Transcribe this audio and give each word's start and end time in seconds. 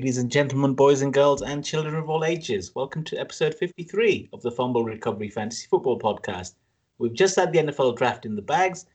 Ladies 0.00 0.16
and 0.16 0.30
gentlemen, 0.32 0.72
boys 0.72 1.02
and 1.02 1.12
girls, 1.12 1.42
and 1.42 1.62
children 1.62 1.94
of 1.94 2.08
all 2.08 2.24
ages, 2.24 2.74
welcome 2.74 3.04
to 3.04 3.18
episode 3.18 3.54
53 3.54 4.30
of 4.32 4.40
the 4.40 4.50
Fumble 4.50 4.82
Recovery 4.82 5.28
Fantasy 5.28 5.66
Football 5.68 5.98
Podcast. 5.98 6.54
We've 6.96 7.12
just 7.12 7.36
had 7.36 7.52
the 7.52 7.58
NFL 7.58 7.98
draft 7.98 8.24
in 8.24 8.34
the 8.34 8.40
bags. 8.40 8.86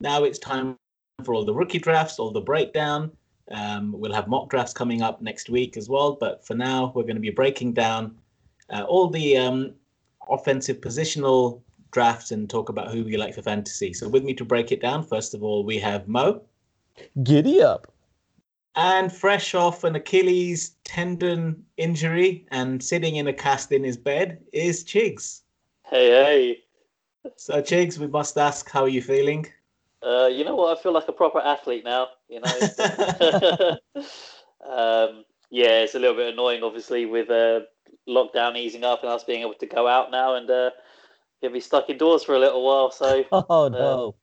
Now 0.00 0.24
it's 0.24 0.38
time 0.38 0.78
for 1.22 1.34
all 1.34 1.44
the 1.44 1.52
rookie 1.52 1.78
drafts, 1.78 2.18
all 2.18 2.30
the 2.30 2.40
breakdown. 2.40 3.12
Um, 3.50 3.92
we'll 3.92 4.14
have 4.14 4.26
mock 4.26 4.48
drafts 4.48 4.72
coming 4.72 5.02
up 5.02 5.20
next 5.20 5.50
week 5.50 5.76
as 5.76 5.90
well. 5.90 6.16
But 6.18 6.46
for 6.46 6.54
now, 6.54 6.92
we're 6.94 7.02
going 7.02 7.16
to 7.16 7.20
be 7.20 7.28
breaking 7.28 7.74
down 7.74 8.16
uh, 8.70 8.84
all 8.84 9.10
the 9.10 9.36
um, 9.36 9.74
offensive 10.30 10.80
positional 10.80 11.60
drafts 11.90 12.30
and 12.30 12.48
talk 12.48 12.70
about 12.70 12.90
who 12.90 13.04
we 13.04 13.18
like 13.18 13.34
for 13.34 13.42
fantasy. 13.42 13.92
So, 13.92 14.08
with 14.08 14.24
me 14.24 14.32
to 14.32 14.46
break 14.46 14.72
it 14.72 14.80
down, 14.80 15.04
first 15.04 15.34
of 15.34 15.42
all, 15.42 15.62
we 15.62 15.78
have 15.80 16.08
Mo. 16.08 16.40
Giddy 17.22 17.60
up. 17.60 17.93
And 18.76 19.12
fresh 19.12 19.54
off 19.54 19.84
an 19.84 19.94
Achilles 19.94 20.76
tendon 20.84 21.64
injury 21.76 22.46
and 22.50 22.82
sitting 22.82 23.16
in 23.16 23.28
a 23.28 23.32
cast 23.32 23.70
in 23.70 23.84
his 23.84 23.96
bed 23.96 24.40
is 24.52 24.84
Chigs. 24.84 25.42
Hey, 25.84 26.10
hey. 26.10 26.58
So, 27.36 27.62
Chigs, 27.62 27.98
we 27.98 28.08
must 28.08 28.36
ask, 28.36 28.68
how 28.68 28.82
are 28.82 28.88
you 28.88 29.00
feeling? 29.00 29.46
Uh, 30.04 30.26
you 30.26 30.44
know 30.44 30.56
what? 30.56 30.76
I 30.76 30.82
feel 30.82 30.92
like 30.92 31.08
a 31.08 31.12
proper 31.12 31.40
athlete 31.40 31.84
now. 31.84 32.08
You 32.28 32.40
know. 32.40 32.50
um, 34.68 35.24
yeah, 35.50 35.82
it's 35.82 35.94
a 35.94 35.98
little 35.98 36.16
bit 36.16 36.32
annoying, 36.34 36.62
obviously, 36.62 37.06
with 37.06 37.30
uh, 37.30 37.60
lockdown 38.08 38.56
easing 38.56 38.84
up 38.84 39.02
and 39.02 39.10
us 39.10 39.24
being 39.24 39.42
able 39.42 39.54
to 39.54 39.66
go 39.66 39.86
out 39.86 40.10
now 40.10 40.34
and 40.34 40.50
uh, 40.50 40.70
gonna 41.40 41.54
be 41.54 41.60
stuck 41.60 41.88
indoors 41.88 42.24
for 42.24 42.34
a 42.34 42.38
little 42.38 42.64
while. 42.64 42.90
So. 42.90 43.24
Oh 43.32 43.68
no. 43.68 44.16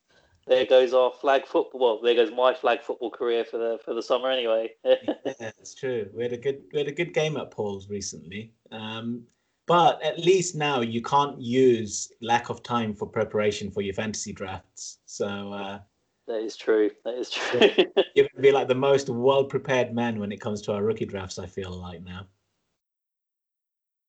There 0.48 0.66
goes 0.66 0.94
our 0.94 1.12
flag 1.12 1.46
football. 1.46 1.80
Well, 1.80 2.02
there 2.02 2.16
goes 2.16 2.32
my 2.36 2.54
flag 2.54 2.82
football 2.82 3.12
career 3.12 3.46
for 3.46 3.58
the 3.58 3.80
for 3.84 3.94
the 3.94 4.02
summer 4.02 4.30
anyway. 4.30 4.72
yeah, 4.84 5.52
it's 5.60 5.76
true. 5.76 6.10
We 6.14 6.24
had 6.24 6.34
a 6.34 6.38
good 6.38 6.64
we 6.74 6.80
had 6.80 6.88
a 6.88 6.94
good 6.94 7.14
game 7.14 7.38
at 7.38 7.52
Paul's 7.52 7.90
recently. 7.90 8.54
Um, 8.72 9.24
but 9.68 10.02
at 10.04 10.20
least 10.20 10.56
now 10.56 10.82
you 10.82 11.02
can't 11.02 11.40
use 11.40 12.12
lack 12.22 12.50
of 12.50 12.64
time 12.64 12.94
for 12.94 13.06
preparation 13.06 13.72
for 13.72 13.82
your 13.82 13.94
fantasy 13.94 14.34
drafts. 14.34 15.00
So 15.06 15.54
uh, 15.54 15.80
that 16.28 16.42
is 16.42 16.58
true. 16.58 16.90
That 17.06 17.16
is 17.16 17.30
true. 17.30 17.60
You're 18.16 18.28
gonna 18.34 18.42
be 18.42 18.52
like 18.52 18.68
the 18.68 18.76
most 18.76 19.10
well 19.10 19.44
prepared 19.44 19.94
man 19.94 20.20
when 20.20 20.32
it 20.32 20.42
comes 20.42 20.62
to 20.64 20.74
our 20.74 20.84
rookie 20.84 21.06
drafts. 21.06 21.38
I 21.38 21.46
feel 21.46 21.72
like 21.72 22.04
now. 22.04 22.26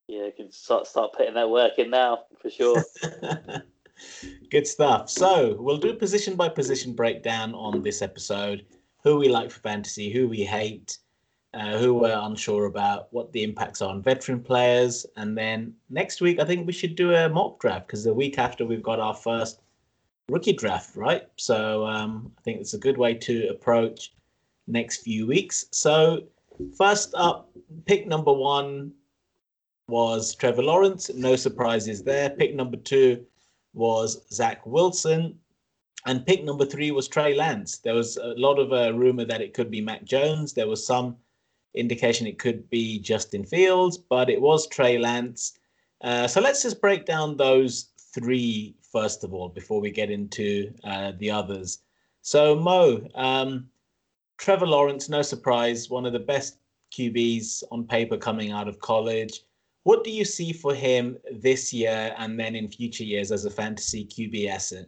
Yeah, 0.09 0.25
you 0.25 0.33
can 0.37 0.51
start 0.51 0.87
start 0.87 1.13
putting 1.13 1.35
that 1.35 1.51
work 1.51 1.79
in 1.79 1.91
now 1.91 2.25
for 2.41 2.51
sure. 2.51 2.83
Good 4.51 4.67
stuff. 4.67 5.09
So 5.11 5.57
we'll 5.59 5.79
do 5.79 5.95
position 5.95 6.37
by 6.37 6.49
position 6.49 6.95
breakdown 6.95 7.55
on 7.55 7.83
this 7.83 8.03
episode. 8.03 8.67
Who 9.03 9.17
we 9.17 9.29
like 9.29 9.51
for 9.51 9.61
fantasy, 9.61 10.13
who 10.13 10.29
we 10.29 10.45
hate, 10.45 10.99
uh, 11.55 11.79
who 11.79 11.95
we're 11.95 12.19
unsure 12.19 12.67
about, 12.67 13.13
what 13.13 13.33
the 13.33 13.43
impacts 13.43 13.83
are 13.83 13.91
on 13.91 14.03
veteran 14.03 14.41
players, 14.41 15.05
and 15.17 15.37
then 15.37 15.75
next 15.91 16.21
week 16.21 16.41
I 16.41 16.45
think 16.45 16.67
we 16.67 16.73
should 16.73 16.95
do 16.95 17.15
a 17.15 17.29
mock 17.29 17.61
draft 17.61 17.87
because 17.87 18.05
the 18.05 18.15
week 18.15 18.39
after 18.39 18.65
we've 18.65 18.83
got 18.83 19.01
our 19.01 19.15
first 19.15 19.61
rookie 20.29 20.53
draft, 20.53 20.97
right? 20.97 21.29
So 21.37 21.85
um, 21.85 22.33
I 22.39 22.41
think 22.43 22.61
it's 22.61 22.75
a 22.75 22.79
good 22.79 22.97
way 22.97 23.15
to 23.15 23.49
approach 23.49 24.15
next 24.67 24.99
few 25.03 25.27
weeks. 25.27 25.67
So 25.73 26.25
first 26.79 27.13
up, 27.15 27.51
pick 27.85 28.07
number 28.07 28.33
one 28.33 28.93
was 29.89 30.35
Trevor 30.35 30.63
Lawrence. 30.63 31.11
No 31.15 31.37
surprises 31.37 32.03
there. 32.03 32.31
Pick 32.31 32.55
number 32.55 32.77
two 32.77 33.27
was 33.75 34.23
Zach 34.31 34.65
Wilson. 34.67 35.39
And 36.07 36.27
pick 36.27 36.45
number 36.45 36.65
three 36.65 36.91
was 36.91 37.09
Trey 37.09 37.35
Lance. 37.35 37.79
There 37.79 37.95
was 37.95 38.17
a 38.17 38.35
lot 38.37 38.59
of 38.59 38.73
uh, 38.73 38.93
rumor 38.93 39.25
that 39.25 39.41
it 39.41 39.55
could 39.55 39.71
be 39.71 39.81
Mac 39.81 40.05
Jones. 40.05 40.53
There 40.53 40.67
was 40.67 40.85
some 40.85 41.17
indication 41.75 42.27
it 42.27 42.39
could 42.39 42.69
be 42.71 42.99
Justin 42.99 43.45
Fields, 43.45 43.97
but 43.97 44.29
it 44.29 44.41
was 44.41 44.67
Trey 44.67 44.99
Lance. 44.99 45.59
Uh, 46.03 46.27
so 46.27 46.41
let's 46.41 46.63
just 46.63 46.81
break 46.81 47.07
down 47.07 47.37
those 47.37 47.91
three 48.13 48.75
first 48.93 49.25
of 49.25 49.33
all 49.33 49.49
before 49.49 49.81
we 49.81 49.91
get 49.91 50.11
into 50.11 50.73
uh, 50.85 51.13
the 51.19 51.31
others. 51.31 51.79
So 52.21 52.55
Mo, 52.55 53.07
um, 53.15 53.69
Trevor 54.39 54.67
Lawrence, 54.67 55.09
no 55.09 55.23
surprise, 55.23 55.89
one 55.89 56.05
of 56.05 56.13
the 56.13 56.19
best 56.19 56.59
QBs 56.93 57.63
on 57.73 57.87
paper 57.87 58.17
coming 58.17 58.51
out 58.51 58.69
of 58.69 58.81
college. 58.81 59.45
What 59.85 60.05
do 60.05 60.11
you 60.11 60.25
see 60.25 60.53
for 60.53 60.75
him 60.75 61.19
this 61.33 61.73
year 61.73 62.15
and 62.17 62.39
then 62.39 62.55
in 62.55 62.69
future 62.69 63.05
years 63.05 63.33
as 63.33 63.45
a 63.45 63.51
fantasy 63.51 64.05
QB 64.05 64.49
asset? 64.49 64.87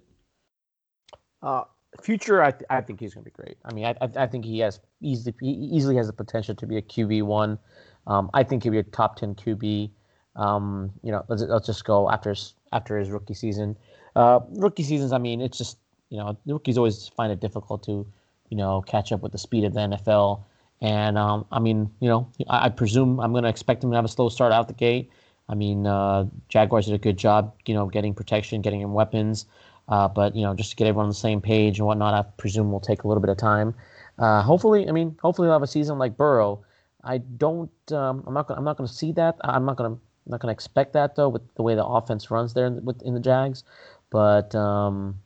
Uh, 1.42 1.64
future, 2.00 2.42
I, 2.42 2.52
th- 2.52 2.64
I 2.70 2.80
think 2.80 3.00
he's 3.00 3.14
going 3.14 3.24
to 3.24 3.30
be 3.30 3.34
great. 3.34 3.56
I 3.64 3.74
mean, 3.74 3.84
I, 3.86 3.96
I, 4.00 4.24
I, 4.24 4.26
think 4.26 4.44
he 4.44 4.60
has 4.60 4.80
easily 5.00 5.34
he 5.40 5.50
easily 5.50 5.96
has 5.96 6.06
the 6.06 6.12
potential 6.12 6.54
to 6.54 6.66
be 6.66 6.76
a 6.76 6.82
QB 6.82 7.24
one. 7.24 7.58
Um, 8.06 8.30
I 8.34 8.44
think 8.44 8.62
he'll 8.62 8.72
be 8.72 8.78
a 8.78 8.84
top 8.84 9.16
ten 9.16 9.34
QB. 9.34 9.90
Um, 10.36 10.92
you 11.02 11.12
know, 11.12 11.24
let's, 11.28 11.42
let's 11.42 11.66
just 11.66 11.84
go 11.84 12.10
after 12.10 12.30
his 12.30 12.54
after 12.72 12.98
his 12.98 13.10
rookie 13.10 13.34
season. 13.34 13.76
Uh, 14.16 14.40
rookie 14.50 14.82
seasons, 14.84 15.12
I 15.12 15.18
mean, 15.18 15.40
it's 15.40 15.58
just 15.58 15.78
you 16.10 16.18
know, 16.18 16.36
rookies 16.46 16.78
always 16.78 17.08
find 17.08 17.32
it 17.32 17.40
difficult 17.40 17.82
to 17.84 18.06
you 18.48 18.56
know 18.56 18.82
catch 18.82 19.12
up 19.12 19.22
with 19.22 19.32
the 19.32 19.38
speed 19.38 19.64
of 19.64 19.74
the 19.74 19.80
NFL. 19.80 20.44
And 20.84 21.16
um, 21.16 21.46
I 21.50 21.60
mean, 21.60 21.90
you 22.00 22.10
know, 22.10 22.28
I, 22.46 22.66
I 22.66 22.68
presume 22.68 23.18
I'm 23.18 23.32
going 23.32 23.44
to 23.44 23.48
expect 23.48 23.82
him 23.82 23.88
to 23.90 23.96
have 23.96 24.04
a 24.04 24.08
slow 24.08 24.28
start 24.28 24.52
out 24.52 24.68
the 24.68 24.74
gate. 24.74 25.10
I 25.48 25.54
mean, 25.54 25.86
uh, 25.86 26.26
Jaguars 26.50 26.84
did 26.84 26.94
a 26.94 26.98
good 26.98 27.16
job, 27.16 27.54
you 27.64 27.72
know, 27.72 27.86
getting 27.86 28.12
protection, 28.12 28.60
getting 28.60 28.82
him 28.82 28.92
weapons. 28.92 29.46
Uh, 29.88 30.08
but 30.08 30.36
you 30.36 30.42
know, 30.42 30.54
just 30.54 30.70
to 30.70 30.76
get 30.76 30.86
everyone 30.86 31.04
on 31.04 31.08
the 31.08 31.14
same 31.14 31.40
page 31.40 31.78
and 31.78 31.86
whatnot, 31.86 32.12
I 32.12 32.22
presume 32.36 32.70
will 32.70 32.80
take 32.80 33.04
a 33.04 33.08
little 33.08 33.22
bit 33.22 33.30
of 33.30 33.38
time. 33.38 33.74
Uh, 34.18 34.42
hopefully, 34.42 34.86
I 34.86 34.92
mean, 34.92 35.16
hopefully 35.22 35.48
we'll 35.48 35.54
have 35.54 35.62
a 35.62 35.66
season 35.66 35.98
like 35.98 36.18
Burrow. 36.18 36.62
I 37.02 37.16
don't. 37.16 37.70
Um, 37.90 38.22
I'm 38.26 38.34
not. 38.34 38.46
Gonna, 38.46 38.58
I'm 38.58 38.64
not 38.64 38.76
going 38.76 38.86
to 38.86 38.94
see 38.94 39.12
that. 39.12 39.36
I'm 39.42 39.64
not 39.64 39.76
going 39.76 39.94
to. 39.94 40.00
Not 40.26 40.40
going 40.40 40.48
to 40.48 40.54
expect 40.54 40.92
that 40.94 41.16
though, 41.16 41.28
with 41.30 41.42
the 41.54 41.62
way 41.62 41.74
the 41.74 41.84
offense 41.84 42.30
runs 42.30 42.54
there 42.54 42.66
in, 42.66 42.82
with, 42.84 43.02
in 43.02 43.12
the 43.12 43.20
Jags. 43.20 43.64
But 44.10 44.54
um, 44.54 45.18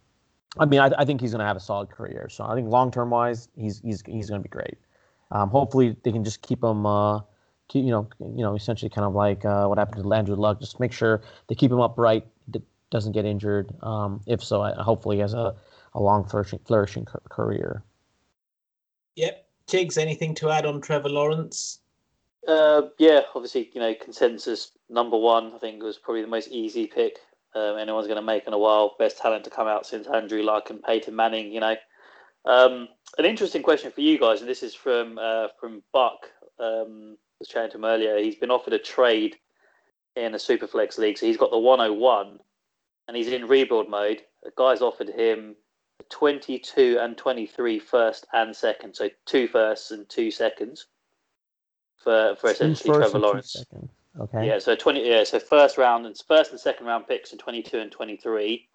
I 0.58 0.66
mean, 0.66 0.80
I, 0.80 0.90
I 0.98 1.04
think 1.04 1.20
he's 1.20 1.30
going 1.30 1.40
to 1.40 1.46
have 1.46 1.56
a 1.56 1.60
solid 1.60 1.90
career. 1.90 2.28
So 2.30 2.44
I 2.44 2.54
think 2.54 2.68
long 2.68 2.90
term 2.90 3.10
wise, 3.10 3.48
he's 3.56 3.80
he's 3.80 4.02
he's 4.06 4.28
going 4.28 4.40
to 4.40 4.48
be 4.48 4.50
great. 4.50 4.78
Um, 5.30 5.50
hopefully, 5.50 5.96
they 6.02 6.12
can 6.12 6.24
just 6.24 6.42
keep 6.42 6.62
him, 6.62 6.86
uh, 6.86 7.20
keep, 7.68 7.84
you 7.84 7.90
know, 7.90 8.08
you 8.20 8.42
know, 8.42 8.54
essentially 8.54 8.88
kind 8.88 9.04
of 9.04 9.14
like 9.14 9.44
uh, 9.44 9.66
what 9.66 9.78
happened 9.78 10.02
to 10.02 10.14
Andrew 10.14 10.36
Luck. 10.36 10.60
Just 10.60 10.80
make 10.80 10.92
sure 10.92 11.22
they 11.48 11.54
keep 11.54 11.70
him 11.70 11.80
upright, 11.80 12.26
doesn't 12.90 13.12
get 13.12 13.24
injured. 13.24 13.72
Um, 13.82 14.20
if 14.26 14.42
so, 14.42 14.62
hopefully, 14.82 15.16
he 15.16 15.20
has 15.20 15.34
a, 15.34 15.54
a 15.94 16.00
long 16.00 16.24
flourishing, 16.24 16.60
flourishing 16.64 17.06
career. 17.28 17.82
Yep. 19.16 19.44
Chigs, 19.66 19.98
anything 19.98 20.34
to 20.36 20.48
add 20.48 20.64
on 20.64 20.80
Trevor 20.80 21.10
Lawrence? 21.10 21.80
Uh, 22.46 22.82
yeah, 22.98 23.20
obviously, 23.34 23.70
you 23.74 23.80
know, 23.80 23.94
consensus 23.94 24.72
number 24.88 25.18
one. 25.18 25.52
I 25.54 25.58
think 25.58 25.82
was 25.82 25.98
probably 25.98 26.22
the 26.22 26.28
most 26.28 26.48
easy 26.48 26.86
pick 26.86 27.18
um, 27.54 27.78
anyone's 27.78 28.06
going 28.06 28.18
to 28.18 28.22
make 28.22 28.46
in 28.46 28.52
a 28.52 28.58
while. 28.58 28.94
Best 28.98 29.18
talent 29.18 29.44
to 29.44 29.50
come 29.50 29.66
out 29.66 29.86
since 29.86 30.06
Andrew 30.06 30.42
Luck 30.42 30.70
and 30.70 30.82
Peyton 30.82 31.14
Manning. 31.14 31.52
You 31.52 31.60
know, 31.60 31.76
um, 32.48 32.88
an 33.18 33.26
interesting 33.26 33.62
question 33.62 33.92
for 33.92 34.00
you 34.00 34.18
guys, 34.18 34.40
and 34.40 34.48
this 34.48 34.62
is 34.62 34.74
from 34.74 35.18
uh, 35.18 35.48
from 35.60 35.82
Buck. 35.92 36.30
Um, 36.58 37.16
I 37.16 37.36
was 37.40 37.48
chatting 37.48 37.70
to 37.72 37.76
him 37.76 37.84
earlier. 37.84 38.18
He's 38.18 38.36
been 38.36 38.50
offered 38.50 38.72
a 38.72 38.78
trade 38.78 39.36
in 40.16 40.34
a 40.34 40.38
Superflex 40.38 40.98
league, 40.98 41.18
so 41.18 41.26
he's 41.26 41.36
got 41.36 41.50
the 41.50 41.58
101, 41.58 42.40
and 43.06 43.16
he's 43.16 43.28
in 43.28 43.46
rebuild 43.46 43.88
mode. 43.88 44.22
The 44.42 44.50
guy's 44.56 44.80
offered 44.80 45.10
him 45.10 45.56
22 46.10 46.98
and 47.00 47.16
23 47.18 47.78
first 47.78 48.26
and 48.32 48.56
second, 48.56 48.94
so 48.94 49.10
two 49.26 49.46
firsts 49.46 49.90
and 49.90 50.08
two 50.08 50.30
seconds 50.30 50.86
for 51.96 52.34
for 52.40 52.50
essentially 52.50 52.96
Trevor 52.96 53.18
Lawrence. 53.18 53.62
Okay. 54.18 54.46
Yeah, 54.48 54.58
so 54.58 54.74
20. 54.74 55.06
Yeah, 55.06 55.22
so 55.24 55.38
first 55.38 55.76
round 55.76 56.06
and 56.06 56.16
first 56.26 56.50
and 56.50 56.58
second 56.58 56.86
round 56.86 57.06
picks 57.06 57.32
in 57.32 57.38
22 57.38 57.78
and 57.78 57.92
23 57.92 58.68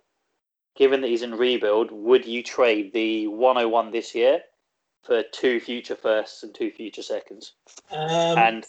given 0.76 1.02
that 1.02 1.08
he's 1.08 1.22
in 1.22 1.36
rebuild, 1.36 1.92
would 1.92 2.26
you 2.26 2.44
trade 2.44 2.94
the 2.94 3.28
101 3.28 3.92
this 3.92 4.16
year 4.16 4.42
for 5.04 5.24
two 5.32 5.60
future 5.60 5.96
firsts 5.96 6.44
and 6.44 6.54
two 6.54 6.72
future 6.72 7.04
seconds? 7.04 7.54
Um, 7.92 8.38
and 8.38 8.66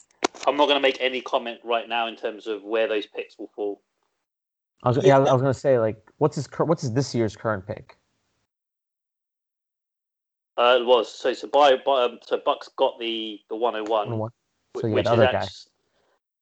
I'm 0.46 0.56
not 0.56 0.66
going 0.66 0.76
to 0.76 0.80
make 0.80 0.98
any 1.00 1.20
comment 1.20 1.60
right 1.64 1.88
now 1.88 2.06
in 2.06 2.16
terms 2.16 2.46
of 2.46 2.62
where 2.62 2.88
those 2.88 3.06
picks 3.06 3.38
will 3.38 3.50
fall. 3.54 3.80
I 4.82 4.88
was, 4.88 4.98
yeah, 5.02 5.16
I 5.16 5.32
was 5.32 5.40
going 5.40 5.54
to 5.54 5.58
say, 5.58 5.78
like, 5.78 5.96
what's 6.18 6.36
his 6.36 6.46
what's 6.58 6.82
his 6.82 6.92
this 6.92 7.14
year's 7.14 7.36
current 7.36 7.66
pick? 7.66 7.96
Uh, 10.58 10.78
it 10.80 10.84
was 10.84 11.12
so 11.12 11.32
so 11.32 11.48
by, 11.48 11.76
by 11.84 12.04
um, 12.04 12.18
so 12.24 12.40
Bucks 12.44 12.68
got 12.76 12.98
the 12.98 13.40
the 13.48 13.56
101. 13.56 13.90
101. 13.90 14.30
So 14.76 14.88
which 14.90 15.06
other 15.06 15.28
guy. 15.32 15.46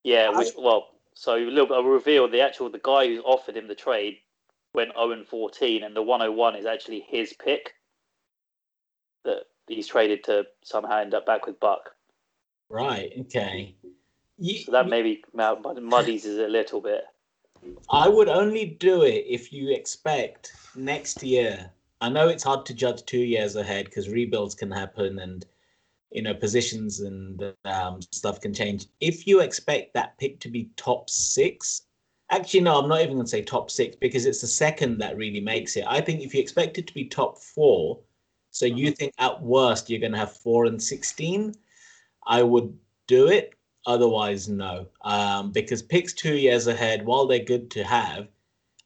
Yeah, 0.02 0.36
which 0.36 0.48
well, 0.58 0.88
so 1.14 1.36
a 1.36 1.38
little 1.38 1.66
bit. 1.66 1.74
I'll 1.74 1.84
reveal 1.84 2.28
the 2.28 2.40
actual 2.40 2.68
the 2.68 2.80
guy 2.82 3.06
who 3.06 3.20
offered 3.20 3.56
him 3.56 3.68
the 3.68 3.74
trade 3.76 4.18
went 4.74 4.92
0 4.94 5.12
and 5.12 5.26
14, 5.26 5.82
and 5.82 5.94
the 5.94 6.02
101 6.02 6.56
is 6.56 6.66
actually 6.66 7.04
his 7.08 7.32
pick 7.32 7.74
that 9.24 9.44
he's 9.68 9.86
traded 9.86 10.24
to 10.24 10.44
somehow 10.62 10.98
end 10.98 11.14
up 11.14 11.26
back 11.26 11.46
with 11.46 11.60
Buck. 11.60 11.90
Right. 12.68 13.12
Okay. 13.20 13.74
You, 14.38 14.58
so 14.58 14.72
that 14.72 14.88
maybe 14.88 15.22
muddies 15.34 16.24
it 16.24 16.40
a 16.40 16.48
little 16.48 16.80
bit. 16.80 17.04
I 17.90 18.08
would 18.08 18.28
only 18.28 18.64
do 18.64 19.02
it 19.02 19.24
if 19.28 19.52
you 19.52 19.72
expect 19.72 20.52
next 20.74 21.22
year. 21.22 21.70
I 22.00 22.08
know 22.08 22.28
it's 22.28 22.42
hard 22.42 22.66
to 22.66 22.74
judge 22.74 23.04
two 23.04 23.20
years 23.20 23.54
ahead 23.54 23.84
because 23.84 24.08
rebuilds 24.08 24.56
can 24.56 24.70
happen 24.70 25.20
and 25.20 25.46
you 26.12 26.22
know, 26.22 26.34
positions 26.34 27.00
and 27.00 27.54
um, 27.64 28.00
stuff 28.12 28.40
can 28.40 28.52
change. 28.52 28.86
If 29.00 29.26
you 29.26 29.40
expect 29.40 29.94
that 29.94 30.18
pick 30.18 30.38
to 30.40 30.48
be 30.48 30.70
top 30.76 31.08
six, 31.08 31.82
actually, 32.32 32.60
no, 32.60 32.80
I'm 32.80 32.88
not 32.88 33.02
even 33.02 33.14
going 33.14 33.26
to 33.26 33.30
say 33.30 33.42
top 33.42 33.70
six 33.70 33.94
because 33.94 34.26
it's 34.26 34.40
the 34.40 34.46
second 34.46 34.98
that 34.98 35.16
really 35.16 35.40
makes 35.40 35.76
it. 35.76 35.84
I 35.86 36.00
think 36.00 36.22
if 36.22 36.34
you 36.34 36.40
expect 36.40 36.78
it 36.78 36.86
to 36.88 36.94
be 36.94 37.04
top 37.04 37.38
four, 37.38 38.00
so 38.50 38.66
you 38.66 38.86
mm-hmm. 38.86 38.94
think 38.94 39.14
at 39.18 39.40
worst 39.42 39.88
you're 39.88 40.00
going 40.00 40.12
to 40.12 40.18
have 40.18 40.36
four 40.36 40.66
and 40.66 40.82
16, 40.82 41.54
I 42.26 42.42
would 42.42 42.76
do 43.06 43.28
it. 43.28 43.54
Otherwise, 43.84 44.48
no, 44.48 44.86
um, 45.02 45.50
because 45.50 45.82
picks 45.82 46.12
two 46.12 46.36
years 46.36 46.68
ahead, 46.68 47.04
while 47.04 47.26
they're 47.26 47.40
good 47.40 47.68
to 47.72 47.82
have, 47.82 48.28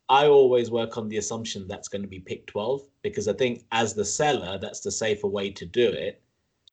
I 0.08 0.26
always 0.26 0.70
work 0.70 0.96
on 0.96 1.08
the 1.08 1.19
assumption 1.19 1.66
that's 1.66 1.88
going 1.88 2.02
to 2.02 2.08
be 2.08 2.20
pick 2.20 2.46
12 2.46 2.82
because 3.02 3.28
I 3.28 3.34
think 3.34 3.64
as 3.72 3.92
the 3.92 4.04
seller, 4.04 4.56
that's 4.56 4.81
the 4.81 4.90
safer 4.90 5.26
way 5.26 5.50
to 5.50 5.66
do 5.66 5.88
it 5.88 6.22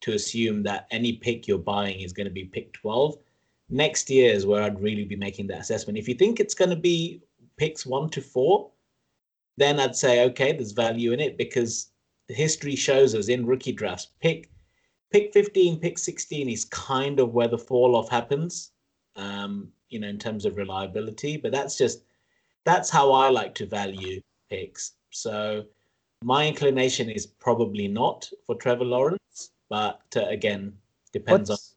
to 0.02 0.14
assume 0.14 0.64
that 0.64 0.88
any 0.92 1.14
pick 1.14 1.48
you're 1.48 1.58
buying 1.58 2.02
is 2.02 2.14
going 2.14 2.28
to 2.28 2.34
be 2.34 2.46
pick 2.46 2.72
12. 2.74 3.18
Next 3.70 4.10
year 4.10 4.34
is 4.34 4.46
where 4.46 4.64
I'd 4.64 4.82
really 4.82 5.06
be 5.06 5.16
making 5.16 5.48
that 5.48 5.62
assessment. 5.62 5.98
If 5.98 6.08
you 6.08 6.16
think 6.16 6.40
it's 6.40 6.54
going 6.54 6.70
to 6.70 6.76
be 6.76 7.22
picks 7.58 7.86
one 7.86 8.10
to 8.10 8.22
four, 8.22 8.72
then 9.58 9.80
I'd 9.80 9.96
say, 9.96 10.26
okay, 10.26 10.52
there's 10.52 10.72
value 10.72 11.12
in 11.12 11.20
it 11.20 11.38
because 11.38 11.92
history 12.28 12.76
shows 12.76 13.16
us 13.16 13.28
in 13.28 13.46
rookie 13.46 13.72
drafts, 13.72 14.08
pick 14.22 14.50
pick 15.12 15.32
15, 15.32 15.80
pick 15.80 16.00
16 16.00 16.50
is 16.50 16.66
kind 16.66 17.20
of 17.20 17.34
where 17.34 17.48
the 17.48 17.58
fall 17.58 17.96
off 17.96 18.10
happens, 18.10 18.72
um, 19.16 19.70
you 19.90 20.00
know, 20.00 20.08
in 20.08 20.18
terms 20.18 20.44
of 20.44 20.58
reliability. 20.58 21.38
But 21.38 21.52
that's 21.52 21.78
just 21.78 22.04
that's 22.66 22.90
how 22.90 23.12
I 23.12 23.30
like 23.30 23.54
to 23.56 23.66
value 23.66 24.22
picks. 24.50 24.94
So 25.12 25.66
my 26.24 26.48
inclination 26.48 27.10
is 27.10 27.28
probably 27.28 27.88
not 27.88 28.30
for 28.46 28.56
Trevor 28.56 28.86
Lawrence, 28.86 29.52
but 29.70 30.02
uh, 30.16 30.26
again, 30.28 30.74
depends 31.12 31.50
what's, 31.50 31.70
on. 31.70 31.73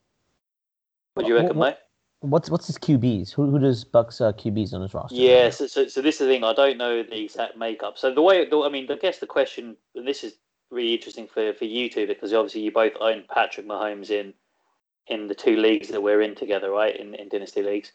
What 1.16 1.24
do 1.24 1.32
you 1.32 1.36
reckon, 1.38 1.56
what, 1.56 1.68
mate? 1.70 1.76
What's 2.20 2.50
what's 2.50 2.66
his 2.66 2.76
QBs? 2.76 3.32
Who 3.32 3.50
who 3.50 3.58
does 3.58 3.84
Bucks 3.84 4.20
uh, 4.20 4.32
QBs 4.32 4.74
on 4.74 4.82
his 4.82 4.92
roster? 4.92 5.16
Yeah, 5.16 5.48
so, 5.48 5.66
so, 5.66 5.88
so 5.88 6.02
this 6.02 6.16
is 6.16 6.26
the 6.26 6.26
thing. 6.26 6.44
I 6.44 6.52
don't 6.52 6.76
know 6.76 7.02
the 7.02 7.24
exact 7.24 7.56
makeup. 7.56 7.96
So 7.96 8.12
the 8.12 8.20
way, 8.20 8.46
I 8.52 8.68
mean, 8.68 8.86
I 8.90 8.96
guess 8.96 9.18
the 9.18 9.26
question, 9.26 9.78
and 9.94 10.06
this 10.06 10.22
is 10.22 10.34
really 10.70 10.92
interesting 10.92 11.26
for, 11.26 11.54
for 11.54 11.64
you 11.64 11.88
two 11.88 12.06
because 12.06 12.34
obviously 12.34 12.60
you 12.60 12.70
both 12.70 12.92
own 13.00 13.24
Patrick 13.32 13.66
Mahomes 13.66 14.10
in 14.10 14.34
in 15.06 15.26
the 15.26 15.34
two 15.34 15.56
leagues 15.56 15.88
that 15.88 16.02
we're 16.02 16.20
in 16.20 16.34
together, 16.34 16.70
right? 16.70 16.94
In 16.94 17.14
in 17.14 17.30
dynasty 17.30 17.62
leagues. 17.62 17.92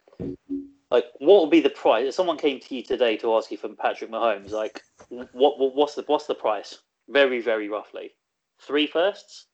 Like, 0.89 1.06
what 1.19 1.41
would 1.41 1.51
be 1.51 1.62
the 1.62 1.69
price? 1.69 2.07
If 2.07 2.15
someone 2.15 2.38
came 2.38 2.59
to 2.59 2.75
you 2.75 2.81
today 2.81 3.18
to 3.18 3.35
ask 3.35 3.51
you 3.51 3.57
for 3.57 3.69
Patrick 3.69 4.09
Mahomes, 4.09 4.50
like, 4.50 4.81
what, 5.09 5.59
what 5.59 5.75
what's 5.75 5.94
the 5.94 6.03
what's 6.07 6.25
the 6.25 6.33
price? 6.33 6.79
Very 7.07 7.39
very 7.39 7.69
roughly, 7.69 8.13
three 8.59 8.88
firsts. 8.88 9.45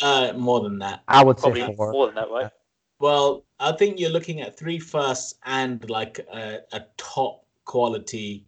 Uh, 0.00 0.32
more 0.36 0.60
than 0.60 0.78
that. 0.78 1.02
I 1.08 1.24
would 1.24 1.38
Probably 1.38 1.60
say 1.60 1.74
more 1.76 2.06
than 2.06 2.14
that, 2.14 2.30
right? 2.30 2.50
Well, 3.00 3.44
I 3.60 3.72
think 3.72 3.98
you're 3.98 4.10
looking 4.10 4.40
at 4.40 4.58
three 4.58 4.78
firsts 4.78 5.34
and 5.44 5.88
like 5.88 6.18
a, 6.32 6.60
a 6.72 6.82
top 6.96 7.44
quality 7.64 8.46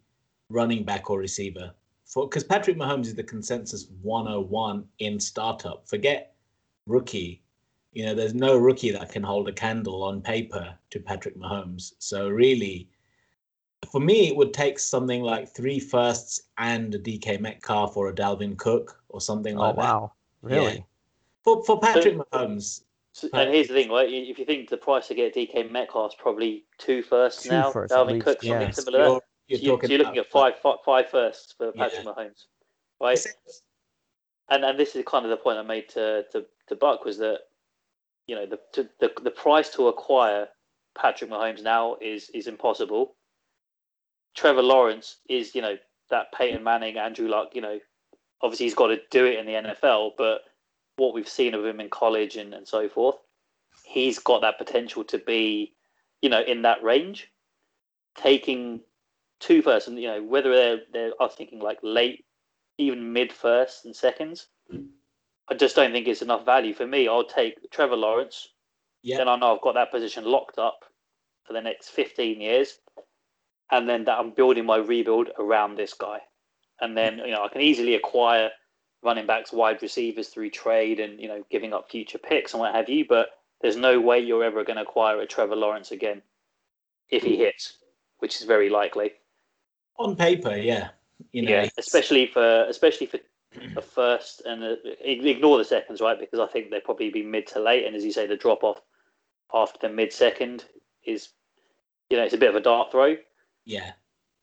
running 0.49 0.85
back 0.85 1.11
or 1.11 1.19
receiver. 1.19 1.73
For 2.05 2.29
because 2.29 2.43
Patrick 2.43 2.77
Mahomes 2.77 3.07
is 3.07 3.15
the 3.15 3.23
consensus 3.23 3.87
101 4.03 4.85
in 4.99 5.21
startup. 5.21 5.89
Forget 5.89 6.35
rookie 6.87 7.43
you 7.93 8.07
know, 8.07 8.15
there's 8.15 8.35
no 8.35 8.57
rookie 8.57 8.91
that 8.93 9.11
can 9.11 9.23
hold 9.23 9.49
a 9.49 9.53
candle 9.53 10.03
on 10.05 10.21
paper 10.21 10.75
to 10.91 11.01
Patrick 11.01 11.37
Mahomes. 11.37 11.93
So 11.99 12.29
really, 12.29 12.89
for 13.91 14.01
me, 14.01 14.29
it 14.29 14.37
would 14.37 14.55
take 14.55 14.79
something 14.79 15.23
like 15.23 15.49
three 15.49 15.81
firsts 15.81 16.43
and 16.59 16.95
a 16.95 16.99
DK 16.99 17.41
Metcalf 17.41 17.97
or 17.97 18.09
a 18.09 18.15
Dalvin 18.15 18.57
Cook 18.57 19.03
or 19.09 19.21
something 19.21 19.57
oh, 19.57 19.61
like 19.61 19.77
that. 19.77 19.83
Wow, 19.83 20.13
really? 20.43 20.75
Yeah. 20.75 20.83
For 21.43 21.65
for 21.65 21.81
Patrick 21.81 22.17
Mahomes. 22.17 22.83
So, 23.13 23.29
and 23.33 23.51
here's 23.51 23.69
the 23.69 23.75
thing, 23.75 23.91
right? 23.91 24.09
If 24.09 24.39
you 24.39 24.45
think 24.45 24.69
the 24.69 24.77
price 24.77 25.09
to 25.09 25.15
get 25.15 25.35
DK 25.35 25.71
Metcalf 25.71 26.13
is 26.13 26.17
probably 26.19 26.65
two 26.79 27.03
firsts 27.03 27.43
two 27.43 27.51
now, 27.51 27.73
first, 27.73 27.93
Dalvin 27.93 28.21
Cook, 28.21 28.43
something 28.43 28.69
yeah. 28.69 28.71
similar. 28.71 28.99
You're, 28.99 29.21
you're, 29.49 29.59
so 29.59 29.65
you're, 29.65 29.91
you're 29.91 29.99
looking 29.99 30.19
at 30.19 30.31
five, 30.31 30.55
five, 30.63 30.79
five 30.85 31.11
firsts 31.11 31.53
for 31.57 31.73
Patrick 31.73 32.05
yeah. 32.05 32.13
Mahomes, 32.13 32.45
right? 33.01 33.19
And 34.49 34.65
and 34.65 34.79
this 34.79 34.95
is 34.95 35.05
kind 35.07 35.25
of 35.25 35.31
the 35.31 35.37
point 35.37 35.59
I 35.59 35.63
made 35.63 35.89
to 35.91 36.25
to, 36.31 36.45
to 36.69 36.77
Buck 36.77 37.05
was 37.05 37.19
that 37.19 37.41
you 38.27 38.37
know 38.37 38.47
the, 38.47 38.61
to, 38.75 38.89
the 39.01 39.11
the 39.23 39.31
price 39.31 39.71
to 39.71 39.89
acquire 39.89 40.49
Patrick 40.97 41.31
Mahomes 41.31 41.63
now 41.63 41.97
is 42.01 42.31
is 42.31 42.47
impossible. 42.47 43.17
Trevor 44.37 44.63
Lawrence 44.63 45.17
is 45.29 45.55
you 45.55 45.63
know 45.63 45.77
that 46.11 46.33
Peyton 46.33 46.63
Manning, 46.63 46.97
Andrew 46.97 47.29
Luck. 47.29 47.51
You 47.55 47.63
know, 47.63 47.79
obviously 48.41 48.67
he's 48.67 48.75
got 48.75 48.89
to 48.89 48.99
do 49.11 49.27
it 49.27 49.39
in 49.39 49.47
the 49.47 49.53
NFL, 49.53 50.13
but 50.17 50.43
what 51.01 51.15
we've 51.15 51.29
seen 51.29 51.55
of 51.55 51.65
him 51.65 51.81
in 51.81 51.89
college 51.89 52.37
and, 52.37 52.55
and 52.55 52.69
so 52.69 52.89
forth, 52.89 53.17
he's 53.85 54.19
got 54.19 54.43
that 54.43 54.59
potential 54.59 55.03
to 55.05 55.19
be, 55.19 55.73
you 56.23 56.29
know, 56.29 56.43
in 56.43 56.63
that 56.63 56.83
range. 56.83 57.31
Taking 58.17 58.81
two 59.39 59.63
first, 59.63 59.89
and 59.89 59.99
you 59.99 60.09
know 60.09 60.23
whether 60.23 60.53
they're 60.53 60.81
they're 60.93 61.13
I 61.21 61.25
was 61.25 61.35
thinking 61.35 61.61
like 61.61 61.79
late, 61.83 62.25
even 62.77 63.13
mid 63.13 63.33
first 63.33 63.85
and 63.85 63.95
seconds. 63.95 64.49
I 65.49 65.55
just 65.55 65.75
don't 65.75 65.93
think 65.93 66.07
it's 66.07 66.23
enough 66.23 66.45
value 66.45 66.75
for 66.75 66.87
me. 66.87 67.09
I'll 67.09 67.25
take 67.25 67.71
Trevor 67.71 67.97
Lawrence. 67.97 68.49
Yeah. 69.03 69.19
Then 69.19 69.29
I 69.29 69.37
know 69.37 69.57
I've 69.57 69.63
got 69.63 69.75
that 69.75 69.91
position 69.91 70.25
locked 70.25 70.59
up 70.59 70.85
for 71.45 71.55
the 71.55 71.61
next 71.61 71.89
15 71.89 72.41
years. 72.41 72.79
And 73.73 73.89
then 73.89 74.05
that 74.05 74.19
I'm 74.19 74.31
building 74.31 74.65
my 74.67 74.77
rebuild 74.77 75.31
around 75.39 75.77
this 75.77 75.95
guy. 75.95 76.19
And 76.81 76.97
then, 76.97 77.19
you 77.19 77.33
know, 77.33 77.45
I 77.45 77.49
can 77.49 77.61
easily 77.61 77.97
acquire 77.97 78.51
running 79.03 79.27
backs, 79.27 79.53
wide 79.53 79.83
receivers 79.83 80.29
through 80.29 80.51
trade 80.51 81.01
and, 81.01 81.21
you 81.21 81.29
know, 81.29 81.45
giving 81.51 81.73
up 81.73 81.91
future 81.91 82.19
picks 82.19 82.53
and 82.53 82.61
what 82.61 82.75
have 82.75 82.89
you. 82.89 83.05
But 83.09 83.31
there's 83.61 83.77
no 83.77 84.01
way 84.01 84.19
you're 84.19 84.45
ever 84.45 84.65
going 84.65 84.77
to 84.77 84.83
acquire 84.83 85.21
a 85.21 85.27
Trevor 85.27 85.57
Lawrence 85.57 85.91
again 85.91 86.23
if 87.09 87.23
he 87.23 87.37
hits, 87.37 87.79
which 88.19 88.37
is 88.37 88.47
very 88.47 88.69
likely. 88.69 89.13
On 89.99 90.17
paper, 90.17 90.57
yeah. 90.57 90.91
You 91.33 91.43
know, 91.43 91.51
yeah, 91.51 91.69
especially 91.77 92.27
for 92.27 92.65
especially 92.65 93.07
for 93.07 93.19
a 93.77 93.83
first 93.83 94.43
and 94.47 94.65
a, 94.65 94.77
ignore 95.05 95.59
the 95.59 95.65
seconds, 95.65 96.01
right? 96.01 96.19
Because 96.19 96.41
I 96.41 96.47
think 96.47 96.71
they'd 96.71 96.85
probably 96.85 97.11
be 97.11 97.23
mid 97.23 97.47
to 97.49 97.61
late, 97.61 97.85
and 97.87 97.95
as 97.95 98.05
you 98.05 98.13
say, 98.13 98.27
the 98.27 98.37
drop 98.37 98.65
off 98.65 98.81
after 99.53 99.79
the 99.83 99.93
mid 99.93 100.13
second 100.13 100.65
is, 101.05 101.29
you 102.09 102.17
know, 102.17 102.23
it's 102.23 102.35
a 102.35 102.39
bit 102.39 102.49
of 102.49 102.57
a 102.57 102.61
dart 102.61 102.91
throw. 102.91 103.17
Yeah. 103.67 103.93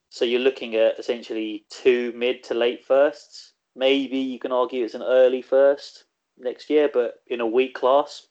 So 0.09 0.23
you're 0.23 0.39
looking 0.39 0.75
at 0.75 0.99
essentially 0.99 1.65
two 1.69 2.13
mid 2.15 2.43
to 2.43 2.53
late 2.53 2.85
firsts. 2.85 3.53
Maybe 3.77 4.17
you 4.17 4.39
can 4.39 4.51
argue 4.51 4.83
it's 4.83 4.95
an 4.95 5.03
early 5.03 5.41
first 5.41 6.05
next 6.37 6.69
year, 6.69 6.89
but 6.91 7.21
in 7.27 7.41
a 7.41 7.47
weak 7.47 7.75
class. 7.75 8.27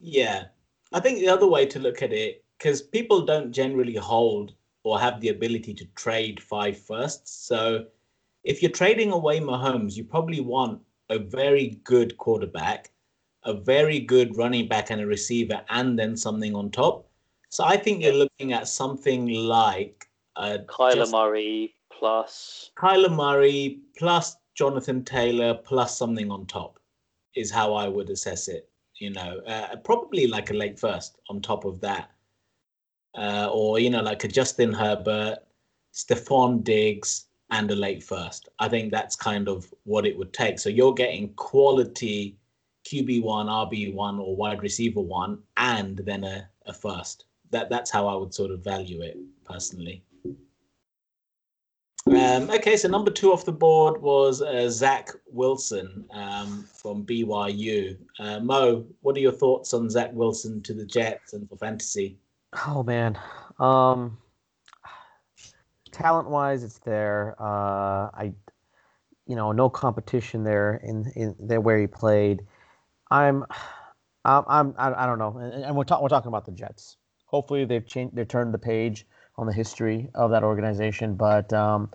Yeah, 0.00 0.44
I 0.92 1.00
think 1.00 1.18
the 1.18 1.28
other 1.28 1.46
way 1.46 1.66
to 1.66 1.78
look 1.78 2.02
at 2.02 2.12
it, 2.12 2.42
because 2.58 2.80
people 2.80 3.26
don't 3.26 3.52
generally 3.52 3.94
hold 3.94 4.54
or 4.84 4.98
have 4.98 5.20
the 5.20 5.28
ability 5.28 5.74
to 5.74 5.84
trade 5.94 6.42
five 6.42 6.78
firsts, 6.78 7.46
so 7.46 7.84
if 8.44 8.62
you're 8.62 8.72
trading 8.72 9.12
away 9.12 9.38
Mahomes, 9.38 9.96
you 9.96 10.04
probably 10.04 10.40
want 10.40 10.80
a 11.10 11.18
very 11.18 11.78
good 11.84 12.16
quarterback, 12.16 12.90
a 13.44 13.54
very 13.54 14.00
good 14.00 14.36
running 14.36 14.66
back 14.66 14.90
and 14.90 15.00
a 15.00 15.06
receiver, 15.06 15.62
and 15.68 15.98
then 15.98 16.16
something 16.16 16.54
on 16.54 16.70
top. 16.70 17.06
So 17.50 17.64
I 17.64 17.76
think 17.76 18.02
you're 18.02 18.14
looking 18.14 18.52
at 18.52 18.66
something 18.66 19.28
like 19.28 20.08
uh, 20.36 20.58
Kyler 20.66 20.94
just, 20.94 21.12
Murray 21.12 21.74
plus 22.02 22.72
Kyler 22.76 23.14
Murray 23.14 23.78
plus 23.96 24.36
Jonathan 24.56 25.04
Taylor 25.04 25.54
plus 25.54 25.96
something 25.96 26.32
on 26.32 26.46
top 26.46 26.80
is 27.36 27.48
how 27.48 27.74
I 27.74 27.86
would 27.86 28.10
assess 28.10 28.48
it. 28.48 28.68
You 28.96 29.10
know, 29.10 29.38
uh, 29.46 29.76
probably 29.84 30.26
like 30.26 30.50
a 30.50 30.54
late 30.54 30.80
first 30.80 31.18
on 31.30 31.40
top 31.40 31.64
of 31.64 31.80
that, 31.82 32.10
uh, 33.16 33.48
or 33.52 33.78
you 33.78 33.88
know, 33.88 34.02
like 34.02 34.24
a 34.24 34.28
Justin 34.28 34.72
Herbert, 34.72 35.38
Stefon 35.94 36.64
Diggs, 36.64 37.26
and 37.52 37.70
a 37.70 37.76
late 37.76 38.02
first. 38.02 38.48
I 38.58 38.68
think 38.68 38.90
that's 38.90 39.14
kind 39.14 39.48
of 39.48 39.72
what 39.84 40.04
it 40.04 40.18
would 40.18 40.32
take. 40.32 40.58
So 40.58 40.70
you're 40.70 40.94
getting 40.94 41.32
quality 41.34 42.36
QB 42.84 43.22
one, 43.22 43.46
RB 43.46 43.94
one, 43.94 44.18
or 44.18 44.34
wide 44.34 44.60
receiver 44.60 45.00
one, 45.00 45.38
and 45.56 45.98
then 45.98 46.24
a, 46.24 46.48
a 46.66 46.72
first. 46.72 47.26
That 47.52 47.70
that's 47.70 47.92
how 47.92 48.08
I 48.08 48.16
would 48.16 48.34
sort 48.34 48.50
of 48.50 48.64
value 48.64 49.02
it 49.02 49.18
personally. 49.44 50.02
Um, 52.06 52.50
okay, 52.50 52.76
so 52.76 52.88
number 52.88 53.12
two 53.12 53.32
off 53.32 53.44
the 53.44 53.52
board 53.52 54.02
was 54.02 54.42
uh, 54.42 54.68
Zach 54.68 55.10
Wilson 55.30 56.04
um, 56.10 56.68
from 56.74 57.06
BYU. 57.06 57.96
Uh, 58.18 58.40
Mo, 58.40 58.84
what 59.02 59.16
are 59.16 59.20
your 59.20 59.32
thoughts 59.32 59.72
on 59.72 59.88
Zach 59.88 60.10
Wilson 60.12 60.60
to 60.62 60.74
the 60.74 60.84
Jets 60.84 61.32
and 61.32 61.48
for 61.48 61.56
fantasy? 61.56 62.18
Oh 62.66 62.82
man, 62.82 63.18
um, 63.60 64.18
talent 65.92 66.28
wise, 66.28 66.64
it's 66.64 66.80
there. 66.80 67.36
Uh, 67.38 68.10
I, 68.12 68.32
you 69.26 69.36
know, 69.36 69.52
no 69.52 69.70
competition 69.70 70.42
there 70.42 70.80
in 70.82 71.10
in 71.14 71.36
there 71.38 71.60
where 71.60 71.80
he 71.80 71.86
played. 71.86 72.42
I'm, 73.12 73.44
I'm, 74.24 74.44
I'm 74.48 74.74
I, 74.76 75.06
don't 75.06 75.18
know, 75.18 75.38
and, 75.38 75.64
and 75.64 75.76
we're 75.76 75.84
talking 75.84 76.02
we're 76.02 76.08
talking 76.08 76.28
about 76.28 76.46
the 76.46 76.52
Jets. 76.52 76.96
Hopefully, 77.26 77.64
they've 77.64 77.86
changed, 77.86 78.16
they 78.16 78.24
turned 78.24 78.52
the 78.52 78.58
page 78.58 79.06
on 79.42 79.46
the 79.46 79.52
history 79.52 80.08
of 80.14 80.30
that 80.30 80.42
organization, 80.42 81.14
but 81.14 81.52
um, 81.52 81.90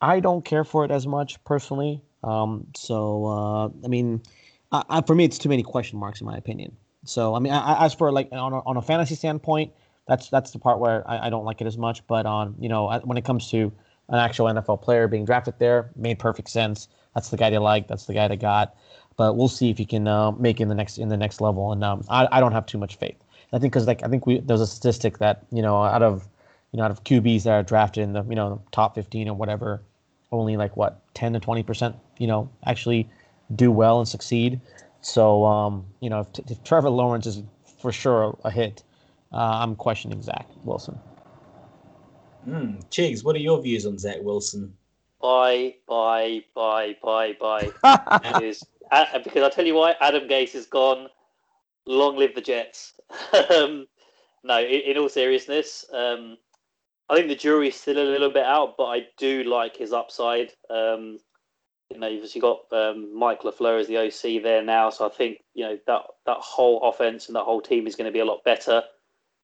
I 0.00 0.20
don't 0.20 0.44
care 0.44 0.62
for 0.62 0.84
it 0.84 0.90
as 0.90 1.06
much 1.06 1.42
personally. 1.44 2.02
Um, 2.22 2.66
so 2.76 3.26
uh, 3.26 3.64
I 3.84 3.88
mean, 3.88 4.22
I, 4.70 5.00
for 5.06 5.14
me, 5.14 5.24
it's 5.24 5.38
too 5.38 5.48
many 5.48 5.62
question 5.62 5.98
marks 5.98 6.20
in 6.20 6.26
my 6.26 6.36
opinion. 6.36 6.76
So 7.04 7.34
I 7.34 7.38
mean, 7.38 7.52
I, 7.52 7.84
as 7.84 7.94
for 7.94 8.12
like 8.12 8.28
on 8.30 8.52
a, 8.52 8.60
on 8.60 8.76
a 8.76 8.82
fantasy 8.82 9.14
standpoint, 9.14 9.72
that's 10.06 10.28
that's 10.28 10.50
the 10.50 10.58
part 10.58 10.78
where 10.78 11.08
I, 11.08 11.26
I 11.26 11.30
don't 11.30 11.44
like 11.44 11.60
it 11.60 11.66
as 11.66 11.78
much. 11.78 12.06
But 12.06 12.26
on 12.26 12.54
you 12.60 12.68
know 12.68 13.00
when 13.04 13.16
it 13.16 13.24
comes 13.24 13.50
to 13.50 13.72
an 14.08 14.18
actual 14.18 14.46
NFL 14.46 14.82
player 14.82 15.08
being 15.08 15.24
drafted 15.24 15.54
there, 15.58 15.90
made 15.96 16.18
perfect 16.18 16.50
sense. 16.50 16.88
That's 17.14 17.30
the 17.30 17.36
guy 17.36 17.50
they 17.50 17.58
like. 17.58 17.88
That's 17.88 18.04
the 18.04 18.14
guy 18.14 18.28
they 18.28 18.36
got. 18.36 18.76
But 19.16 19.36
we'll 19.36 19.48
see 19.48 19.70
if 19.70 19.78
he 19.78 19.86
can 19.86 20.06
uh, 20.06 20.32
make 20.32 20.60
in 20.60 20.68
the 20.68 20.74
next 20.74 20.98
in 20.98 21.08
the 21.08 21.16
next 21.16 21.40
level. 21.40 21.72
And 21.72 21.82
um, 21.82 22.04
I, 22.10 22.28
I 22.30 22.40
don't 22.40 22.52
have 22.52 22.66
too 22.66 22.78
much 22.78 22.96
faith. 22.96 23.16
I 23.52 23.58
think 23.58 23.72
because 23.72 23.86
like 23.86 24.04
I 24.04 24.08
think 24.08 24.26
we 24.26 24.40
there's 24.40 24.60
a 24.60 24.66
statistic 24.66 25.18
that 25.18 25.46
you 25.50 25.62
know 25.62 25.82
out 25.82 26.02
of 26.02 26.28
you 26.76 26.82
know 26.82 26.84
out 26.84 26.90
of 26.90 27.04
QBs 27.04 27.44
that 27.44 27.52
are 27.52 27.62
drafted 27.62 28.02
in 28.02 28.12
the 28.12 28.22
you 28.24 28.34
know 28.34 28.60
top 28.70 28.94
15 28.94 29.30
or 29.30 29.34
whatever, 29.34 29.80
only 30.30 30.58
like 30.58 30.76
what 30.76 31.00
10 31.14 31.32
to 31.32 31.40
20 31.40 31.62
percent 31.62 31.96
you 32.18 32.26
know 32.26 32.50
actually 32.66 33.08
do 33.54 33.72
well 33.72 33.98
and 33.98 34.06
succeed. 34.06 34.60
So 35.00 35.46
um, 35.46 35.86
you 36.00 36.10
know 36.10 36.20
if, 36.20 36.50
if 36.50 36.62
Trevor 36.64 36.90
Lawrence 36.90 37.24
is 37.24 37.42
for 37.80 37.92
sure 37.92 38.36
a 38.44 38.50
hit, 38.50 38.82
uh, 39.32 39.36
I'm 39.62 39.74
questioning 39.74 40.20
Zach 40.20 40.46
Wilson. 40.64 40.98
Mm, 42.46 42.84
Chigs, 42.90 43.24
what 43.24 43.34
are 43.36 43.40
your 43.40 43.62
views 43.62 43.86
on 43.86 43.98
Zach 43.98 44.18
Wilson? 44.20 44.76
Bye, 45.22 45.76
bye, 45.88 46.42
bye, 46.54 46.94
bye, 47.02 47.34
bye. 47.40 47.70
because, 48.22 48.66
uh, 48.92 49.18
because 49.24 49.42
I 49.42 49.48
tell 49.48 49.64
you 49.64 49.74
why, 49.76 49.94
Adam 50.02 50.28
Gase 50.28 50.54
is 50.54 50.66
gone. 50.66 51.08
Long 51.86 52.18
live 52.18 52.34
the 52.34 52.42
Jets. 52.42 52.92
um, 53.50 53.86
no, 54.44 54.60
in, 54.60 54.80
in, 54.82 54.98
all 54.98 55.08
seriousness, 55.08 55.86
um, 55.92 56.36
I 57.08 57.14
think 57.14 57.28
the 57.28 57.36
jury's 57.36 57.76
still 57.76 57.98
a 57.98 58.10
little 58.10 58.30
bit 58.30 58.44
out, 58.44 58.74
but 58.76 58.86
I 58.86 59.06
do 59.16 59.44
like 59.44 59.76
his 59.76 59.92
upside. 59.92 60.52
Um, 60.70 61.18
you 61.90 62.00
know, 62.00 62.08
you've 62.08 62.18
obviously 62.18 62.40
got 62.40 62.60
um, 62.72 63.16
Mike 63.16 63.42
LaFleur 63.42 63.80
as 63.80 63.86
the 63.86 63.98
OC 63.98 64.42
there 64.42 64.62
now, 64.62 64.90
so 64.90 65.06
I 65.06 65.10
think 65.10 65.38
you 65.54 65.64
know 65.64 65.78
that 65.86 66.02
that 66.26 66.38
whole 66.38 66.82
offense 66.82 67.28
and 67.28 67.36
that 67.36 67.44
whole 67.44 67.60
team 67.60 67.86
is 67.86 67.94
going 67.94 68.06
to 68.06 68.12
be 68.12 68.20
a 68.20 68.24
lot 68.24 68.42
better, 68.44 68.82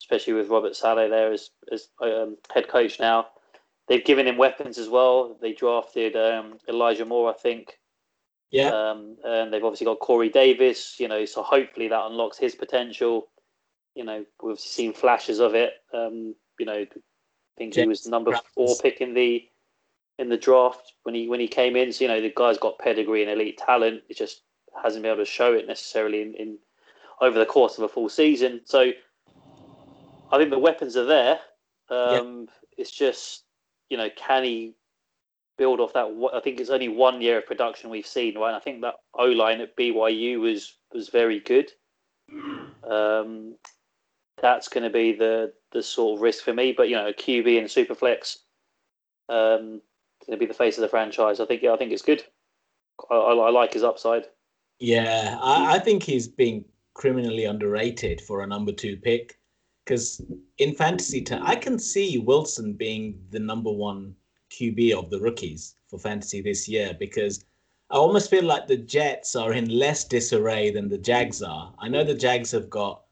especially 0.02 0.32
with 0.32 0.48
Robert 0.48 0.74
Saleh 0.74 1.08
there 1.08 1.32
as 1.32 1.50
as 1.70 1.88
um, 2.02 2.36
head 2.52 2.68
coach 2.68 2.98
now. 2.98 3.28
They've 3.88 4.04
given 4.04 4.26
him 4.26 4.36
weapons 4.36 4.78
as 4.78 4.88
well. 4.88 5.36
They 5.40 5.52
drafted 5.52 6.16
um, 6.16 6.58
Elijah 6.68 7.04
Moore, 7.04 7.30
I 7.30 7.34
think. 7.34 7.78
Yeah. 8.50 8.68
Um, 8.68 9.16
and 9.24 9.52
they've 9.52 9.64
obviously 9.64 9.86
got 9.86 10.00
Corey 10.00 10.28
Davis. 10.28 10.96
You 10.98 11.08
know, 11.08 11.24
so 11.24 11.42
hopefully 11.42 11.88
that 11.88 12.06
unlocks 12.06 12.38
his 12.38 12.56
potential. 12.56 13.28
You 13.94 14.04
know, 14.04 14.24
we've 14.42 14.58
seen 14.58 14.92
flashes 14.92 15.38
of 15.38 15.54
it. 15.54 15.74
Um, 15.94 16.34
you 16.58 16.66
know, 16.66 16.84
think 17.62 17.74
James 17.74 17.84
he 17.84 17.88
was 17.88 18.06
number 18.06 18.38
four 18.54 18.76
pick 18.82 19.00
in 19.00 19.14
the 19.14 19.48
in 20.18 20.28
the 20.28 20.36
draft 20.36 20.94
when 21.04 21.14
he 21.14 21.28
when 21.28 21.40
he 21.40 21.48
came 21.48 21.76
in. 21.76 21.92
So 21.92 22.04
you 22.04 22.08
know, 22.08 22.20
the 22.20 22.32
guy's 22.34 22.58
got 22.58 22.78
pedigree 22.78 23.22
and 23.22 23.30
elite 23.30 23.58
talent. 23.58 24.02
He 24.08 24.14
just 24.14 24.42
hasn't 24.82 25.02
been 25.02 25.12
able 25.12 25.24
to 25.24 25.30
show 25.30 25.52
it 25.52 25.66
necessarily 25.66 26.22
in, 26.22 26.34
in 26.34 26.58
over 27.20 27.38
the 27.38 27.46
course 27.46 27.78
of 27.78 27.84
a 27.84 27.88
full 27.88 28.08
season. 28.08 28.60
So 28.64 28.90
I 30.30 30.38
think 30.38 30.50
the 30.50 30.58
weapons 30.58 30.96
are 30.96 31.04
there. 31.04 31.40
Um, 31.88 32.48
It's 32.76 32.90
just 32.90 33.44
you 33.90 33.98
know, 33.98 34.08
can 34.16 34.44
he 34.44 34.74
build 35.58 35.80
off 35.80 35.92
that? 35.92 36.06
I 36.34 36.40
think 36.40 36.60
it's 36.60 36.70
only 36.70 36.88
one 36.88 37.20
year 37.20 37.38
of 37.38 37.46
production 37.46 37.90
we've 37.90 38.06
seen, 38.06 38.38
right? 38.38 38.48
And 38.48 38.56
I 38.56 38.60
think 38.60 38.80
that 38.82 38.94
O 39.14 39.26
line 39.26 39.60
at 39.60 39.76
BYU 39.76 40.40
was 40.40 40.74
was 40.92 41.08
very 41.08 41.40
good. 41.40 41.70
Um, 42.90 43.56
that's 44.40 44.68
going 44.68 44.84
to 44.84 44.90
be 44.90 45.12
the 45.12 45.52
the 45.72 45.82
sort 45.82 46.18
of 46.18 46.22
risk 46.22 46.44
for 46.44 46.52
me. 46.54 46.72
But 46.72 46.88
you 46.88 46.96
know, 46.96 47.08
a 47.08 47.12
QB 47.12 47.58
and 47.58 47.68
Superflex, 47.68 48.38
um, 49.28 49.80
going 50.26 50.32
to 50.32 50.36
be 50.36 50.46
the 50.46 50.54
face 50.54 50.78
of 50.78 50.82
the 50.82 50.88
franchise. 50.88 51.40
I 51.40 51.46
think 51.46 51.64
I 51.64 51.76
think 51.76 51.92
it's 51.92 52.02
good. 52.02 52.24
I, 53.10 53.14
I, 53.14 53.34
I 53.34 53.50
like 53.50 53.72
his 53.72 53.82
upside. 53.82 54.24
Yeah, 54.78 55.38
I, 55.40 55.76
I, 55.76 55.78
think 55.78 56.02
he's 56.02 56.26
being 56.26 56.64
criminally 56.94 57.44
underrated 57.44 58.20
for 58.20 58.42
a 58.42 58.46
number 58.46 58.72
two 58.72 58.96
pick 58.96 59.38
because 59.84 60.20
in 60.58 60.74
fantasy, 60.74 61.20
t- 61.20 61.38
I 61.40 61.54
can 61.56 61.78
see 61.78 62.18
Wilson 62.18 62.72
being 62.72 63.20
the 63.30 63.38
number 63.38 63.70
one 63.70 64.14
QB 64.50 64.92
of 64.92 65.10
the 65.10 65.20
rookies 65.20 65.76
for 65.88 65.98
fantasy 65.98 66.40
this 66.40 66.68
year 66.68 66.94
because 66.98 67.44
I 67.90 67.96
almost 67.96 68.30
feel 68.30 68.44
like 68.44 68.66
the 68.66 68.76
Jets 68.76 69.36
are 69.36 69.52
in 69.52 69.68
less 69.68 70.04
disarray 70.04 70.70
than 70.70 70.88
the 70.88 70.98
Jags 70.98 71.42
are. 71.42 71.72
I 71.78 71.88
know 71.88 72.04
the 72.04 72.14
Jags 72.14 72.50
have 72.52 72.70
got 72.70 73.02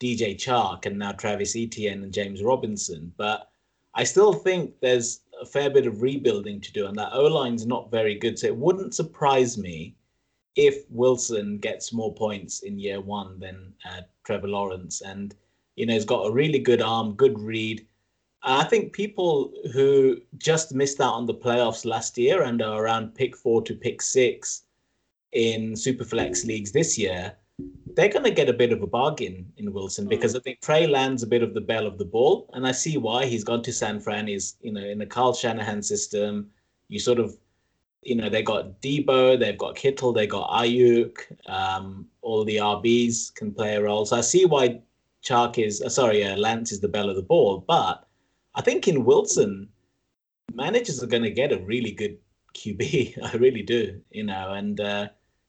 DJ 0.00 0.34
Chark 0.34 0.86
and 0.86 0.98
now 0.98 1.12
Travis 1.12 1.54
Etienne 1.54 2.02
and 2.02 2.12
James 2.12 2.42
Robinson, 2.42 3.12
but 3.16 3.50
I 3.94 4.04
still 4.04 4.32
think 4.32 4.74
there's 4.80 5.20
a 5.40 5.44
fair 5.44 5.68
bit 5.70 5.86
of 5.86 6.02
rebuilding 6.02 6.60
to 6.60 6.72
do, 6.72 6.86
and 6.86 6.96
that 6.96 7.12
O 7.12 7.24
line's 7.24 7.66
not 7.66 7.90
very 7.90 8.14
good. 8.14 8.38
So 8.38 8.46
it 8.46 8.56
wouldn't 8.56 8.94
surprise 8.94 9.58
me 9.58 9.96
if 10.56 10.88
Wilson 10.90 11.58
gets 11.58 11.92
more 11.92 12.14
points 12.14 12.60
in 12.60 12.78
year 12.78 13.00
one 13.00 13.38
than 13.38 13.72
uh, 13.88 14.02
Trevor 14.24 14.48
Lawrence. 14.48 15.00
And, 15.00 15.34
you 15.76 15.86
know, 15.86 15.94
he's 15.94 16.04
got 16.04 16.26
a 16.26 16.32
really 16.32 16.58
good 16.58 16.82
arm, 16.82 17.14
good 17.14 17.38
read. 17.38 17.86
I 18.42 18.64
think 18.64 18.92
people 18.92 19.52
who 19.72 20.18
just 20.38 20.74
missed 20.74 21.00
out 21.00 21.14
on 21.14 21.26
the 21.26 21.34
playoffs 21.34 21.84
last 21.84 22.16
year 22.16 22.42
and 22.42 22.62
are 22.62 22.82
around 22.82 23.14
pick 23.14 23.36
four 23.36 23.62
to 23.62 23.74
pick 23.74 24.00
six 24.02 24.62
in 25.32 25.72
Superflex 25.72 26.44
leagues 26.44 26.72
this 26.72 26.98
year 26.98 27.36
they're 27.94 28.08
going 28.08 28.24
to 28.24 28.30
get 28.30 28.48
a 28.48 28.52
bit 28.52 28.72
of 28.72 28.82
a 28.82 28.86
bargain 28.86 29.52
in 29.56 29.72
Wilson 29.72 30.06
mm. 30.06 30.10
because 30.10 30.34
I 30.36 30.40
think 30.40 30.60
Trey 30.60 30.86
Lance 30.86 31.22
a 31.22 31.26
bit 31.26 31.42
of 31.42 31.54
the 31.54 31.60
belle 31.60 31.86
of 31.86 31.98
the 31.98 32.04
ball, 32.04 32.50
and 32.54 32.66
I 32.66 32.72
see 32.72 32.96
why 32.96 33.26
he's 33.26 33.44
gone 33.44 33.62
to 33.62 33.72
San 33.72 34.00
Fran. 34.00 34.26
He's 34.26 34.56
you 34.62 34.72
know 34.72 34.84
in 34.84 34.98
the 34.98 35.06
Kyle 35.06 35.34
Shanahan 35.34 35.82
system. 35.82 36.50
You 36.88 36.98
sort 36.98 37.18
of 37.18 37.36
you 38.02 38.14
know 38.16 38.28
they 38.28 38.42
got 38.42 38.80
Deebo, 38.80 39.38
they've 39.38 39.58
got 39.58 39.76
Kittle, 39.76 40.12
they 40.12 40.26
got 40.26 40.50
Aiyuk, 40.50 41.18
Um, 41.46 42.06
all 42.22 42.44
the 42.44 42.56
RBs 42.56 43.34
can 43.34 43.52
play 43.52 43.76
a 43.76 43.82
role, 43.82 44.06
so 44.06 44.16
I 44.16 44.22
see 44.22 44.44
why 44.44 44.80
Chark 45.22 45.58
is 45.58 45.82
uh, 45.82 45.88
sorry, 45.88 46.24
uh, 46.24 46.36
Lance 46.36 46.72
is 46.72 46.80
the 46.80 46.88
belle 46.88 47.10
of 47.10 47.16
the 47.16 47.22
ball. 47.22 47.64
But 47.66 48.06
I 48.54 48.62
think 48.62 48.88
in 48.88 49.04
Wilson, 49.04 49.68
managers 50.54 51.02
are 51.02 51.06
going 51.06 51.22
to 51.22 51.30
get 51.30 51.52
a 51.52 51.58
really 51.58 51.92
good 51.92 52.18
QB. 52.56 53.22
I 53.32 53.36
really 53.36 53.62
do, 53.62 54.00
you 54.10 54.24
know, 54.24 54.54
and 54.54 54.80
uh, 54.80 55.08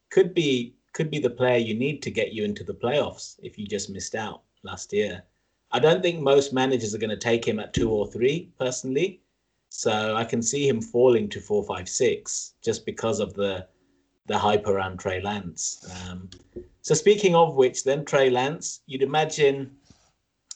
could 0.10 0.34
be 0.34 0.76
could 0.94 1.10
be 1.10 1.20
the 1.20 1.30
player 1.30 1.58
you 1.58 1.74
need 1.74 2.02
to 2.04 2.12
get 2.12 2.34
you 2.34 2.44
into 2.44 2.64
the 2.64 2.74
playoffs 2.74 3.40
if 3.42 3.58
you 3.58 3.66
just 3.66 3.90
missed 3.90 4.16
out 4.16 4.42
last 4.64 4.92
year. 4.94 5.24
I 5.72 5.80
don't 5.80 6.02
think 6.02 6.20
most 6.20 6.54
managers 6.54 6.94
are 6.94 6.98
going 6.98 7.12
to 7.12 7.18
take 7.18 7.46
him 7.46 7.60
at 7.60 7.74
two 7.74 7.90
or 7.90 8.08
three 8.08 8.52
personally. 8.60 9.22
So 9.70 10.16
I 10.16 10.26
can 10.26 10.42
see 10.42 10.68
him 10.68 10.82
falling 10.82 11.30
to 11.30 11.40
four, 11.40 11.64
five, 11.64 11.88
six 11.88 12.56
just 12.62 12.86
because 12.86 13.20
of 13.20 13.34
the 13.34 13.68
the 14.28 14.38
hype 14.38 14.68
around 14.68 15.00
Trey 15.00 15.22
Lance. 15.22 15.86
Um, 16.10 16.30
so 16.82 16.94
speaking 16.94 17.36
of 17.36 17.56
which, 17.56 17.84
then 17.84 18.06
Trey 18.06 18.30
Lance, 18.30 18.82
you'd 18.86 19.02
imagine 19.02 19.72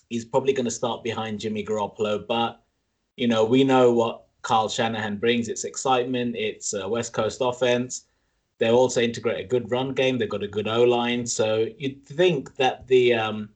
he's 0.09 0.25
probably 0.25 0.53
going 0.53 0.65
to 0.65 0.71
start 0.71 1.03
behind 1.03 1.39
Jimmy 1.39 1.65
Garoppolo, 1.65 2.27
but 2.27 2.61
you 3.15 3.27
know 3.27 3.45
we 3.45 3.63
know 3.63 3.93
what 3.93 4.25
Kyle 4.41 4.69
Shanahan 4.69 5.17
brings. 5.17 5.47
It's 5.47 5.63
excitement. 5.63 6.35
It's 6.35 6.73
a 6.73 6.87
West 6.87 7.13
Coast 7.13 7.39
offense. 7.41 8.05
They 8.57 8.69
also 8.69 9.01
integrate 9.01 9.43
a 9.43 9.47
good 9.47 9.69
run 9.69 9.93
game. 9.93 10.17
They've 10.17 10.29
got 10.29 10.43
a 10.43 10.47
good 10.47 10.67
O 10.67 10.83
line. 10.83 11.25
So 11.25 11.67
you'd 11.77 12.05
think 12.05 12.55
that 12.55 12.87
the 12.87 13.13
um, 13.13 13.49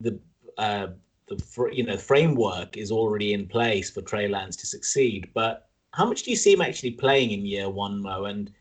the 0.00 0.18
uh, 0.58 0.88
the 1.28 1.38
fr- 1.38 1.70
you 1.70 1.84
know 1.84 1.96
framework 1.96 2.76
is 2.76 2.90
already 2.90 3.32
in 3.32 3.46
place 3.46 3.90
for 3.90 4.02
Trey 4.02 4.28
Lance 4.28 4.56
to 4.56 4.66
succeed. 4.66 5.30
But 5.34 5.68
how 5.92 6.04
much 6.04 6.24
do 6.24 6.30
you 6.30 6.36
see 6.36 6.52
him 6.52 6.60
actually 6.60 6.92
playing 6.92 7.30
in 7.30 7.46
year 7.46 7.70
one, 7.70 8.02
Mo? 8.02 8.24
And 8.26 8.52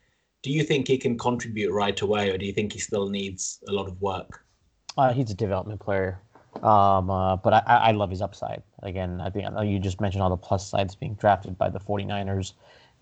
do 0.41 0.51
you 0.51 0.63
think 0.63 0.87
he 0.87 0.97
can 0.97 1.17
contribute 1.17 1.71
right 1.71 1.99
away, 1.99 2.29
or 2.29 2.37
do 2.37 2.45
you 2.45 2.53
think 2.53 2.71
he 2.71 2.79
still 2.79 3.09
needs 3.09 3.59
a 3.67 3.71
lot 3.73 3.87
of 3.87 4.01
work? 4.01 4.45
Uh, 4.97 5.11
he's 5.11 5.31
a 5.31 5.33
development 5.33 5.81
player, 5.81 6.21
um, 6.63 7.09
uh, 7.09 7.35
but 7.35 7.53
I, 7.53 7.63
I 7.65 7.91
love 7.91 8.09
his 8.09 8.21
upside. 8.21 8.63
Again, 8.83 9.19
I 9.19 9.29
think 9.29 9.47
you 9.65 9.79
just 9.79 9.99
mentioned 9.99 10.23
all 10.23 10.29
the 10.29 10.37
plus 10.37 10.69
sides 10.69 10.95
being 10.95 11.15
drafted 11.15 11.57
by 11.57 11.69
the 11.69 11.79
49ers 11.79 12.53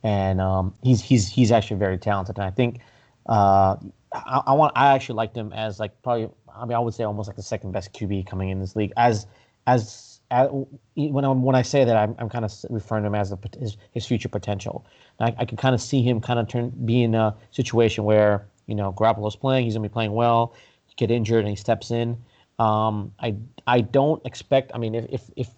and 0.03 0.41
um, 0.41 0.73
he's 0.83 1.01
he's 1.01 1.29
he's 1.29 1.51
actually 1.51 1.77
very 1.77 1.97
talented. 1.97 2.37
And 2.37 2.45
I 2.45 2.51
think 2.51 2.79
uh, 3.27 3.77
I, 4.13 4.41
I, 4.47 4.53
want 4.53 4.73
I 4.75 4.93
actually 4.93 5.15
liked 5.15 5.35
him 5.35 5.53
as 5.53 5.79
like 5.79 6.01
probably 6.03 6.29
I 6.53 6.65
mean 6.65 6.75
I 6.75 6.79
would 6.79 6.93
say 6.93 7.03
almost 7.03 7.27
like 7.27 7.37
the 7.37 7.43
second 7.43 7.71
best 7.71 7.93
QB 7.93 8.27
coming 8.27 8.49
in 8.49 8.59
this 8.59 8.75
league 8.75 8.91
as 8.97 9.27
as, 9.65 10.19
as 10.29 10.49
when 10.95 11.23
I 11.25 11.29
when 11.29 11.55
I 11.55 11.61
say 11.61 11.85
that 11.85 11.95
I'm, 11.95 12.15
I'm 12.19 12.29
kind 12.29 12.43
of 12.43 12.53
referring 12.69 13.03
to 13.03 13.07
him 13.07 13.15
as 13.15 13.31
a, 13.31 13.39
his, 13.59 13.77
his 13.91 14.05
future 14.05 14.29
potential. 14.29 14.85
I, 15.19 15.33
I 15.37 15.45
can 15.45 15.57
kind 15.57 15.73
of 15.73 15.81
see 15.81 16.01
him 16.01 16.19
kind 16.19 16.39
of 16.39 16.47
turn 16.47 16.71
be 16.85 17.03
in 17.03 17.15
a 17.15 17.35
situation 17.51 18.03
where 18.03 18.45
you 18.67 18.75
know 18.75 18.91
Garoppolo's 18.93 19.35
playing, 19.35 19.65
he's 19.65 19.75
gonna 19.75 19.87
be 19.87 19.93
playing 19.93 20.13
well, 20.13 20.53
He 20.87 20.95
get 20.95 21.11
injured 21.11 21.39
and 21.39 21.49
he 21.49 21.55
steps 21.55 21.91
in. 21.91 22.17
Um, 22.59 23.13
I 23.19 23.35
I 23.67 23.81
don't 23.81 24.23
expect. 24.25 24.71
I 24.73 24.77
mean, 24.79 24.95
if 24.95 25.05
if, 25.09 25.21
if 25.35 25.49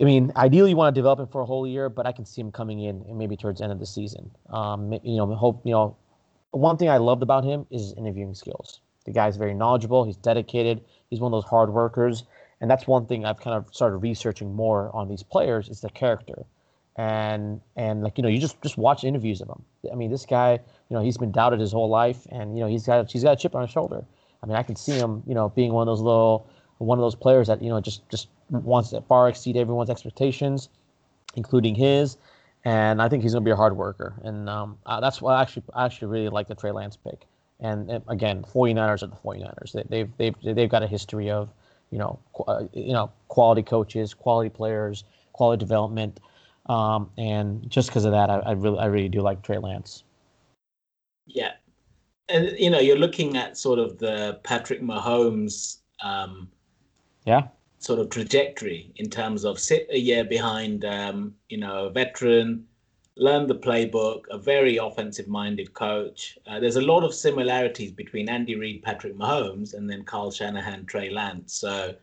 I 0.00 0.04
mean, 0.04 0.32
ideally 0.36 0.70
you 0.70 0.76
want 0.76 0.94
to 0.94 0.98
develop 0.98 1.20
him 1.20 1.26
for 1.28 1.40
a 1.40 1.46
whole 1.46 1.66
year, 1.66 1.88
but 1.88 2.06
I 2.06 2.12
can 2.12 2.24
see 2.26 2.40
him 2.42 2.52
coming 2.52 2.80
in 2.80 3.02
and 3.08 3.18
maybe 3.18 3.36
towards 3.36 3.58
the 3.60 3.64
end 3.64 3.72
of 3.72 3.78
the 3.80 3.86
season. 3.86 4.30
Um, 4.50 4.92
you 5.02 5.16
know, 5.16 5.34
hope 5.34 5.62
you 5.64 5.72
know. 5.72 5.96
One 6.52 6.76
thing 6.78 6.88
I 6.88 6.98
loved 6.98 7.22
about 7.22 7.44
him 7.44 7.66
is 7.70 7.82
his 7.82 7.92
interviewing 7.94 8.34
skills. 8.34 8.80
The 9.04 9.12
guy's 9.12 9.36
very 9.36 9.54
knowledgeable. 9.54 10.04
He's 10.04 10.16
dedicated. 10.16 10.82
He's 11.10 11.20
one 11.20 11.32
of 11.32 11.36
those 11.42 11.48
hard 11.50 11.70
workers, 11.72 12.24
and 12.60 12.70
that's 12.70 12.86
one 12.86 13.06
thing 13.06 13.24
I've 13.24 13.40
kind 13.40 13.56
of 13.56 13.74
started 13.74 13.98
researching 13.98 14.54
more 14.54 14.90
on 14.94 15.08
these 15.08 15.22
players 15.22 15.68
is 15.68 15.80
the 15.80 15.90
character. 15.90 16.44
and 16.96 17.60
and 17.76 18.02
like 18.02 18.16
you 18.18 18.22
know 18.22 18.28
you 18.28 18.38
just 18.38 18.60
just 18.62 18.78
watch 18.78 19.04
interviews 19.04 19.40
of 19.40 19.48
him. 19.48 19.62
I 19.92 19.94
mean, 19.94 20.10
this 20.10 20.24
guy, 20.26 20.52
you 20.88 20.96
know, 20.96 21.02
he's 21.02 21.18
been 21.18 21.32
doubted 21.32 21.60
his 21.60 21.72
whole 21.72 21.88
life, 21.88 22.26
and 22.30 22.56
you 22.56 22.62
know 22.64 22.68
he's 22.68 22.86
got 22.86 23.10
he's 23.10 23.22
got 23.22 23.32
a 23.32 23.36
chip 23.36 23.54
on 23.54 23.62
his 23.62 23.70
shoulder. 23.70 24.04
I 24.42 24.46
mean, 24.46 24.56
I 24.56 24.62
can 24.62 24.76
see 24.76 24.92
him, 24.98 25.22
you 25.26 25.34
know, 25.34 25.48
being 25.50 25.72
one 25.72 25.88
of 25.88 25.92
those 25.92 26.00
little 26.02 26.48
one 26.78 26.98
of 26.98 27.02
those 27.02 27.14
players 27.14 27.46
that 27.48 27.62
you 27.62 27.68
know 27.68 27.80
just 27.80 28.08
just 28.08 28.28
wants 28.50 28.90
to 28.90 29.00
far 29.02 29.28
exceed 29.28 29.56
everyone's 29.56 29.90
expectations, 29.90 30.68
including 31.34 31.74
his. 31.74 32.16
And 32.64 33.00
I 33.00 33.08
think 33.08 33.22
he's 33.22 33.32
going 33.32 33.44
to 33.44 33.48
be 33.48 33.52
a 33.52 33.56
hard 33.56 33.76
worker, 33.76 34.14
and 34.24 34.50
um, 34.50 34.78
uh, 34.86 35.00
that's 35.00 35.22
why 35.22 35.36
I 35.36 35.42
actually 35.42 35.62
I 35.74 35.84
actually 35.84 36.08
really 36.08 36.28
like 36.28 36.48
the 36.48 36.54
Trey 36.54 36.72
Lance 36.72 36.96
pick. 36.96 37.26
And, 37.58 38.02
again, 38.08 38.44
49ers 38.44 39.02
are 39.02 39.06
the 39.06 39.16
49ers. 39.16 39.72
They, 39.72 39.84
they've 39.88 40.16
they've 40.18 40.56
they've 40.56 40.68
got 40.68 40.82
a 40.82 40.86
history 40.86 41.30
of 41.30 41.48
you 41.90 41.98
know 41.98 42.18
uh, 42.46 42.64
you 42.72 42.92
know 42.92 43.12
quality 43.28 43.62
coaches, 43.62 44.14
quality 44.14 44.50
players, 44.50 45.04
quality 45.32 45.60
development. 45.60 46.20
Um, 46.66 47.10
and 47.16 47.70
just 47.70 47.88
because 47.88 48.04
of 48.04 48.12
that, 48.12 48.28
I, 48.28 48.38
I, 48.38 48.52
really, 48.52 48.78
I 48.78 48.86
really 48.86 49.08
do 49.08 49.20
like 49.20 49.42
Trey 49.42 49.58
Lance. 49.58 50.02
Yeah, 51.26 51.52
and 52.28 52.58
you 52.58 52.70
know, 52.70 52.80
you're 52.80 52.98
looking 52.98 53.36
at 53.36 53.56
sort 53.56 53.78
of 53.78 53.98
the 53.98 54.40
Patrick 54.42 54.82
Mahomes, 54.82 55.78
um, 56.02 56.48
yeah, 57.26 57.48
sort 57.78 57.98
of 57.98 58.08
trajectory 58.08 58.92
in 58.96 59.10
terms 59.10 59.44
of 59.44 59.58
sit 59.58 59.86
a 59.90 59.98
year 59.98 60.24
behind, 60.24 60.84
um, 60.84 61.34
you 61.48 61.58
know, 61.58 61.86
a 61.86 61.90
veteran, 61.90 62.66
learn 63.16 63.46
the 63.46 63.54
playbook, 63.54 64.22
a 64.30 64.38
very 64.38 64.76
offensive-minded 64.76 65.72
coach. 65.74 66.38
Uh, 66.46 66.60
there's 66.60 66.76
a 66.76 66.80
lot 66.80 67.02
of 67.02 67.14
similarities 67.14 67.92
between 67.92 68.28
Andy 68.28 68.54
Reid, 68.54 68.82
Patrick 68.82 69.16
Mahomes, 69.16 69.74
and 69.74 69.88
then 69.90 70.04
Kyle 70.04 70.30
Shanahan, 70.30 70.86
Trey 70.86 71.10
Lance. 71.10 71.52
So 71.54 71.94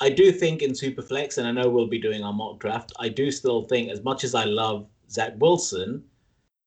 I 0.00 0.10
do 0.10 0.32
think 0.32 0.62
in 0.62 0.72
Superflex, 0.72 1.38
and 1.38 1.46
I 1.46 1.52
know 1.52 1.68
we'll 1.68 1.86
be 1.86 2.00
doing 2.00 2.22
our 2.24 2.32
mock 2.32 2.58
draft, 2.58 2.92
I 2.98 3.08
do 3.08 3.30
still 3.30 3.62
think, 3.62 3.90
as 3.90 4.02
much 4.02 4.24
as 4.24 4.34
I 4.34 4.44
love 4.44 4.86
Zach 5.10 5.34
Wilson, 5.38 6.02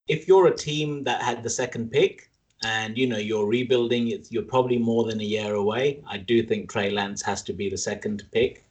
if 0.08 0.28
you're 0.28 0.48
a 0.48 0.56
team 0.56 1.04
that 1.04 1.22
had 1.22 1.44
the 1.44 1.50
second 1.50 1.92
pick 1.92 2.30
and 2.64 2.98
you 2.98 3.08
know 3.08 3.18
you're 3.18 3.46
rebuilding, 3.46 4.10
it's, 4.10 4.32
you're 4.32 4.44
probably 4.44 4.78
more 4.78 5.06
than 5.06 5.20
a 5.22 5.24
year 5.24 5.56
away. 5.56 6.04
I 6.08 6.18
do 6.18 6.44
think 6.44 6.70
Trey 6.70 6.90
Lance 6.90 7.22
has 7.24 7.44
to 7.44 7.54
be 7.54 7.70
the 7.70 7.78
second 7.78 8.24
pick 8.32 8.64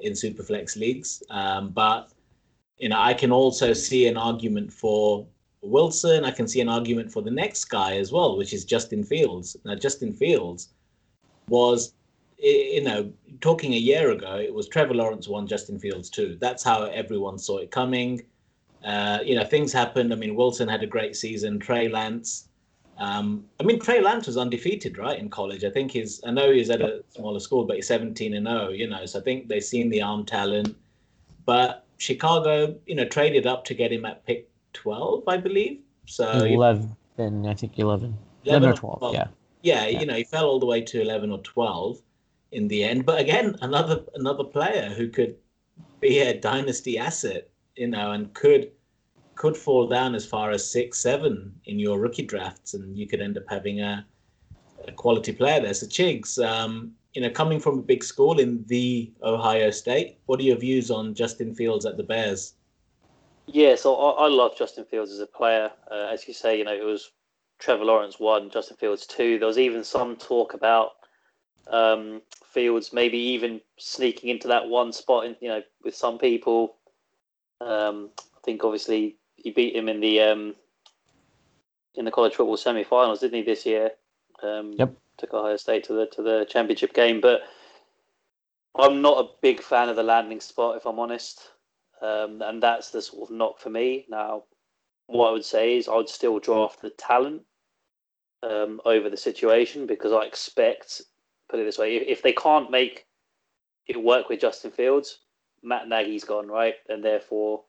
in 0.00 0.12
Superflex 0.12 0.76
leagues. 0.76 1.22
Um, 1.30 1.70
but 1.70 2.10
you 2.78 2.88
know, 2.88 3.00
I 3.00 3.14
can 3.14 3.32
also 3.32 3.72
see 3.72 4.06
an 4.06 4.16
argument 4.16 4.72
for 4.72 5.26
Wilson. 5.62 6.24
I 6.24 6.30
can 6.30 6.48
see 6.48 6.60
an 6.60 6.68
argument 6.68 7.12
for 7.12 7.22
the 7.22 7.30
next 7.30 7.66
guy 7.66 7.96
as 7.96 8.12
well, 8.12 8.36
which 8.36 8.52
is 8.52 8.64
Justin 8.64 9.04
Fields. 9.04 9.56
Now, 9.64 9.74
Justin 9.74 10.12
Fields 10.12 10.70
was 11.48 11.94
you 12.44 12.82
know, 12.82 13.10
talking 13.40 13.72
a 13.72 13.78
year 13.78 14.10
ago, 14.10 14.36
it 14.36 14.52
was 14.52 14.68
Trevor 14.68 14.94
Lawrence 14.94 15.28
one, 15.28 15.46
Justin 15.46 15.78
Fields 15.78 16.10
two. 16.10 16.36
That's 16.40 16.62
how 16.62 16.84
everyone 16.84 17.38
saw 17.38 17.58
it 17.58 17.70
coming. 17.70 18.22
Uh, 18.84 19.20
you 19.24 19.34
know, 19.34 19.44
things 19.44 19.72
happened. 19.72 20.12
I 20.12 20.16
mean, 20.16 20.34
Wilson 20.34 20.68
had 20.68 20.82
a 20.82 20.86
great 20.86 21.16
season. 21.16 21.58
Trey 21.58 21.88
Lance. 21.88 22.48
Um, 22.98 23.44
I 23.58 23.64
mean, 23.64 23.80
Trey 23.80 24.00
Lance 24.00 24.26
was 24.26 24.36
undefeated, 24.36 24.98
right, 24.98 25.18
in 25.18 25.28
college. 25.28 25.64
I 25.64 25.70
think 25.70 25.90
he's. 25.92 26.20
I 26.24 26.30
know 26.30 26.52
he's 26.52 26.70
at 26.70 26.80
a 26.80 27.02
smaller 27.08 27.40
school, 27.40 27.64
but 27.64 27.76
he's 27.76 27.88
17 27.88 28.34
and 28.34 28.46
0. 28.46 28.68
You 28.68 28.88
know, 28.88 29.04
so 29.06 29.18
I 29.18 29.22
think 29.22 29.48
they've 29.48 29.64
seen 29.64 29.90
the 29.90 30.02
arm 30.02 30.24
talent. 30.24 30.76
But 31.44 31.84
Chicago, 31.98 32.74
you 32.86 32.94
know, 32.94 33.04
traded 33.04 33.46
up 33.46 33.64
to 33.66 33.74
get 33.74 33.92
him 33.92 34.04
at 34.04 34.24
pick 34.26 34.48
12, 34.72 35.24
I 35.26 35.36
believe. 35.36 35.80
So 36.06 36.44
11, 36.44 36.96
I 37.46 37.54
think 37.54 37.78
11. 37.78 38.16
11, 38.44 38.62
11 38.62 38.68
or 38.68 38.74
12, 38.74 38.98
12. 38.98 39.14
Yeah. 39.14 39.20
yeah. 39.20 39.28
Yeah, 39.64 39.86
you 39.86 40.04
know, 40.04 40.14
he 40.14 40.24
fell 40.24 40.44
all 40.44 40.60
the 40.60 40.66
way 40.66 40.82
to 40.82 41.00
11 41.00 41.32
or 41.32 41.38
12 41.38 41.98
in 42.52 42.68
the 42.68 42.84
end. 42.84 43.06
But 43.06 43.20
again, 43.20 43.56
another 43.62 44.02
another 44.14 44.44
player 44.44 44.90
who 44.90 45.08
could 45.08 45.36
be 46.00 46.18
a 46.18 46.38
dynasty 46.38 46.98
asset, 46.98 47.48
you 47.74 47.88
know, 47.88 48.12
and 48.12 48.32
could 48.34 48.70
could 49.34 49.56
fall 49.56 49.86
down 49.86 50.14
as 50.14 50.26
far 50.26 50.50
as 50.50 50.70
six, 50.70 51.00
seven 51.00 51.52
in 51.66 51.78
your 51.78 51.98
rookie 51.98 52.24
drafts, 52.24 52.74
and 52.74 52.96
you 52.96 53.06
could 53.06 53.20
end 53.20 53.36
up 53.36 53.44
having 53.48 53.80
a, 53.80 54.06
a 54.86 54.92
quality 54.92 55.32
player 55.32 55.60
there. 55.60 55.74
So 55.74 55.86
Chigs, 55.86 56.44
um, 56.44 56.92
you 57.14 57.22
know, 57.22 57.30
coming 57.30 57.60
from 57.60 57.78
a 57.78 57.82
big 57.82 58.02
school 58.02 58.40
in 58.40 58.64
the 58.66 59.12
Ohio 59.22 59.70
State, 59.70 60.18
what 60.26 60.40
are 60.40 60.44
your 60.44 60.56
views 60.56 60.90
on 60.90 61.14
Justin 61.14 61.54
Fields 61.54 61.86
at 61.86 61.96
the 61.96 62.02
Bears? 62.02 62.54
Yeah, 63.46 63.76
so 63.76 63.94
I, 63.94 64.24
I 64.24 64.28
love 64.28 64.56
Justin 64.56 64.84
Fields 64.84 65.12
as 65.12 65.20
a 65.20 65.26
player. 65.26 65.70
Uh, 65.90 66.08
as 66.12 66.26
you 66.26 66.34
say, 66.34 66.58
you 66.58 66.64
know, 66.64 66.74
it 66.74 66.84
was 66.84 67.10
Trevor 67.58 67.84
Lawrence 67.84 68.18
one, 68.18 68.50
Justin 68.50 68.76
Fields 68.76 69.06
two. 69.06 69.38
There 69.38 69.46
was 69.46 69.58
even 69.58 69.84
some 69.84 70.16
talk 70.16 70.54
about 70.54 70.92
um, 71.68 72.22
Fields 72.44 72.92
maybe 72.92 73.18
even 73.18 73.60
sneaking 73.78 74.30
into 74.30 74.48
that 74.48 74.68
one 74.68 74.92
spot, 74.92 75.26
in, 75.26 75.36
you 75.40 75.48
know, 75.48 75.62
with 75.82 75.94
some 75.94 76.18
people. 76.18 76.76
Um, 77.60 78.10
I 78.18 78.40
think 78.44 78.64
obviously 78.64 79.16
he 79.44 79.50
beat 79.50 79.76
him 79.76 79.88
in 79.88 80.00
the 80.00 80.20
um, 80.20 80.56
in 81.94 82.04
the 82.04 82.10
college 82.10 82.34
football 82.34 82.56
semi-finals, 82.56 83.20
didn't 83.20 83.36
he, 83.36 83.42
this 83.42 83.64
year? 83.64 83.90
Um, 84.42 84.72
yep. 84.76 84.92
Took 85.18 85.34
Ohio 85.34 85.56
State 85.56 85.84
to 85.84 85.92
the 85.92 86.06
to 86.06 86.22
the 86.22 86.46
championship 86.48 86.92
game, 86.92 87.20
but 87.20 87.42
I'm 88.74 89.00
not 89.00 89.24
a 89.24 89.30
big 89.42 89.60
fan 89.60 89.88
of 89.88 89.96
the 89.96 90.02
landing 90.02 90.40
spot, 90.40 90.76
if 90.76 90.86
I'm 90.86 90.98
honest, 90.98 91.50
um, 92.02 92.42
and 92.42 92.60
that's 92.60 92.90
the 92.90 93.00
sort 93.00 93.30
of 93.30 93.36
knock 93.36 93.60
for 93.60 93.70
me. 93.70 94.06
Now, 94.08 94.44
what 95.06 95.28
I 95.28 95.32
would 95.32 95.44
say 95.44 95.76
is 95.76 95.86
I 95.86 95.94
would 95.94 96.08
still 96.08 96.40
draft 96.40 96.82
the 96.82 96.90
talent 96.90 97.42
um, 98.42 98.80
over 98.84 99.08
the 99.08 99.16
situation 99.16 99.86
because 99.86 100.12
I 100.12 100.24
expect 100.24 101.02
put 101.48 101.60
it 101.60 101.64
this 101.64 101.78
way: 101.78 101.96
if, 101.96 102.18
if 102.18 102.22
they 102.22 102.32
can't 102.32 102.70
make 102.70 103.06
it 103.86 104.02
work 104.02 104.30
with 104.30 104.40
Justin 104.40 104.70
Fields, 104.70 105.18
Matt 105.62 105.86
Nagy's 105.86 106.24
gone, 106.24 106.48
right? 106.48 106.74
And 106.88 107.04
therefore, 107.04 107.64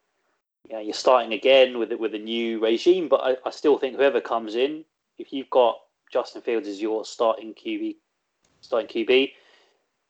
you 0.70 0.76
know, 0.76 0.82
you're 0.82 0.94
starting 0.94 1.34
again 1.34 1.78
with 1.78 1.92
it 1.92 2.00
with 2.00 2.16
a 2.16 2.20
new 2.20 2.60
regime. 2.60 3.08
But 3.08 3.22
I, 3.22 3.36
I 3.46 3.52
still 3.52 3.78
think 3.78 3.96
whoever 3.96 4.22
comes 4.22 4.56
in, 4.56 4.86
if 5.18 5.32
you've 5.32 5.50
got 5.50 5.78
Justin 6.12 6.42
Fields 6.42 6.68
as 6.68 6.82
your 6.82 7.06
starting 7.06 7.54
QB, 7.54 7.98
starting 8.62 8.90
QB, 8.90 9.32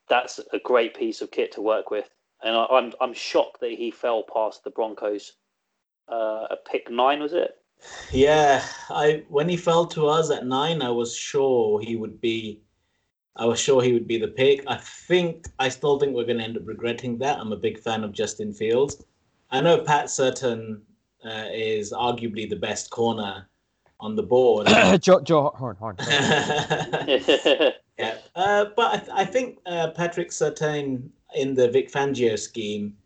that's 0.08 0.39
a 0.54 0.60
great 0.60 0.96
piece 0.96 1.22
of 1.22 1.32
kit 1.32 1.52
to 1.54 1.62
work 1.62 1.91
with. 1.91 2.10
And 2.44 2.56
I, 2.56 2.65
I'm 2.65 2.94
I'm 3.02 3.13
shocked 3.13 3.62
that 3.62 3.72
he 3.72 3.91
fell 3.91 4.24
past 4.24 4.63
the 4.63 4.70
Broncos. 4.70 5.34
Uh, 6.08 6.46
a 6.52 6.58
pick 6.70 6.89
nine 6.89 7.20
was 7.20 7.34
it? 7.34 7.56
Yeah, 8.12 8.63
I 8.89 9.24
when 9.30 9.50
he 9.50 9.58
fell 9.58 9.86
to 9.88 10.08
us 10.08 10.30
at 10.32 10.46
nine, 10.46 10.82
I 10.82 10.91
was 10.91 11.15
sure 11.15 11.82
he 11.82 11.96
would 11.96 12.22
be 12.22 12.62
I 13.36 13.46
was 13.46 13.60
sure 13.60 13.82
he 13.82 13.94
would 13.94 14.08
be 14.08 14.18
the 14.18 14.28
pick. 14.28 14.63
I 14.68 14.78
think 14.78 15.48
I 15.60 15.70
still 15.70 16.00
think 16.00 16.15
we're 16.15 16.26
going 16.26 16.38
to 16.38 16.44
end 16.44 16.58
up 16.58 16.68
regretting 16.68 17.18
that. 17.20 17.39
I'm 17.39 17.52
a 17.52 17.58
big 17.58 17.80
fan 17.80 18.04
of 18.04 18.13
Justin 18.13 18.54
Fields. 18.54 19.04
I 19.56 19.62
know 19.62 19.78
Pat 19.78 20.08
Surtain 20.08 20.82
uh, 21.26 21.46
is 21.54 21.94
arguably 21.94 22.50
the 22.50 22.58
best 22.58 22.89
corner 22.89 23.48
on 24.02 24.18
the 24.18 24.24
board. 24.24 24.68
Joe, 25.02 25.22
Joe 25.22 25.54
Horn, 25.56 25.78
Horn. 25.78 25.96
yeah, 27.98 28.18
uh, 28.36 28.65
but 28.76 28.94
I, 28.94 28.98
th- 28.98 29.10
I 29.13 29.24
think 29.24 29.60
uh, 29.65 29.91
Patrick 29.91 30.32
Surtain 30.32 31.10
in 31.36 31.54
the 31.54 31.70
Vic 31.70 31.89
Fangio 31.89 32.38
scheme 32.38 32.98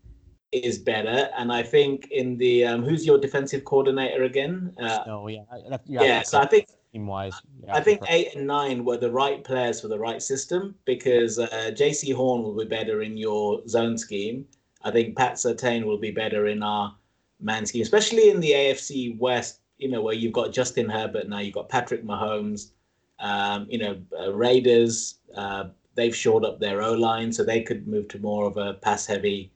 is 0.50 0.76
better, 0.78 1.30
and 1.38 1.52
I 1.52 1.62
think 1.62 2.08
in 2.10 2.36
the 2.36 2.64
um, 2.64 2.82
who's 2.82 3.06
your 3.06 3.18
defensive 3.18 3.64
coordinator 3.64 4.24
again? 4.24 4.74
oh 5.06 5.28
yeah, 5.28 5.44
that, 5.68 5.82
yeah. 5.86 6.02
yeah 6.02 6.22
so 6.22 6.40
I 6.40 6.46
think 6.46 6.66
team 6.92 7.06
wise. 7.06 7.40
Yeah, 7.64 7.76
I 7.76 7.80
think 7.80 8.02
eight 8.08 8.34
and 8.34 8.48
nine 8.48 8.84
were 8.84 8.96
the 8.96 9.12
right 9.12 9.44
players 9.44 9.80
for 9.80 9.86
the 9.86 10.00
right 10.00 10.20
system 10.20 10.74
because 10.84 11.38
uh, 11.38 11.70
Jaycee 11.74 12.12
Horn 12.12 12.42
will 12.42 12.56
be 12.56 12.64
better 12.64 13.02
in 13.02 13.16
your 13.16 13.62
zone 13.68 13.96
scheme. 13.96 14.46
I 14.82 14.90
think 14.90 15.16
Pat 15.16 15.34
Surtain 15.34 15.84
will 15.84 15.98
be 15.98 16.10
better 16.10 16.46
in 16.46 16.62
our 16.62 16.94
man 17.40 17.66
scheme, 17.66 17.82
especially 17.82 18.30
in 18.30 18.40
the 18.40 18.52
AFC 18.52 19.18
West. 19.18 19.60
You 19.78 19.88
know 19.88 20.02
where 20.02 20.14
you've 20.14 20.32
got 20.32 20.52
Justin 20.52 20.88
Herbert 20.88 21.28
now, 21.28 21.38
you've 21.38 21.54
got 21.54 21.68
Patrick 21.68 22.04
Mahomes. 22.04 22.70
Um, 23.18 23.66
you 23.68 23.78
know 23.78 24.00
uh, 24.18 24.32
Raiders. 24.32 25.16
Uh, 25.34 25.64
they've 25.94 26.16
shored 26.16 26.44
up 26.44 26.60
their 26.60 26.82
O 26.82 26.94
line, 26.94 27.32
so 27.32 27.44
they 27.44 27.62
could 27.62 27.86
move 27.86 28.08
to 28.08 28.18
more 28.18 28.46
of 28.46 28.56
a 28.56 28.74
pass 28.74 29.06
heavy 29.06 29.52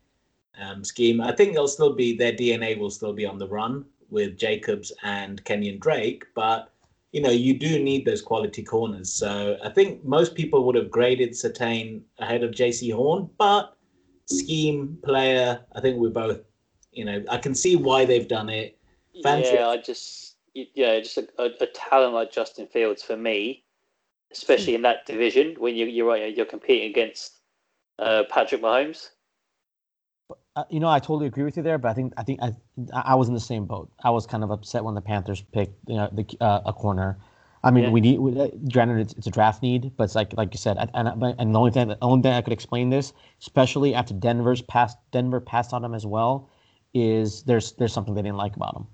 um, 0.60 0.84
scheme. 0.84 1.20
I 1.20 1.32
think 1.32 1.54
they'll 1.54 1.68
still 1.68 1.94
be 1.94 2.16
their 2.16 2.32
DNA 2.32 2.78
will 2.78 2.90
still 2.90 3.12
be 3.12 3.26
on 3.26 3.38
the 3.38 3.48
run 3.48 3.84
with 4.10 4.36
Jacobs 4.36 4.92
and 5.02 5.44
Kenyan 5.44 5.80
Drake, 5.80 6.26
but 6.34 6.70
you 7.12 7.20
know, 7.20 7.30
you 7.30 7.56
do 7.56 7.78
need 7.78 8.04
those 8.04 8.20
quality 8.20 8.62
corners. 8.62 9.08
So 9.08 9.56
I 9.64 9.68
think 9.68 10.04
most 10.04 10.34
people 10.34 10.64
would 10.64 10.74
have 10.74 10.90
graded 10.90 11.30
Surtain 11.30 12.02
ahead 12.18 12.42
of 12.42 12.50
Jaycee 12.50 12.92
Horn, 12.92 13.30
but 13.38 13.73
scheme 14.26 14.98
player, 15.02 15.60
I 15.74 15.80
think 15.80 15.98
we're 15.98 16.10
both, 16.10 16.40
you 16.92 17.04
know, 17.04 17.24
I 17.30 17.38
can 17.38 17.54
see 17.54 17.76
why 17.76 18.04
they've 18.04 18.28
done 18.28 18.48
it. 18.48 18.78
yeah, 19.12 19.68
I 19.68 19.76
just, 19.76 20.36
yeah, 20.54 20.98
just 21.00 21.18
a, 21.18 21.28
a, 21.38 21.50
a, 21.60 21.66
talent 21.66 22.14
like 22.14 22.32
Justin 22.32 22.66
Fields 22.66 23.02
for 23.02 23.16
me, 23.16 23.64
especially 24.32 24.74
in 24.74 24.82
that 24.82 25.06
division 25.06 25.54
when 25.58 25.74
you, 25.76 25.86
you're 25.86 26.06
right, 26.06 26.36
you're 26.36 26.46
competing 26.46 26.90
against 26.90 27.40
uh, 27.98 28.24
Patrick 28.30 28.62
Mahomes. 28.62 29.10
Uh, 30.56 30.64
you 30.70 30.78
know, 30.78 30.88
I 30.88 31.00
totally 31.00 31.26
agree 31.26 31.42
with 31.42 31.56
you 31.56 31.62
there, 31.62 31.78
but 31.78 31.88
I 31.88 31.94
think 31.94 32.12
I 32.16 32.22
think 32.22 32.40
I 32.40 32.52
I 32.92 33.14
was 33.16 33.26
in 33.26 33.34
the 33.34 33.40
same 33.40 33.66
boat. 33.66 33.90
I 34.04 34.10
was 34.10 34.24
kind 34.24 34.44
of 34.44 34.50
upset 34.52 34.84
when 34.84 34.94
the 34.94 35.00
Panthers 35.00 35.42
picked 35.52 35.76
you 35.88 35.96
know 35.96 36.08
the 36.12 36.24
uh, 36.40 36.60
a 36.66 36.72
corner. 36.72 37.18
I 37.64 37.70
mean, 37.70 37.84
yeah. 37.84 37.90
we 37.90 38.00
need. 38.02 38.18
We, 38.20 38.38
uh, 38.38 38.48
granted, 38.70 38.98
it's, 39.00 39.14
it's, 39.14 39.26
a 39.26 39.30
draft 39.30 39.62
need, 39.62 39.96
but 39.96 40.04
it's 40.04 40.14
like 40.14 40.34
like 40.36 40.52
you 40.52 40.58
said, 40.58 40.76
and, 40.92 41.08
and 41.08 41.54
the 41.54 41.58
only 41.58 41.70
thing 41.70 41.88
the 41.88 41.98
only 42.02 42.22
thing 42.22 42.32
I 42.32 42.42
could 42.42 42.52
explain 42.52 42.90
this, 42.90 43.14
especially 43.40 43.94
after 43.94 44.12
Denver's 44.12 44.60
passed 44.60 44.98
Denver 45.12 45.40
passed 45.40 45.72
on 45.72 45.82
him 45.82 45.94
as 45.94 46.04
well, 46.04 46.50
is 46.92 47.42
there's 47.44 47.72
there's 47.72 47.92
something 47.92 48.14
they 48.14 48.22
didn't 48.22 48.36
like 48.36 48.54
about 48.54 48.76
him. 48.76 48.86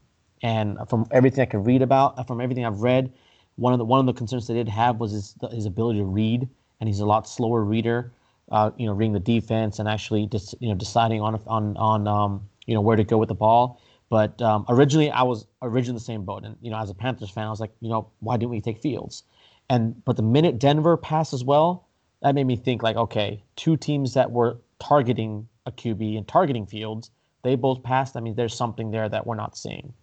And 0.42 0.78
from 0.88 1.06
everything 1.10 1.42
I 1.42 1.46
could 1.46 1.66
read 1.66 1.82
about, 1.82 2.26
from 2.28 2.40
everything 2.40 2.64
I've 2.64 2.80
read, 2.80 3.12
one 3.56 3.72
of 3.72 3.80
the 3.80 3.84
one 3.84 3.98
of 3.98 4.06
the 4.06 4.12
concerns 4.12 4.46
they 4.46 4.54
did 4.54 4.68
have 4.68 5.00
was 5.00 5.12
his 5.12 5.34
his 5.50 5.66
ability 5.66 5.98
to 5.98 6.04
read, 6.04 6.48
and 6.78 6.88
he's 6.88 7.00
a 7.00 7.06
lot 7.06 7.28
slower 7.28 7.64
reader. 7.64 8.12
Uh, 8.52 8.70
you 8.76 8.86
know, 8.86 8.92
reading 8.92 9.12
the 9.12 9.20
defense 9.20 9.78
and 9.78 9.88
actually 9.88 10.26
just 10.26 10.54
you 10.60 10.68
know 10.68 10.74
deciding 10.74 11.20
on 11.20 11.40
on 11.46 11.76
on 11.76 12.06
um, 12.06 12.48
you 12.66 12.74
know 12.74 12.80
where 12.80 12.96
to 12.96 13.04
go 13.04 13.18
with 13.18 13.28
the 13.28 13.34
ball. 13.34 13.80
But 14.10 14.42
um, 14.42 14.66
originally, 14.68 15.10
I 15.10 15.22
was 15.22 15.46
originally 15.62 15.98
the 15.98 16.04
same 16.04 16.24
boat, 16.24 16.44
and 16.44 16.56
you 16.60 16.70
know, 16.70 16.78
as 16.78 16.90
a 16.90 16.94
Panthers 16.94 17.30
fan, 17.30 17.46
I 17.46 17.50
was 17.50 17.60
like, 17.60 17.72
you 17.80 17.88
know, 17.88 18.10
why 18.18 18.36
didn't 18.36 18.50
we 18.50 18.60
take 18.60 18.82
Fields? 18.82 19.22
And 19.70 20.04
but 20.04 20.16
the 20.16 20.22
minute 20.22 20.58
Denver 20.58 20.96
passed 20.96 21.32
as 21.32 21.44
well, 21.44 21.86
that 22.20 22.34
made 22.34 22.46
me 22.46 22.56
think 22.56 22.82
like, 22.82 22.96
okay, 22.96 23.44
two 23.54 23.76
teams 23.76 24.14
that 24.14 24.32
were 24.32 24.58
targeting 24.80 25.48
a 25.64 25.70
QB 25.70 26.16
and 26.16 26.26
targeting 26.26 26.66
Fields, 26.66 27.12
they 27.44 27.54
both 27.54 27.84
passed. 27.84 28.16
I 28.16 28.20
mean, 28.20 28.34
there's 28.34 28.54
something 28.54 28.90
there 28.90 29.08
that 29.08 29.26
we're 29.26 29.36
not 29.36 29.56
seeing. 29.56 29.94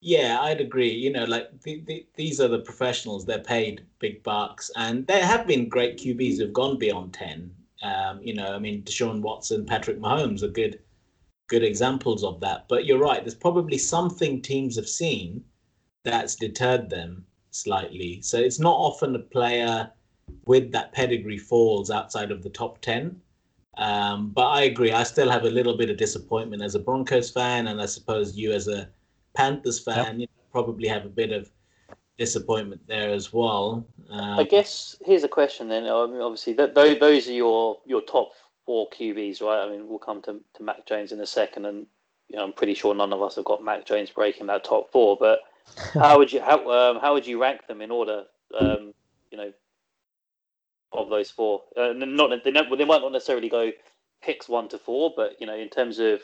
Yeah, 0.00 0.38
I'd 0.40 0.62
agree. 0.62 0.92
You 0.92 1.12
know, 1.12 1.24
like 1.24 1.60
the, 1.60 1.82
the, 1.86 2.06
these 2.16 2.40
are 2.40 2.48
the 2.48 2.60
professionals; 2.60 3.26
they're 3.26 3.38
paid 3.38 3.84
big 3.98 4.22
bucks, 4.22 4.70
and 4.76 5.06
there 5.06 5.22
have 5.22 5.46
been 5.46 5.68
great 5.68 5.98
QBs 5.98 6.38
who've 6.38 6.54
gone 6.54 6.78
beyond 6.78 7.12
ten. 7.12 7.54
Um, 7.82 8.20
you 8.22 8.32
know, 8.32 8.54
I 8.54 8.58
mean, 8.58 8.82
Deshaun 8.82 9.20
Watson, 9.20 9.66
Patrick 9.66 10.00
Mahomes 10.00 10.42
are 10.42 10.48
good, 10.48 10.80
good 11.50 11.62
examples 11.62 12.24
of 12.24 12.40
that. 12.40 12.66
But 12.68 12.86
you're 12.86 12.98
right. 12.98 13.22
There's 13.22 13.34
probably 13.34 13.76
something 13.76 14.40
teams 14.40 14.76
have 14.76 14.88
seen 14.88 15.44
that's 16.04 16.36
deterred 16.36 16.88
them 16.88 17.26
slightly. 17.50 18.22
So 18.22 18.38
it's 18.38 18.60
not 18.60 18.76
often 18.76 19.14
a 19.14 19.18
player 19.18 19.90
with 20.46 20.72
that 20.72 20.92
pedigree 20.92 21.36
falls 21.38 21.90
outside 21.90 22.30
of 22.30 22.42
the 22.42 22.50
top 22.50 22.80
ten. 22.80 23.20
Um, 23.76 24.30
but 24.30 24.46
I 24.46 24.62
agree. 24.62 24.92
I 24.92 25.02
still 25.02 25.28
have 25.28 25.44
a 25.44 25.50
little 25.50 25.76
bit 25.76 25.90
of 25.90 25.96
disappointment 25.96 26.62
as 26.62 26.74
a 26.74 26.78
Broncos 26.78 27.30
fan, 27.30 27.66
and 27.68 27.82
I 27.82 27.86
suppose 27.86 28.36
you 28.36 28.52
as 28.52 28.68
a 28.68 28.88
Panthers 29.34 29.80
fan, 29.80 29.96
yep. 29.96 30.14
you 30.14 30.26
know, 30.26 30.42
probably 30.52 30.88
have 30.88 31.04
a 31.04 31.08
bit 31.08 31.32
of 31.32 31.50
disappointment 32.18 32.82
there 32.86 33.10
as 33.10 33.32
well. 33.32 33.86
Um, 34.10 34.38
I 34.38 34.44
guess 34.44 34.96
here's 35.04 35.24
a 35.24 35.28
question 35.28 35.68
then. 35.68 35.84
I 35.84 36.06
mean, 36.06 36.20
obviously, 36.20 36.52
that, 36.54 36.74
those 36.74 37.28
are 37.28 37.32
your 37.32 37.78
your 37.86 38.02
top 38.02 38.32
four 38.70 38.88
QBs, 38.90 39.42
right? 39.42 39.66
I 39.66 39.68
mean, 39.68 39.88
we'll 39.88 39.98
come 39.98 40.22
to, 40.22 40.38
to 40.54 40.62
Mac 40.62 40.86
Jones 40.86 41.10
in 41.10 41.18
a 41.18 41.26
second, 41.26 41.66
and 41.66 41.88
you 42.28 42.36
know, 42.36 42.44
I'm 42.44 42.52
pretty 42.52 42.74
sure 42.74 42.94
none 42.94 43.12
of 43.12 43.20
us 43.20 43.34
have 43.34 43.44
got 43.44 43.64
Mac 43.64 43.84
Jones 43.84 44.10
breaking 44.10 44.46
that 44.46 44.62
top 44.62 44.92
four. 44.92 45.16
But 45.18 45.40
how 45.94 46.18
would 46.18 46.32
you 46.32 46.40
how 46.40 46.70
um, 46.70 47.00
how 47.00 47.12
would 47.12 47.26
you 47.26 47.42
rank 47.42 47.66
them 47.66 47.80
in 47.80 47.90
order? 47.90 48.26
Um, 48.56 48.94
you 49.32 49.38
know, 49.38 49.52
of 50.92 51.10
those 51.10 51.32
four. 51.32 51.62
Uh, 51.76 51.94
not 51.96 52.30
they, 52.44 52.52
they 52.52 52.84
might 52.84 53.02
not 53.02 53.10
necessarily 53.10 53.48
go 53.48 53.72
picks 54.22 54.48
one 54.48 54.68
to 54.68 54.78
four, 54.78 55.12
but 55.16 55.32
you 55.40 55.48
know, 55.48 55.56
in 55.56 55.68
terms 55.68 55.98
of 55.98 56.20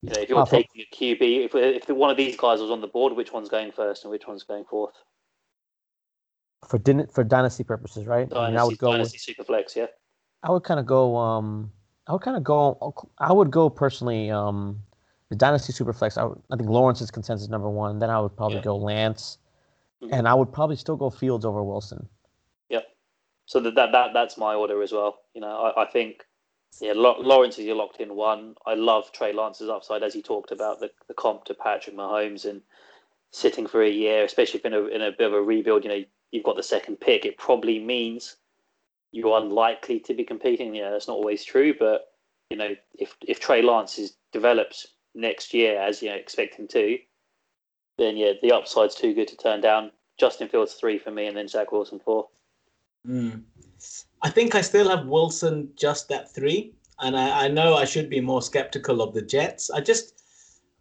you 0.00 0.08
know, 0.14 0.20
if 0.22 0.30
you're 0.30 0.46
taking 0.46 0.80
a 0.90 0.96
QB, 0.96 1.44
if 1.44 1.54
if 1.54 1.88
one 1.90 2.08
of 2.08 2.16
these 2.16 2.34
guys 2.34 2.60
was 2.60 2.70
on 2.70 2.80
the 2.80 2.86
board, 2.86 3.12
which 3.12 3.30
one's 3.30 3.50
going 3.50 3.72
first 3.72 4.04
and 4.04 4.10
which 4.10 4.26
one's 4.26 4.42
going 4.42 4.64
fourth? 4.64 4.94
For 6.66 6.78
din- 6.78 7.08
for 7.12 7.24
dynasty 7.24 7.62
purposes, 7.62 8.06
right? 8.06 8.26
Dynasty, 8.26 8.38
I, 8.38 8.48
mean, 8.48 8.58
I 8.58 8.64
would 8.64 8.78
go 8.78 8.92
dynasty 8.92 9.34
with, 9.36 9.46
superflex, 9.46 9.76
yeah. 9.76 9.88
I 10.42 10.50
would 10.50 10.64
kind 10.64 10.80
of 10.80 10.86
go. 10.86 11.16
Um, 11.16 11.72
I 12.06 12.12
would 12.12 12.22
kind 12.22 12.36
of 12.36 12.44
go. 12.44 12.94
I 13.18 13.32
would 13.32 13.50
go 13.50 13.70
personally. 13.70 14.30
Um, 14.30 14.82
the 15.28 15.36
dynasty 15.36 15.72
superflex. 15.72 16.18
I, 16.18 16.24
would, 16.24 16.40
I 16.52 16.56
think 16.56 16.68
Lawrence 16.68 17.00
is 17.00 17.10
consensus 17.10 17.48
number 17.48 17.68
one. 17.68 17.98
Then 17.98 18.10
I 18.10 18.20
would 18.20 18.36
probably 18.36 18.58
yeah. 18.58 18.64
go 18.64 18.76
Lance, 18.76 19.38
mm-hmm. 20.02 20.14
and 20.14 20.28
I 20.28 20.34
would 20.34 20.52
probably 20.52 20.76
still 20.76 20.96
go 20.96 21.10
Fields 21.10 21.44
over 21.44 21.62
Wilson. 21.62 22.08
Yep. 22.68 22.86
So 23.46 23.60
that 23.60 23.74
that, 23.74 23.92
that 23.92 24.10
that's 24.14 24.38
my 24.38 24.54
order 24.54 24.82
as 24.82 24.92
well. 24.92 25.18
You 25.34 25.40
know, 25.40 25.72
I, 25.76 25.82
I 25.82 25.90
think 25.90 26.24
yeah, 26.80 26.92
Lawrence 26.94 27.58
is 27.58 27.64
your 27.64 27.76
locked 27.76 28.00
in 28.00 28.14
one. 28.14 28.54
I 28.66 28.74
love 28.74 29.10
Trey 29.12 29.32
Lance's 29.32 29.68
upside, 29.68 30.02
as 30.02 30.14
he 30.14 30.22
talked 30.22 30.52
about 30.52 30.80
the, 30.80 30.90
the 31.08 31.14
comp 31.14 31.44
to 31.46 31.54
Patrick 31.54 31.96
Mahomes 31.96 32.44
and 32.44 32.60
sitting 33.30 33.66
for 33.66 33.82
a 33.82 33.90
year, 33.90 34.24
especially 34.24 34.60
if 34.60 34.66
in 34.66 34.74
a 34.74 34.84
in 34.86 35.02
a 35.02 35.12
bit 35.12 35.28
of 35.28 35.32
a 35.32 35.42
rebuild. 35.42 35.84
You 35.84 35.90
know, 35.90 36.04
you've 36.30 36.44
got 36.44 36.56
the 36.56 36.62
second 36.62 37.00
pick. 37.00 37.24
It 37.24 37.38
probably 37.38 37.78
means 37.78 38.36
you're 39.16 39.38
unlikely 39.38 39.98
to 40.00 40.14
be 40.14 40.24
competing. 40.24 40.74
Yeah, 40.74 40.90
that's 40.90 41.08
not 41.08 41.14
always 41.14 41.42
true, 41.42 41.74
but 41.78 42.08
you 42.50 42.56
know, 42.56 42.76
if 42.94 43.16
if 43.26 43.40
Trey 43.40 43.62
Lance 43.62 43.98
is, 43.98 44.16
develops 44.32 44.86
next 45.14 45.54
year 45.54 45.80
as 45.80 46.02
you 46.02 46.10
know 46.10 46.16
expect 46.16 46.56
him 46.56 46.68
to, 46.68 46.98
then 47.96 48.16
yeah, 48.16 48.32
the 48.42 48.52
upside's 48.52 48.94
too 48.94 49.14
good 49.14 49.28
to 49.28 49.36
turn 49.36 49.62
down. 49.62 49.90
Justin 50.20 50.48
Fields 50.48 50.74
three 50.74 50.98
for 50.98 51.10
me, 51.10 51.26
and 51.26 51.36
then 51.36 51.48
Zach 51.48 51.72
Wilson 51.72 51.98
four. 51.98 52.28
Mm. 53.08 53.42
I 54.22 54.30
think 54.30 54.54
I 54.54 54.60
still 54.60 54.88
have 54.88 55.06
Wilson 55.06 55.70
just 55.76 56.12
at 56.12 56.34
three, 56.34 56.74
and 57.00 57.16
I, 57.16 57.46
I 57.46 57.48
know 57.48 57.74
I 57.74 57.86
should 57.86 58.10
be 58.10 58.20
more 58.20 58.42
skeptical 58.42 59.00
of 59.00 59.14
the 59.14 59.22
Jets. 59.22 59.70
I 59.70 59.80
just 59.80 60.20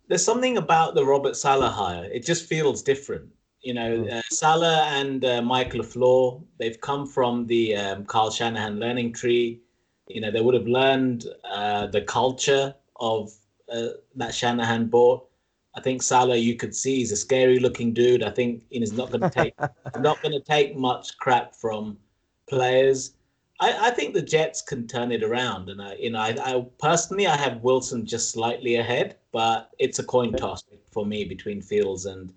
there's 0.10 0.24
something 0.24 0.58
about 0.58 0.94
the 0.94 1.06
Robert 1.06 1.38
Saleh 1.38 1.72
hire. 1.72 2.10
It 2.12 2.26
just 2.26 2.46
feels 2.46 2.84
different. 2.84 3.30
You 3.66 3.74
know, 3.74 4.04
mm. 4.04 4.14
uh, 4.14 4.22
Saleh 4.30 4.86
and 4.90 5.26
uh, 5.26 5.42
Mike 5.42 5.74
LaFleur, 5.74 6.40
they've 6.60 6.80
come 6.82 7.08
from 7.08 7.48
the 7.48 7.76
um, 7.76 8.06
Kyle 8.06 8.30
Shanahan 8.30 8.80
learning 8.80 9.14
tree. 9.14 9.60
You 10.08 10.22
know, 10.22 10.30
they 10.30 10.40
would 10.40 10.54
have 10.54 10.68
learned 10.68 11.26
uh, 11.44 11.88
the 11.88 12.02
culture 12.02 12.76
of 12.98 13.34
uh, 13.74 13.88
that 14.18 14.36
Shanahan 14.36 14.86
bought. 14.86 15.28
I 15.74 15.82
think 15.82 16.04
Saleh, 16.04 16.40
you 16.40 16.56
could 16.56 16.76
see, 16.76 16.98
he's 16.98 17.12
a 17.12 17.18
scary 17.18 17.58
looking 17.58 17.92
dude. 17.92 18.22
I 18.22 18.30
think 18.30 18.64
he's 18.70 18.94
not 18.94 19.10
going 19.10 19.22
to 19.22 19.32
take 19.32 19.56
not 20.00 20.22
going 20.22 20.34
to 20.34 20.40
take 20.40 20.78
much 20.78 21.18
crap 21.18 21.56
from 21.56 21.98
players. 22.46 23.16
I, 23.60 23.88
I, 23.88 23.90
think 23.90 24.14
the 24.14 24.22
Jets 24.22 24.62
can 24.62 24.86
turn 24.86 25.12
it 25.12 25.24
around, 25.24 25.70
and 25.70 25.82
I, 25.82 25.96
you 25.96 26.12
know, 26.12 26.20
I, 26.20 26.36
I, 26.44 26.66
personally 26.78 27.26
I 27.26 27.36
have 27.36 27.64
Wilson 27.64 28.06
just 28.06 28.30
slightly 28.30 28.76
ahead, 28.76 29.16
but 29.32 29.72
it's 29.80 29.98
a 29.98 30.04
coin 30.04 30.34
toss 30.34 30.64
for 30.92 31.06
me 31.06 31.24
between 31.26 31.62
Fields 31.62 32.06
and 32.06 32.34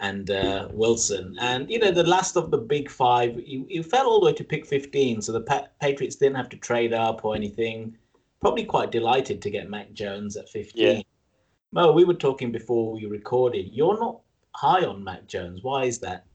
and 0.00 0.30
uh, 0.30 0.68
Wilson. 0.72 1.36
And 1.40 1.70
you 1.70 1.78
know, 1.78 1.90
the 1.90 2.04
last 2.04 2.36
of 2.36 2.50
the 2.50 2.58
big 2.58 2.90
five, 2.90 3.38
you, 3.44 3.66
you 3.68 3.82
fell 3.82 4.06
all 4.06 4.20
the 4.20 4.26
way 4.26 4.32
to 4.32 4.44
pick 4.44 4.66
15, 4.66 5.22
so 5.22 5.32
the 5.32 5.40
pa- 5.40 5.68
Patriots 5.80 6.16
didn't 6.16 6.36
have 6.36 6.48
to 6.50 6.56
trade 6.56 6.92
up 6.92 7.24
or 7.24 7.34
anything. 7.34 7.96
Probably 8.40 8.64
quite 8.64 8.90
delighted 8.90 9.40
to 9.42 9.50
get 9.50 9.70
Mac 9.70 9.92
Jones 9.92 10.36
at 10.36 10.48
15. 10.48 10.72
Yeah. 10.74 11.02
Mo, 11.72 11.92
we 11.92 12.04
were 12.04 12.14
talking 12.14 12.52
before 12.52 12.92
we 12.92 13.06
recorded. 13.06 13.70
You're 13.72 13.98
not 13.98 14.20
high 14.54 14.84
on 14.84 15.02
Mac 15.02 15.26
Jones. 15.26 15.60
Why 15.62 15.84
is 15.84 15.98
that? 16.00 16.26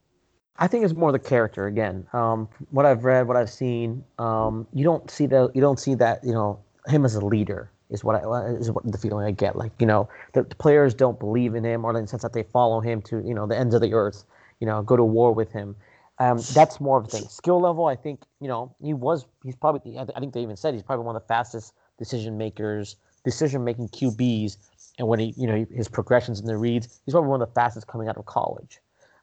I 0.58 0.68
think 0.68 0.84
it's 0.84 0.94
more 0.94 1.12
the 1.12 1.20
character 1.20 1.68
again. 1.68 2.06
Um, 2.12 2.50
what 2.72 2.86
I've 2.86 3.06
read, 3.06 3.28
what 3.28 3.38
I've 3.38 3.50
seen, 3.50 4.04
um, 4.18 4.68
you 4.74 4.84
don't 4.84 5.10
see 5.10 5.26
the 5.26 5.50
you 5.54 5.62
don't 5.62 5.80
see 5.80 5.96
that 5.96 6.22
you 6.24 6.34
know 6.34 6.60
him 6.88 7.06
as 7.06 7.16
a 7.16 7.26
leader 7.26 7.72
is 7.90 8.04
what 8.04 8.16
I 8.16 8.46
is 8.52 8.72
what 8.72 8.90
the 8.90 8.98
feeling 8.98 9.26
I 9.26 9.32
get. 9.32 9.56
Like 9.56 9.72
you 9.80 9.86
know 9.86 10.10
the, 10.34 10.44
the 10.44 10.56
players 10.56 10.94
don't 10.94 11.20
believe 11.20 11.56
in 11.56 11.64
him, 11.64 11.86
or 11.86 11.96
in 11.96 12.04
the 12.04 12.08
sense 12.08 12.22
that 12.22 12.34
they 12.34 12.44
follow 12.44 12.80
him 12.80 13.02
to 13.04 13.22
you 13.26 13.34
know 13.34 13.48
the 13.48 13.58
ends 13.58 13.74
of 13.74 13.82
the 13.82 13.94
earth. 13.94 14.26
You 14.60 14.68
know, 14.68 14.82
go 14.82 14.98
to 14.98 15.04
war 15.04 15.34
with 15.34 15.52
him. 15.52 15.76
Um, 16.20 16.40
that's 16.54 16.82
more 16.82 16.98
of 16.98 17.06
a 17.06 17.08
thing. 17.08 17.24
Skill 17.30 17.62
level, 17.62 17.86
I 17.86 17.96
think 17.96 18.22
you 18.42 18.48
know 18.48 18.76
he 18.82 18.94
was 18.94 19.26
he's 19.44 19.56
probably 19.56 19.98
I 19.98 20.06
think 20.20 20.34
they 20.34 20.42
even 20.42 20.58
said 20.58 20.74
he's 20.74 20.84
probably 20.84 21.06
one 21.06 21.16
of 21.16 21.22
the 21.22 21.28
fastest 21.28 21.74
decision 21.98 22.38
makers, 22.38 22.98
decision 23.24 23.64
making 23.64 23.90
QBs, 23.90 24.58
and 25.00 25.08
when 25.08 25.20
he 25.20 25.34
you 25.38 25.48
know 25.48 25.66
his 25.72 25.88
progressions 25.88 26.40
in 26.40 26.46
the 26.46 26.58
reads, 26.58 27.00
he's 27.06 27.14
probably 27.14 27.30
one 27.30 27.42
of 27.42 27.48
the 27.48 27.54
fastest 27.54 27.88
coming 27.88 28.08
out 28.08 28.18
of 28.18 28.26
college. 28.26 28.80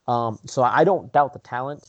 Um, 0.08 0.38
so 0.46 0.62
I 0.62 0.84
don't 0.84 1.12
doubt 1.12 1.32
the 1.32 1.38
talent. 1.40 1.84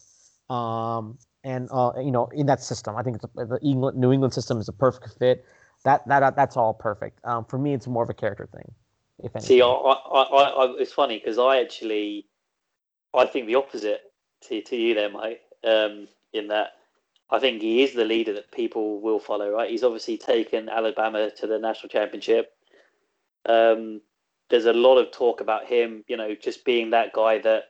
Um, 0.50 1.18
and 1.44 1.70
uh, 1.72 1.94
you 1.98 2.12
know, 2.12 2.28
in 2.34 2.46
that 2.48 2.62
system, 2.62 2.96
I 2.96 3.04
think 3.04 3.22
the 3.22 3.60
England, 3.62 3.98
New 3.98 4.12
England 4.12 4.34
system 4.34 4.60
is 4.60 4.68
a 4.68 4.74
perfect 4.74 5.18
fit. 5.18 5.46
That 5.88 6.06
that 6.10 6.36
that's 6.36 6.58
all 6.58 6.74
perfect. 6.74 7.22
Um, 7.24 7.46
for 7.46 7.58
me, 7.58 7.74
it's 7.74 7.88
more 7.88 8.04
of 8.04 8.10
a 8.10 8.14
character 8.14 8.50
thing. 8.54 8.74
If 9.24 9.34
anything. 9.34 9.48
See, 9.48 9.62
I, 9.62 9.68
I, 9.68 10.22
I, 10.22 10.76
it's 10.80 10.92
funny 10.92 11.18
because 11.18 11.40
I 11.40 11.62
actually, 11.62 12.28
I 13.14 13.26
think 13.26 13.48
the 13.48 13.56
opposite 13.56 14.02
to, 14.50 14.62
to 14.62 14.76
you 14.76 14.94
there, 14.96 15.10
mate. 15.10 15.40
Um, 15.64 16.10
in 16.34 16.50
that, 16.50 16.74
I 17.30 17.40
think 17.40 17.62
he 17.62 17.84
is 17.84 17.94
the 17.94 18.04
leader 18.04 18.34
that 18.34 18.52
people 18.52 19.00
will 19.00 19.18
follow. 19.18 19.50
Right? 19.50 19.72
He's 19.72 19.84
obviously 19.86 20.18
taken 20.18 20.68
Alabama 20.68 21.32
to 21.32 21.48
the 21.48 21.58
national 21.58 21.88
championship. 21.88 22.52
Um, 23.46 24.02
there's 24.50 24.66
a 24.66 24.74
lot 24.74 24.98
of 24.98 25.12
talk 25.12 25.40
about 25.40 25.68
him, 25.68 26.04
you 26.10 26.18
know, 26.18 26.36
just 26.36 26.66
being 26.66 26.90
that 26.90 27.14
guy 27.14 27.40
that 27.40 27.64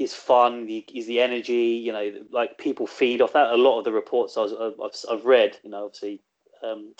is 0.00 0.14
fun. 0.14 0.66
Is 0.94 1.06
the 1.06 1.20
energy, 1.20 1.82
you 1.84 1.92
know, 1.92 2.10
like 2.32 2.56
people 2.58 2.86
feed 2.86 3.20
off 3.20 3.34
that. 3.34 3.52
A 3.52 3.56
lot 3.56 3.78
of 3.78 3.84
the 3.84 3.92
reports 3.92 4.36
I've, 4.36 4.50
I've, 4.58 4.94
I've 5.10 5.24
read, 5.26 5.58
you 5.62 5.70
know, 5.70 5.84
obviously 5.84 6.22
um, 6.64 6.94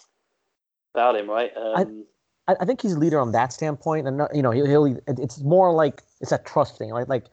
about 0.94 1.16
him, 1.16 1.28
right? 1.28 1.50
Um, 1.56 2.04
I, 2.46 2.56
I 2.60 2.64
think 2.66 2.82
he's 2.82 2.92
a 2.92 2.98
leader 2.98 3.18
on 3.18 3.32
that 3.32 3.52
standpoint, 3.52 4.06
and 4.06 4.20
you 4.34 4.42
know, 4.42 4.50
he'll, 4.50 4.66
he'll 4.66 4.98
it's 5.06 5.40
more 5.40 5.72
like 5.72 6.02
it's 6.20 6.32
a 6.32 6.38
trust 6.38 6.78
thing, 6.78 6.90
like 6.90 7.08
like. 7.08 7.26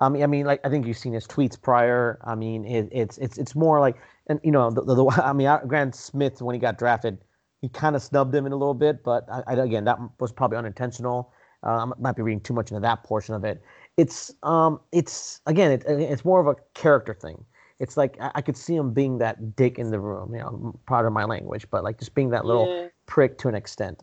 I 0.00 0.08
mean, 0.08 0.22
I 0.22 0.28
mean, 0.28 0.46
like 0.46 0.60
I 0.64 0.68
think 0.68 0.86
you've 0.86 0.96
seen 0.96 1.12
his 1.12 1.26
tweets 1.26 1.60
prior. 1.60 2.20
I 2.24 2.36
mean, 2.36 2.64
it, 2.64 2.88
it's 2.92 3.18
it's 3.18 3.36
it's 3.36 3.56
more 3.56 3.80
like, 3.80 3.96
and 4.28 4.38
you 4.44 4.52
know, 4.52 4.70
the, 4.70 4.82
the, 4.82 4.94
the 4.94 5.04
I 5.24 5.32
mean, 5.32 5.52
Grant 5.66 5.96
Smith 5.96 6.40
when 6.40 6.54
he 6.54 6.60
got 6.60 6.78
drafted, 6.78 7.18
he 7.60 7.68
kind 7.68 7.96
of 7.96 8.02
snubbed 8.02 8.32
him 8.32 8.46
in 8.46 8.52
a 8.52 8.56
little 8.56 8.74
bit, 8.74 9.02
but 9.02 9.28
I, 9.28 9.42
I, 9.48 9.54
again, 9.54 9.84
that 9.86 9.98
was 10.20 10.30
probably 10.30 10.56
unintentional. 10.56 11.32
Uh, 11.64 11.86
I 11.86 11.92
might 11.98 12.14
be 12.14 12.22
reading 12.22 12.40
too 12.40 12.54
much 12.54 12.70
into 12.70 12.80
that 12.82 13.02
portion 13.02 13.34
of 13.34 13.44
it 13.44 13.60
it's 13.98 14.32
um 14.44 14.80
it's 14.92 15.40
again 15.44 15.72
it, 15.72 15.84
it's 15.86 16.24
more 16.24 16.40
of 16.40 16.46
a 16.46 16.56
character 16.72 17.12
thing. 17.12 17.44
it's 17.80 17.96
like 17.96 18.16
I, 18.20 18.30
I 18.36 18.40
could 18.40 18.56
see 18.56 18.74
him 18.74 18.92
being 18.92 19.18
that 19.18 19.54
dick 19.56 19.78
in 19.78 19.90
the 19.90 20.00
room. 20.00 20.34
You 20.34 20.40
know, 20.40 20.80
part 20.86 21.04
of 21.06 21.12
my 21.12 21.24
language, 21.24 21.66
but 21.70 21.84
like 21.84 21.98
just 21.98 22.14
being 22.14 22.30
that 22.30 22.44
little 22.44 22.66
Yeah. 22.66 22.88
prick 23.06 23.38
to 23.38 23.48
an 23.48 23.54
extent. 23.54 24.02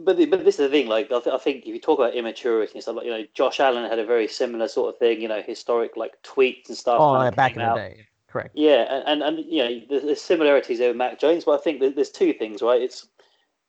But 0.00 0.16
the, 0.16 0.24
but 0.24 0.44
this 0.44 0.58
is 0.58 0.68
the 0.68 0.70
thing. 0.70 0.88
Like 0.88 1.06
I, 1.12 1.20
th- 1.20 1.34
I 1.34 1.38
think 1.38 1.66
if 1.66 1.74
you 1.74 1.80
talk 1.80 1.98
about 1.98 2.14
immaturity 2.14 2.72
and 2.72 2.82
stuff, 2.82 2.96
like 2.96 3.04
you 3.06 3.10
know, 3.12 3.24
Josh 3.34 3.60
Allen 3.60 3.88
had 3.88 3.98
a 3.98 4.06
very 4.06 4.26
similar 4.26 4.66
sort 4.68 4.88
of 4.94 4.98
thing. 4.98 5.20
You 5.20 5.28
know, 5.28 5.42
historic 5.42 5.96
like 5.96 6.14
tweets 6.22 6.68
and 6.68 6.76
stuff. 6.76 6.98
Oh, 7.00 7.22
yeah, 7.22 7.30
back 7.30 7.52
in 7.52 7.60
came 7.60 7.68
the 7.68 7.74
day, 7.74 8.06
correct. 8.28 8.52
Yeah, 8.54 8.86
and, 8.90 9.22
and 9.22 9.22
and 9.22 9.52
you 9.52 9.62
know, 9.62 9.80
there's, 9.90 10.04
there's 10.04 10.20
similarities 10.20 10.78
there 10.78 10.88
with 10.88 10.96
Mac 10.96 11.18
Jones, 11.18 11.44
but 11.44 11.60
I 11.60 11.62
think 11.62 11.80
there's 11.80 12.10
two 12.10 12.32
things, 12.32 12.62
right? 12.62 12.80
It's 12.80 13.06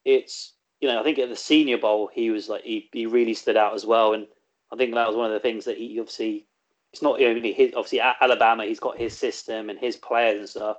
it's 0.05 0.53
you 0.79 0.87
know, 0.87 0.99
I 0.99 1.03
think 1.03 1.19
at 1.19 1.29
the 1.29 1.35
Senior 1.35 1.77
Bowl 1.77 2.09
he 2.13 2.29
was 2.29 2.47
like 2.49 2.63
he, 2.63 2.89
he 2.93 3.05
really 3.05 3.33
stood 3.33 3.57
out 3.57 3.73
as 3.73 3.85
well, 3.85 4.13
and 4.13 4.27
I 4.73 4.75
think 4.75 4.95
that 4.95 5.07
was 5.07 5.15
one 5.15 5.27
of 5.27 5.33
the 5.33 5.39
things 5.39 5.65
that 5.65 5.77
he 5.77 5.99
obviously 5.99 6.47
it's 6.91 7.01
not 7.01 7.21
only 7.21 7.53
his 7.53 7.73
obviously 7.75 8.01
at 8.01 8.17
Alabama 8.19 8.65
he's 8.65 8.79
got 8.79 8.97
his 8.97 9.15
system 9.15 9.69
and 9.69 9.77
his 9.79 9.95
players 9.95 10.39
and 10.39 10.49
stuff. 10.49 10.77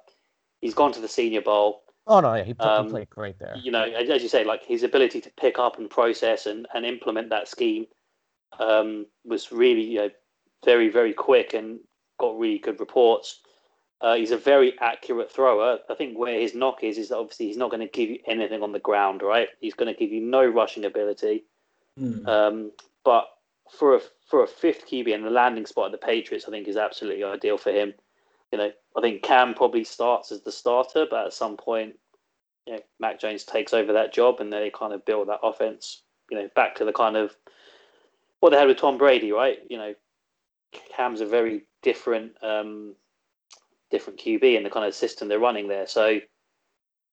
He's 0.61 0.75
gone 0.75 0.93
to 0.93 1.01
the 1.01 1.09
Senior 1.09 1.43
Bowl. 1.43 1.83
Oh 2.07 2.21
no, 2.21 2.35
yeah, 2.35 2.45
he, 2.45 2.55
pl- 2.55 2.67
Um, 2.67 2.87
he 2.87 2.91
played 2.91 3.11
great 3.11 3.39
there. 3.39 3.57
You 3.57 3.71
know, 3.71 3.85
as 3.85 4.11
as 4.11 4.23
you 4.23 4.29
say, 4.29 4.45
like 4.45 4.65
his 4.65 4.83
ability 4.83 5.21
to 5.21 5.31
pick 5.41 5.59
up 5.59 5.79
and 5.79 5.89
process 5.89 6.47
and, 6.47 6.67
and 6.75 6.85
implement 6.85 7.31
that 7.31 7.49
scheme 7.49 7.87
um, 8.59 9.07
was 9.25 9.53
really 9.53 9.83
you 9.83 9.99
know, 9.99 10.11
very 10.65 10.89
very 10.89 11.13
quick 11.13 11.55
and 11.55 11.79
got 12.19 12.39
really 12.39 12.59
good 12.59 12.81
reports. 12.81 13.41
Uh, 14.01 14.17
he's 14.17 14.33
a 14.33 14.37
very 14.37 14.79
accurate 14.81 15.31
thrower. 15.33 15.79
I 15.89 15.95
think 15.95 16.19
where 16.19 16.39
his 16.39 16.55
knock 16.55 16.83
is 16.83 16.99
is 16.99 17.09
that 17.09 17.17
obviously 17.17 17.47
he's 17.47 17.57
not 17.57 17.71
going 17.71 17.81
to 17.81 17.89
give 17.89 18.11
you 18.11 18.19
anything 18.27 18.63
on 18.63 18.73
the 18.73 18.79
ground, 18.79 19.23
right? 19.23 19.49
He's 19.61 19.75
going 19.75 19.93
to 19.93 19.99
give 19.99 20.11
you 20.11 20.21
no 20.21 20.45
rushing 20.45 20.85
ability. 20.85 21.45
Hmm. 21.99 22.27
Um, 22.27 22.73
but 23.05 23.29
for 23.71 23.97
a 23.97 24.01
for 24.29 24.43
a 24.43 24.47
fifth 24.47 24.87
QB 24.89 25.15
and 25.15 25.25
the 25.25 25.31
landing 25.31 25.67
spot 25.67 25.87
at 25.87 25.93
the 25.93 26.07
Patriots, 26.07 26.47
I 26.47 26.51
think 26.51 26.69
is 26.69 26.77
absolutely 26.77 27.25
ideal 27.25 27.59
for 27.59 27.71
him. 27.71 27.95
You 28.53 28.59
know, 28.59 28.71
I 28.97 29.01
think 29.01 29.23
Cam 29.23 29.55
probably 29.55 29.85
starts 29.85 30.33
as 30.33 30.43
the 30.43 30.53
starter, 30.53 31.07
but 31.09 31.27
at 31.27 31.33
some 31.33 31.57
point, 31.57 31.95
you 32.67 32.75
know, 32.75 32.81
Mac 33.01 33.19
Jones 33.21 33.45
takes 33.45 33.73
over 33.73 33.93
that 33.93 34.13
job, 34.13 34.41
and 34.41 34.53
then 34.53 34.61
they 34.61 34.71
kind 34.71 34.93
of 34.93 35.05
build 35.05 35.29
that 35.29 35.41
offense. 35.43 36.03
You 36.31 36.39
know, 36.39 36.49
back 36.55 36.75
to 36.77 36.85
the 36.85 36.93
kind 36.93 37.17
of 37.17 37.37
what 38.41 38.51
they 38.51 38.59
had 38.59 38.69
with 38.69 38.79
Tom 38.79 38.99
Brady, 38.99 39.33
right? 39.33 39.59
You 39.69 39.79
know, 39.79 39.95
Cam's 40.97 41.21
a 41.21 41.27
very 41.27 41.63
different 41.83 42.33
um, 42.43 42.95
different 43.91 44.19
QB 44.19 44.57
in 44.57 44.63
the 44.63 44.71
kind 44.71 44.87
of 44.87 44.95
system 44.95 45.29
they're 45.29 45.39
running 45.39 45.69
there. 45.69 45.87
So 45.87 46.21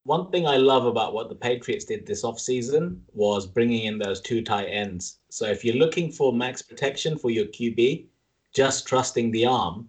One 0.03 0.31
thing 0.31 0.47
I 0.47 0.57
love 0.57 0.85
about 0.85 1.13
what 1.13 1.29
the 1.29 1.35
Patriots 1.35 1.85
did 1.85 2.07
this 2.07 2.23
offseason 2.23 3.01
was 3.13 3.45
bringing 3.45 3.85
in 3.85 3.99
those 3.99 4.19
two 4.19 4.41
tight 4.41 4.65
ends. 4.65 5.19
So 5.29 5.45
if 5.45 5.63
you're 5.63 5.75
looking 5.75 6.11
for 6.11 6.33
max 6.33 6.63
protection 6.63 7.19
for 7.19 7.29
your 7.29 7.45
QB, 7.45 8.07
just 8.51 8.87
trusting 8.87 9.31
the 9.31 9.45
arm, 9.45 9.87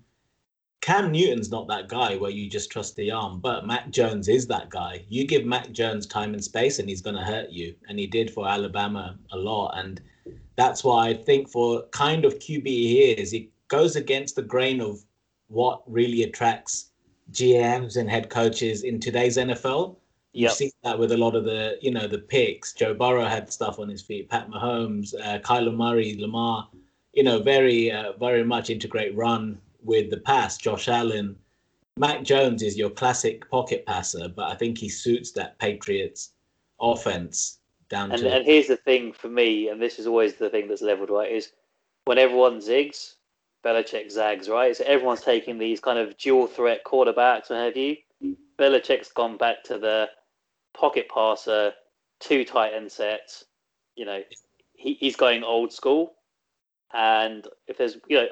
Cam 0.83 1.13
Newton's 1.13 1.51
not 1.51 1.69
that 1.69 1.89
guy 1.89 2.17
where 2.17 2.31
you 2.31 2.51
just 2.51 2.71
trust 2.71 2.95
the 2.97 3.11
arm, 3.11 3.41
but 3.41 3.67
Mac 3.67 3.91
Jones 3.91 4.29
is 4.29 4.47
that 4.49 4.69
guy. 4.69 5.05
You 5.09 5.25
give 5.27 5.47
Mac 5.47 5.71
Jones 5.71 6.07
time 6.07 6.35
and 6.35 6.45
space 6.45 6.79
and 6.79 6.89
he's 6.89 7.01
going 7.01 7.17
to 7.17 7.23
hurt 7.23 7.51
you. 7.51 7.75
And 7.89 7.99
he 7.99 8.07
did 8.07 8.33
for 8.33 8.47
Alabama 8.47 9.17
a 9.31 9.37
lot. 9.37 9.79
And 9.79 10.03
that's 10.57 10.85
why 10.85 11.09
I 11.09 11.15
think 11.15 11.49
for 11.49 11.85
kind 11.93 12.25
of 12.25 12.35
QB 12.35 12.67
he 12.67 13.13
is, 13.13 13.33
it 13.33 13.49
goes 13.69 13.97
against 13.97 14.37
the 14.37 14.43
grain 14.43 14.81
of 14.81 15.03
what 15.47 15.83
really 15.87 16.25
attracts 16.25 16.91
GMs 17.31 17.97
and 17.97 18.11
head 18.11 18.29
coaches 18.29 18.83
in 18.83 19.01
today's 19.01 19.39
NFL. 19.39 19.97
You've 20.33 20.51
Yep. 20.51 20.53
seen 20.53 20.71
that 20.83 20.99
with 20.99 21.13
a 21.13 21.17
lot 21.17 21.35
of 21.35 21.45
the, 21.45 21.79
you 21.83 21.91
know, 21.91 22.07
the 22.07 22.19
picks. 22.19 22.73
Joe 22.73 22.95
Burrow 22.95 23.25
had 23.25 23.53
stuff 23.53 23.79
on 23.79 23.89
his 23.89 24.01
feet. 24.01 24.31
Pat 24.31 24.49
Mahomes, 24.49 25.15
uh, 25.15 25.39
Kyler 25.41 25.75
Murray, 25.75 26.17
Lamar, 26.19 26.69
you 27.13 27.23
know, 27.23 27.39
very, 27.41 27.93
uh, 27.93 28.13
very 28.13 28.43
much 28.43 28.71
integrate 28.71 29.15
run 29.15 29.61
with 29.85 30.09
the 30.11 30.17
pass. 30.17 30.57
Josh 30.57 30.89
Allen, 30.89 31.37
Mac 31.99 32.23
Jones 32.23 32.63
is 32.63 32.79
your 32.79 32.89
classic 32.89 33.49
pocket 33.51 33.85
passer, 33.85 34.29
but 34.29 34.51
I 34.51 34.55
think 34.55 34.79
he 34.79 34.89
suits 34.89 35.33
that 35.33 35.59
Patriots 35.59 36.31
offense 36.81 37.59
down 37.91 38.11
And, 38.13 38.23
to. 38.23 38.35
and 38.35 38.47
here's 38.47 38.69
the 38.69 38.79
thing 38.79 39.13
for 39.13 39.29
me, 39.29 39.69
and 39.69 39.83
this 39.83 39.99
is 39.99 40.07
always 40.07 40.35
the 40.35 40.49
thing 40.49 40.67
that's 40.67 40.81
leveled 40.81 41.11
right, 41.11 41.31
is 41.31 41.53
when 42.07 42.17
everyone 42.17 42.59
zigs, 42.59 43.17
Belichick 43.63 44.11
zags, 44.11 44.49
right? 44.49 44.75
So 44.75 44.85
everyone's 44.87 45.21
taking 45.21 45.59
these 45.59 45.79
kind 45.79 45.99
of 45.99 46.17
dual 46.17 46.47
threat 46.47 46.83
quarterbacks, 46.85 47.51
what 47.51 47.59
have 47.59 47.77
you. 47.77 47.97
Belichick's 48.59 49.13
gone 49.13 49.37
back 49.37 49.63
to 49.65 49.79
the 49.79 50.09
pocket 50.75 51.09
passer, 51.13 51.73
two 52.21 52.45
tight 52.45 52.75
end 52.75 52.91
sets. 52.91 53.45
You 53.97 54.07
know, 54.07 54.23
he, 54.75 54.95
he's 54.95 55.17
going 55.17 55.45
old 55.45 55.73
school. 55.73 56.15
And 56.93 57.47
if 57.67 57.79
there's, 57.79 57.97
you 58.09 58.19
know, 58.19 58.27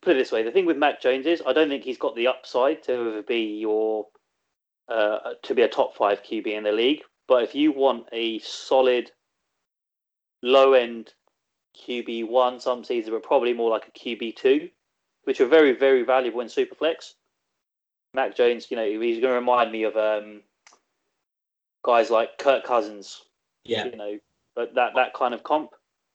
put 0.00 0.16
it 0.16 0.18
this 0.18 0.32
way, 0.32 0.42
the 0.42 0.50
thing 0.50 0.66
with 0.66 0.76
Mac 0.76 1.00
Jones 1.00 1.26
is 1.26 1.42
I 1.46 1.52
don't 1.52 1.68
think 1.68 1.84
he's 1.84 1.98
got 1.98 2.16
the 2.16 2.26
upside 2.26 2.82
to 2.84 2.92
ever 2.92 3.22
be 3.22 3.58
your, 3.60 4.06
uh, 4.88 5.34
to 5.42 5.54
be 5.54 5.62
a 5.62 5.68
top 5.68 5.96
five 5.96 6.22
QB 6.22 6.46
in 6.46 6.64
the 6.64 6.72
league. 6.72 7.02
But 7.28 7.44
if 7.44 7.54
you 7.54 7.72
want 7.72 8.06
a 8.12 8.38
solid, 8.40 9.10
low 10.42 10.72
end 10.72 11.14
QB 11.86 12.28
one, 12.28 12.60
some 12.60 12.84
seasons, 12.84 13.12
but 13.12 13.22
probably 13.22 13.52
more 13.52 13.70
like 13.70 13.88
a 13.88 13.98
QB 13.98 14.36
two, 14.36 14.68
which 15.24 15.40
are 15.40 15.46
very, 15.46 15.72
very 15.72 16.02
valuable 16.02 16.40
in 16.40 16.48
Superflex. 16.48 17.14
Mac 18.14 18.36
Jones, 18.36 18.70
you 18.70 18.76
know, 18.76 18.84
he's 18.84 19.20
going 19.20 19.32
to 19.32 19.38
remind 19.40 19.72
me 19.72 19.84
of 19.84 19.96
um, 19.96 20.42
guys 21.82 22.10
like 22.10 22.38
Kirk 22.38 22.64
Cousins, 22.64 23.22
yeah. 23.64 23.84
you 23.86 23.96
know, 23.96 24.18
but 24.54 24.74
that 24.74 24.94
that 24.94 25.14
kind 25.14 25.34
of 25.34 25.42
comp. 25.42 25.70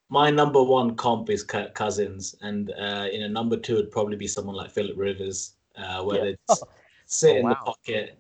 My 0.10 0.30
number 0.30 0.64
one 0.64 0.96
comp 0.96 1.30
is 1.30 1.44
Kirk 1.44 1.74
Cousins, 1.74 2.36
and 2.42 2.72
uh, 2.72 3.08
you 3.12 3.20
know, 3.20 3.28
number 3.28 3.58
two 3.58 3.76
would 3.76 3.92
probably 3.92 4.16
be 4.16 4.28
someone 4.28 4.56
like 4.56 4.72
Philip 4.72 4.98
Rivers, 4.98 5.56
uh, 5.78 6.02
where 6.04 6.18
Yeah. 6.18 6.24
they 6.24 6.38
just 6.48 6.64
sit 7.06 7.36
Oh, 7.36 7.40
in 7.40 7.50
the 7.50 7.56
pocket. 7.56 8.18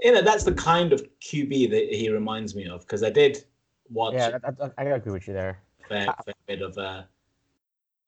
You 0.00 0.12
know, 0.12 0.22
that's 0.22 0.42
the 0.44 0.52
kind 0.54 0.92
of 0.92 1.06
QB 1.20 1.70
that 1.70 1.88
he 1.94 2.10
reminds 2.10 2.54
me 2.56 2.66
of 2.66 2.80
because 2.80 3.02
I 3.04 3.10
did 3.10 3.44
watch 3.88 4.14
Yeah, 4.14 4.38
I, 4.42 4.64
I, 4.64 4.70
I 4.78 4.84
agree 4.96 5.12
with 5.12 5.28
you 5.28 5.34
there. 5.34 5.62
a 5.84 5.88
fair, 5.88 6.14
fair 6.24 6.34
bit 6.46 6.62
of. 6.62 6.76
Uh, 6.76 7.02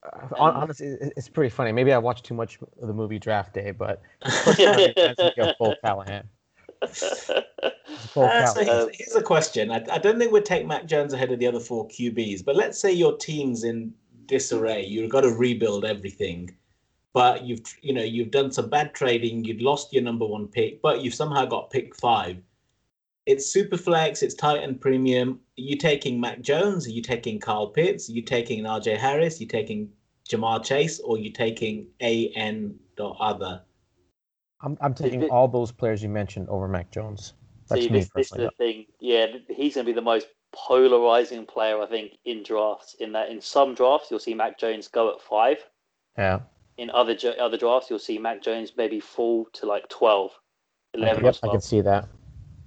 Uh, 0.02 0.36
honestly, 0.38 0.96
it's 1.16 1.28
pretty 1.28 1.50
funny. 1.50 1.72
Maybe 1.72 1.92
I 1.92 1.98
watched 1.98 2.24
too 2.24 2.34
much 2.34 2.58
of 2.80 2.86
the 2.88 2.94
movie 2.94 3.18
Draft 3.18 3.54
Day, 3.54 3.70
but 3.72 4.02
personally, 4.20 4.94
I 4.96 5.14
think 5.14 5.38
of 5.38 5.56
Paul 5.58 5.74
Callahan. 5.82 6.28
Paul 8.16 8.24
Uh, 8.24 8.46
so 8.46 8.64
here's, 8.64 8.96
here's 8.96 9.14
a 9.14 9.22
question. 9.22 9.70
I, 9.70 9.84
I 9.92 9.98
don't 9.98 10.18
think 10.18 10.32
we'd 10.32 10.46
take 10.46 10.66
Mac 10.66 10.86
Jones 10.86 11.12
ahead 11.12 11.30
of 11.32 11.38
the 11.38 11.46
other 11.46 11.60
four 11.60 11.86
QBs, 11.88 12.44
but 12.46 12.56
let's 12.56 12.80
say 12.80 12.90
your 12.90 13.14
team's 13.18 13.62
in 13.62 13.92
disarray. 14.24 14.86
You've 14.86 15.10
got 15.10 15.20
to 15.20 15.28
rebuild 15.28 15.84
everything, 15.84 16.56
but 17.12 17.44
you've 17.44 17.60
you 17.82 17.92
know 17.92 18.02
you've 18.02 18.30
done 18.30 18.50
some 18.50 18.70
bad 18.70 18.94
trading. 18.94 19.44
You've 19.44 19.60
lost 19.60 19.92
your 19.92 20.02
number 20.02 20.24
one 20.24 20.48
pick, 20.48 20.80
but 20.80 21.02
you've 21.02 21.14
somehow 21.14 21.44
got 21.44 21.70
pick 21.70 21.94
five. 21.94 22.38
It's 23.26 23.52
super 23.52 23.76
flex. 23.76 24.22
It's 24.22 24.34
tight 24.34 24.62
end 24.62 24.80
premium. 24.80 25.40
Are 25.58 25.62
you 25.62 25.76
taking 25.76 26.18
Mac 26.18 26.40
Jones? 26.40 26.86
Are 26.86 26.92
you 26.92 27.02
taking 27.02 27.38
Kyle 27.38 27.66
Pitts? 27.66 28.08
Are 28.08 28.12
you 28.12 28.22
taking 28.22 28.62
Najee 28.64 28.96
Harris? 28.96 29.38
Are 29.38 29.42
you 29.42 29.48
taking 29.48 29.90
Ja'Marr 30.26 30.64
Chase? 30.64 31.00
Or 31.00 31.16
are 31.16 31.18
you 31.18 31.32
taking 31.32 31.88
A 32.00 32.28
N 32.30 32.76
dot 32.96 33.18
other? 33.20 33.60
I'm, 34.62 34.78
I'm 34.80 34.94
taking 34.94 35.24
all 35.28 35.48
those 35.48 35.70
players 35.70 36.02
you 36.02 36.08
mentioned 36.08 36.48
over 36.48 36.66
Mac 36.66 36.90
Jones. 36.90 37.34
That's 37.68 37.82
See, 37.82 37.88
this, 37.88 38.08
this 38.14 38.32
is 38.32 38.38
the 38.38 38.50
thing. 38.58 38.86
Yeah, 39.00 39.26
he's 39.48 39.74
going 39.74 39.86
to 39.86 39.92
be 39.92 39.94
the 39.94 40.02
most 40.02 40.28
polarizing 40.52 41.46
player, 41.46 41.80
I 41.80 41.86
think, 41.86 42.12
in 42.24 42.42
drafts. 42.42 42.94
In 43.00 43.12
that, 43.12 43.28
in 43.28 43.40
some 43.40 43.74
drafts, 43.74 44.10
you'll 44.10 44.20
see 44.20 44.34
Mac 44.34 44.58
Jones 44.58 44.88
go 44.88 45.12
at 45.12 45.20
five. 45.20 45.58
Yeah. 46.16 46.40
In 46.78 46.90
other 46.90 47.16
other 47.40 47.56
drafts, 47.56 47.90
you'll 47.90 47.98
see 47.98 48.18
Mac 48.18 48.42
Jones 48.42 48.72
maybe 48.76 49.00
fall 49.00 49.46
to 49.54 49.66
like 49.66 49.88
12, 49.88 50.30
11 50.94 51.22
or 51.22 51.26
Yep, 51.26 51.36
I 51.42 51.48
can 51.48 51.60
see 51.60 51.80
that. 51.80 52.08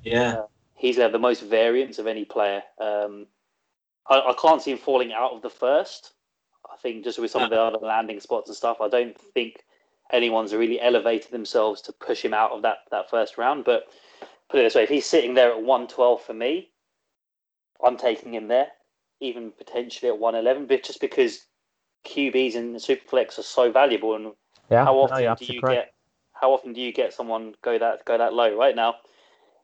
Yeah. 0.03 0.43
He's 0.75 0.95
going 0.95 1.01
to 1.01 1.03
have 1.03 1.11
the 1.11 1.19
most 1.19 1.43
variance 1.43 1.99
of 1.99 2.07
any 2.07 2.25
player. 2.25 2.63
Um, 2.79 3.27
I, 4.09 4.19
I 4.19 4.33
can't 4.41 4.61
see 4.61 4.71
him 4.71 4.77
falling 4.77 5.11
out 5.13 5.31
of 5.31 5.41
the 5.41 5.49
first. 5.49 6.13
I 6.71 6.77
think 6.77 7.03
just 7.03 7.19
with 7.19 7.31
some 7.31 7.43
of 7.43 7.49
the 7.49 7.61
other 7.61 7.85
landing 7.85 8.19
spots 8.19 8.49
and 8.49 8.55
stuff, 8.55 8.77
I 8.81 8.87
don't 8.87 9.17
think 9.33 9.63
anyone's 10.11 10.53
really 10.53 10.79
elevated 10.79 11.31
themselves 11.31 11.81
to 11.81 11.93
push 11.93 12.23
him 12.23 12.33
out 12.33 12.51
of 12.51 12.61
that, 12.63 12.79
that 12.91 13.09
first 13.09 13.37
round. 13.37 13.65
But 13.65 13.83
put 14.49 14.59
it 14.59 14.63
this 14.63 14.75
way, 14.75 14.83
if 14.83 14.89
he's 14.89 15.05
sitting 15.05 15.33
there 15.33 15.51
at 15.51 15.61
112 15.61 16.21
for 16.21 16.33
me, 16.33 16.71
I'm 17.83 17.97
taking 17.97 18.33
him 18.33 18.47
there, 18.47 18.67
even 19.19 19.51
potentially 19.51 20.09
at 20.09 20.19
111, 20.19 20.67
but 20.67 20.83
just 20.83 20.99
because 21.01 21.45
QBs 22.05 22.55
and 22.55 22.73
the 22.73 22.79
Superflex 22.79 23.39
are 23.39 23.43
so 23.43 23.71
valuable 23.71 24.15
and 24.15 24.33
Yeah. 24.69 24.85
how 24.85 24.95
often 24.95 25.23
you're 25.23 25.35
do 25.35 25.45
you 25.45 25.61
correct. 25.61 25.87
get 25.87 25.93
how 26.33 26.53
often 26.53 26.71
do 26.73 26.79
you 26.79 26.93
get 26.93 27.13
someone 27.13 27.55
go 27.61 27.77
that 27.77 28.05
go 28.05 28.17
that 28.17 28.33
low 28.33 28.55
right 28.55 28.75
now 28.75 28.95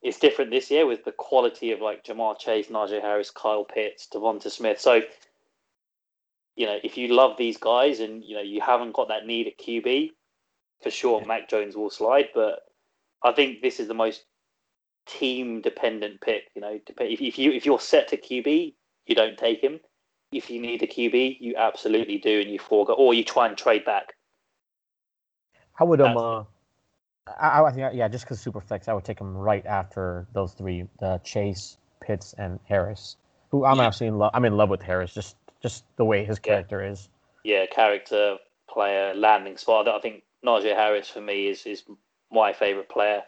it's 0.06 0.20
different 0.20 0.52
this 0.52 0.70
year 0.70 0.86
with 0.86 1.04
the 1.04 1.12
quality 1.12 1.72
of 1.72 1.82
like 1.82 2.04
Ja'Marr 2.04 2.38
Chase, 2.38 2.68
Najee 2.68 3.02
Harris, 3.02 3.32
Kyle 3.32 3.66
Pitts, 3.66 4.08
Devonta 4.14 4.52
Smith. 4.52 4.80
So, 4.80 5.02
you 6.56 6.68
know, 6.68 6.78
if 6.84 6.96
you 6.96 7.08
love 7.08 7.38
these 7.38 7.58
guys 7.58 8.00
and 8.02 8.24
you 8.24 8.36
know 8.36 8.42
you 8.42 8.62
haven't 8.62 8.94
got 8.94 9.08
that 9.08 9.26
need 9.26 9.48
at 9.48 9.58
QB, 9.58 10.12
for 10.84 10.92
sure 10.92 11.26
Mac 11.26 11.50
Jones 11.50 11.76
will 11.76 11.90
slide. 11.90 12.30
But 12.36 12.60
I 13.24 13.32
think 13.32 13.62
this 13.64 13.80
is 13.80 13.88
the 13.88 13.96
most 13.96 14.26
team 15.06 15.62
dependent 15.62 16.22
pick. 16.22 16.44
You 16.56 16.62
know, 16.62 16.80
if, 17.00 17.22
if 17.22 17.40
you 17.40 17.52
if 17.52 17.66
you're 17.66 17.80
set 17.80 18.08
to 18.10 18.18
QB, 18.18 18.74
you 19.06 19.16
don't 19.16 19.38
take 19.38 19.62
him. 19.62 19.80
If 20.32 20.50
you 20.50 20.60
need 20.60 20.84
a 20.84 20.88
QB, 20.88 21.38
you 21.40 21.56
absolutely 21.56 22.18
do, 22.18 22.42
and 22.42 22.50
you 22.50 22.60
forego, 22.60 22.94
or 22.94 23.14
you 23.14 23.24
try 23.24 23.48
and 23.48 23.58
trade 23.58 23.86
back. 23.86 24.14
How 25.74 25.86
would 25.86 26.02
um 26.02 26.18
uh, 26.18 26.44
I, 27.40 27.64
I 27.64 27.72
think 27.72 27.94
yeah, 27.94 28.08
just 28.08 28.26
because 28.26 28.44
Superflex, 28.44 28.88
I 28.88 28.94
would 28.94 29.04
take 29.04 29.20
him 29.20 29.36
right 29.36 29.66
after 29.66 30.28
those 30.34 30.54
three: 30.54 30.88
the 31.00 31.20
Chase, 31.24 31.78
Pitts, 32.00 32.34
and 32.38 32.60
Harris. 32.66 33.18
Who 33.52 33.66
I'm 33.66 33.78
Yeah. 33.78 33.88
absolutely 33.88 34.16
in 34.16 34.20
love. 34.20 34.32
I'm 34.34 34.46
in 34.46 34.58
love 34.58 34.70
with 34.70 34.82
Harris. 34.82 35.14
Just 35.14 35.36
just 35.62 35.84
the 35.96 36.06
way 36.06 36.26
his 36.26 36.38
Yeah. 36.38 36.54
character 36.54 36.84
is. 36.84 37.10
Yeah, 37.44 37.66
character, 37.68 38.38
player, 38.70 39.14
landing 39.14 39.58
spot. 39.58 39.88
I 39.88 40.00
think 40.00 40.24
Najee 40.44 40.76
Harris 40.76 41.10
for 41.10 41.22
me 41.22 41.48
is 41.48 41.66
is 41.66 41.84
my 42.32 42.54
favourite 42.54 42.90
player. 42.90 43.24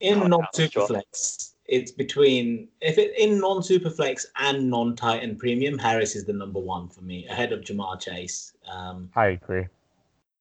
In 0.00 0.20
Right, 0.20 0.28
non 0.30 0.40
that 0.52 0.60
was 0.62 0.70
drop. 0.70 0.88
superflex, 0.90 1.54
it's 1.66 1.90
between 1.90 2.68
if 2.80 2.98
it 2.98 3.16
in 3.18 3.40
non 3.40 3.58
superflex 3.60 4.26
and 4.36 4.70
non 4.70 4.94
tight 4.96 5.22
end 5.22 5.38
premium, 5.38 5.78
Harris 5.78 6.14
is 6.16 6.24
the 6.24 6.32
number 6.32 6.60
one 6.60 6.88
for 6.88 7.02
me, 7.02 7.26
ahead 7.26 7.52
of 7.52 7.60
Ja'Marr 7.60 8.00
Chase. 8.00 8.52
Um, 8.70 9.10
I 9.16 9.26
agree. 9.28 9.66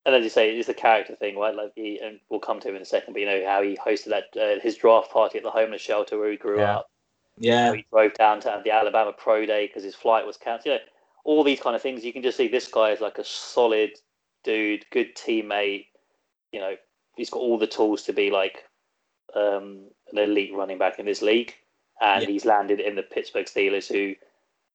And 0.06 0.16
as 0.16 0.24
you 0.24 0.30
say, 0.30 0.56
it's 0.56 0.68
the 0.68 0.74
character 0.74 1.16
thing, 1.16 1.38
right? 1.38 1.54
Like 1.56 1.74
he, 1.76 2.00
and 2.00 2.20
we'll 2.30 2.40
come 2.40 2.60
to 2.62 2.70
him 2.70 2.76
in 2.78 2.82
a 2.82 2.86
second. 2.86 3.14
But 3.14 3.20
you 3.20 3.26
know 3.26 3.44
how 3.46 3.62
he 3.62 3.76
hosted 3.76 4.06
that 4.10 4.26
uh, 4.40 4.60
his 4.62 4.76
draft 4.78 5.12
party 5.12 5.38
at 5.38 5.44
the 5.44 5.52
homeless 5.52 5.82
shelter 5.82 6.18
where 6.18 6.32
he 6.32 6.38
grew 6.38 6.60
Yeah. 6.60 6.78
up. 6.78 6.90
yeah, 7.40 7.68
How 7.68 7.74
he 7.74 7.86
drove 7.92 8.14
down 8.14 8.40
to 8.42 8.62
the 8.64 8.72
Alabama 8.72 9.12
Pro 9.12 9.46
Day 9.46 9.68
because 9.68 9.84
his 9.84 9.96
flight 9.96 10.26
was 10.26 10.38
cancelled. 10.38 10.66
You 10.66 10.72
know, 10.74 10.80
all 11.26 11.44
these 11.44 11.60
kind 11.60 11.76
of 11.76 11.82
things. 11.82 12.06
You 12.06 12.14
can 12.14 12.24
just 12.24 12.38
see 12.38 12.48
this 12.48 12.68
guy 12.70 12.92
is 12.92 13.02
like 13.02 13.18
a 13.18 13.24
solid 13.26 13.92
dude, 14.46 14.86
good 14.92 15.14
teammate. 15.16 15.88
You 16.54 16.62
know, 16.62 16.76
he's 17.18 17.30
got 17.30 17.40
all 17.40 17.58
the 17.58 17.68
tools 17.68 18.04
to 18.04 18.14
be 18.14 18.32
like 18.32 18.64
um, 19.38 19.90
an 20.12 20.18
elite 20.18 20.54
running 20.54 20.78
back 20.78 21.00
in 21.00 21.06
this 21.06 21.22
league, 21.22 21.54
and 22.02 22.24
Yeah. 22.24 22.30
he's 22.30 22.46
landed 22.46 22.80
in 22.80 22.96
the 22.96 23.04
Pittsburgh 23.04 23.46
Steelers, 23.46 23.88
who, 23.88 24.16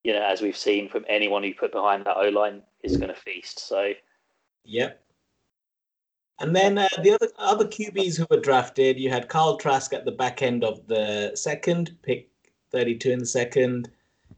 you 0.05 0.13
know, 0.13 0.23
as 0.23 0.43
we've 0.43 0.57
seen 0.57 0.89
from 0.89 1.05
anyone 1.09 1.43
who 1.43 1.55
put 1.55 1.73
behind 1.73 2.05
that 2.07 2.17
O 2.17 2.29
line, 2.29 2.63
is 2.83 2.97
going 2.97 3.09
to 3.09 3.21
feast. 3.21 3.59
So 3.61 3.93
Yep. 4.65 4.99
And 6.39 6.57
then 6.57 6.79
uh, 6.79 6.89
the 7.03 7.13
other 7.13 7.29
other 7.39 7.67
QBs 7.67 8.17
who 8.19 8.27
were 8.31 8.41
drafted, 8.41 8.99
you 8.99 9.11
had 9.11 9.29
Kyle 9.29 9.57
Trask 9.57 9.93
at 9.93 10.05
the 10.05 10.11
back 10.13 10.43
end 10.43 10.65
of 10.65 10.87
the 10.89 11.33
second, 11.35 11.97
pick 12.03 12.29
32 12.73 13.11
in 13.13 13.19
the 13.21 13.27
second. 13.27 13.91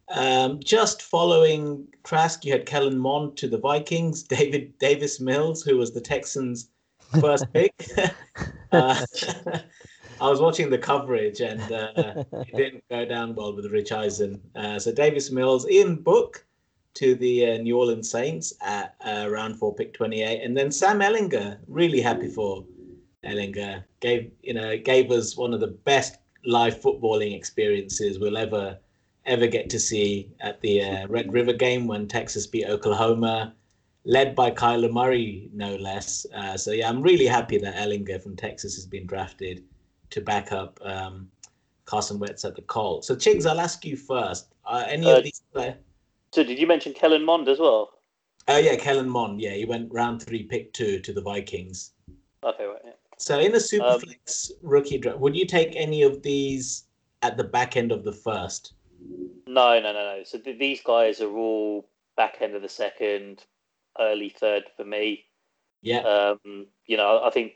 Um, 0.08 0.60
just 0.62 1.02
following 1.02 1.86
Trask, 2.02 2.44
you 2.44 2.52
had 2.52 2.66
Kellen 2.66 2.98
Mond 2.98 3.36
to 3.38 3.48
the 3.48 3.58
Vikings, 3.58 4.22
David 4.36 4.76
Davis 4.78 5.20
Mills, 5.20 5.62
who 5.62 5.78
was 5.78 5.92
the 5.92 6.00
Texans' 6.00 6.68
first 7.20 7.50
pick. 7.54 7.72
uh, 8.72 9.04
I 10.20 10.30
was 10.30 10.40
watching 10.40 10.70
the 10.70 10.78
coverage 10.78 11.40
and 11.40 11.60
uh, 11.72 12.24
it 12.32 12.56
didn't 12.56 12.84
go 12.88 13.04
down 13.04 13.34
well 13.34 13.54
with 13.54 13.70
Rich 13.72 13.92
Eisen. 13.92 14.40
Uh, 14.54 14.78
so 14.78 14.92
Davis 14.92 15.30
Mills, 15.30 15.68
Ian 15.68 15.96
Book 15.96 16.44
to 16.94 17.14
the 17.16 17.50
uh, 17.50 17.58
New 17.58 17.78
Orleans 17.78 18.10
Saints 18.10 18.54
at 18.60 18.94
uh, 19.04 19.28
round 19.28 19.58
four, 19.58 19.74
pick 19.74 19.92
28, 19.92 20.42
and 20.42 20.56
then 20.56 20.70
Sam 20.70 21.00
Ehlinger. 21.00 21.58
Really 21.66 22.00
happy 22.00 22.28
for 22.28 22.64
Ehlinger. 23.24 23.84
Gave 24.00 24.30
you 24.42 24.54
know 24.54 24.78
gave 24.78 25.10
us 25.10 25.36
one 25.36 25.52
of 25.52 25.60
the 25.60 25.68
best 25.68 26.18
live 26.46 26.80
footballing 26.80 27.34
experiences 27.36 28.18
we'll 28.18 28.36
ever 28.36 28.78
ever 29.26 29.46
get 29.46 29.70
to 29.70 29.80
see 29.80 30.30
at 30.40 30.60
the 30.60 30.82
uh, 30.82 31.06
Red 31.08 31.32
River 31.32 31.54
game 31.54 31.86
when 31.86 32.06
Texas 32.06 32.46
beat 32.46 32.66
Oklahoma, 32.66 33.54
led 34.04 34.34
by 34.34 34.50
Kyler 34.50 34.92
Murray 34.92 35.48
no 35.52 35.76
less. 35.76 36.26
Uh, 36.34 36.56
so 36.56 36.72
yeah, 36.72 36.88
I'm 36.88 37.02
really 37.02 37.26
happy 37.26 37.58
that 37.58 37.74
Ehlinger 37.74 38.22
from 38.22 38.36
Texas 38.36 38.74
has 38.76 38.86
been 38.86 39.06
drafted 39.06 39.64
to 40.14 40.20
back 40.20 40.52
up 40.52 40.78
um, 40.82 41.28
Carson 41.86 42.18
Wentz 42.18 42.44
at 42.44 42.54
the 42.54 42.62
Colts. 42.62 43.08
So 43.08 43.16
Chigs, 43.16 43.46
I'll 43.46 43.60
ask 43.60 43.84
you 43.84 43.96
first. 43.96 44.54
Uh, 44.64 44.84
any 44.88 45.10
Uh, 45.10 45.18
of 45.18 45.24
these 45.24 45.42
players? 45.52 45.74
So 46.32 46.42
did 46.44 46.58
you 46.58 46.66
mention 46.66 46.94
Kellen 46.94 47.24
Mond 47.24 47.48
as 47.48 47.58
well? 47.58 47.98
Oh 48.48 48.58
yeah, 48.58 48.76
Kellen 48.76 49.08
Mond. 49.08 49.40
Yeah, 49.40 49.52
he 49.54 49.64
went 49.64 49.92
round 49.92 50.22
three, 50.22 50.44
pick 50.44 50.72
two 50.72 51.00
to 51.00 51.12
the 51.12 51.20
Vikings. 51.20 51.92
Okay, 52.42 52.64
right. 52.64 52.80
Yeah. 52.84 52.92
So 53.18 53.38
in 53.40 53.52
a 53.52 53.56
Um, 53.56 53.60
superflex 53.60 54.52
rookie 54.62 54.98
draft, 54.98 55.18
would 55.18 55.36
you 55.36 55.46
take 55.46 55.74
any 55.76 56.02
of 56.02 56.22
these 56.22 56.84
at 57.22 57.36
the 57.36 57.44
back 57.44 57.76
end 57.76 57.90
of 57.92 58.04
the 58.04 58.12
first? 58.12 58.74
No, 59.46 59.80
no, 59.80 59.92
no, 59.92 60.16
no. 60.16 60.22
So 60.24 60.38
th- 60.38 60.58
these 60.58 60.80
guys 60.82 61.20
are 61.20 61.34
all 61.36 61.88
back 62.16 62.36
end 62.40 62.54
of 62.54 62.62
the 62.62 62.68
second, 62.68 63.44
early 63.98 64.28
third 64.28 64.64
for 64.76 64.84
me. 64.84 65.24
Yeah, 65.82 66.00
Um, 66.00 66.66
you 66.86 66.96
know, 66.96 67.22
I 67.22 67.30
think 67.30 67.52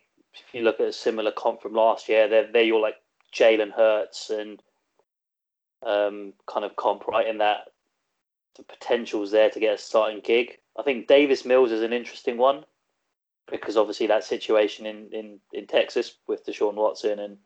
if 0.46 0.54
you 0.54 0.62
look 0.62 0.80
at 0.80 0.88
a 0.88 0.92
similar 0.92 1.32
comp 1.32 1.62
from 1.62 1.74
last 1.74 2.08
year, 2.08 2.28
they're 2.28 2.50
they're 2.50 2.72
all 2.72 2.82
like 2.82 2.96
Jalen 3.34 3.72
Hurts 3.72 4.30
and 4.30 4.62
um, 5.86 6.32
kind 6.46 6.64
of 6.64 6.76
comp 6.76 7.06
right 7.06 7.26
in 7.26 7.38
that 7.38 7.68
the 8.56 8.64
potential's 8.64 9.30
there 9.30 9.50
to 9.50 9.60
get 9.60 9.74
a 9.74 9.78
starting 9.78 10.20
gig. 10.20 10.58
I 10.76 10.82
think 10.82 11.06
Davis 11.06 11.44
Mills 11.44 11.72
is 11.72 11.82
an 11.82 11.92
interesting 11.92 12.36
one 12.36 12.64
because 13.50 13.76
obviously 13.76 14.08
that 14.08 14.24
situation 14.24 14.86
in 14.86 15.08
in, 15.12 15.40
in 15.52 15.66
Texas 15.66 16.16
with 16.26 16.44
Deshaun 16.44 16.74
Watson 16.74 17.18
and 17.18 17.38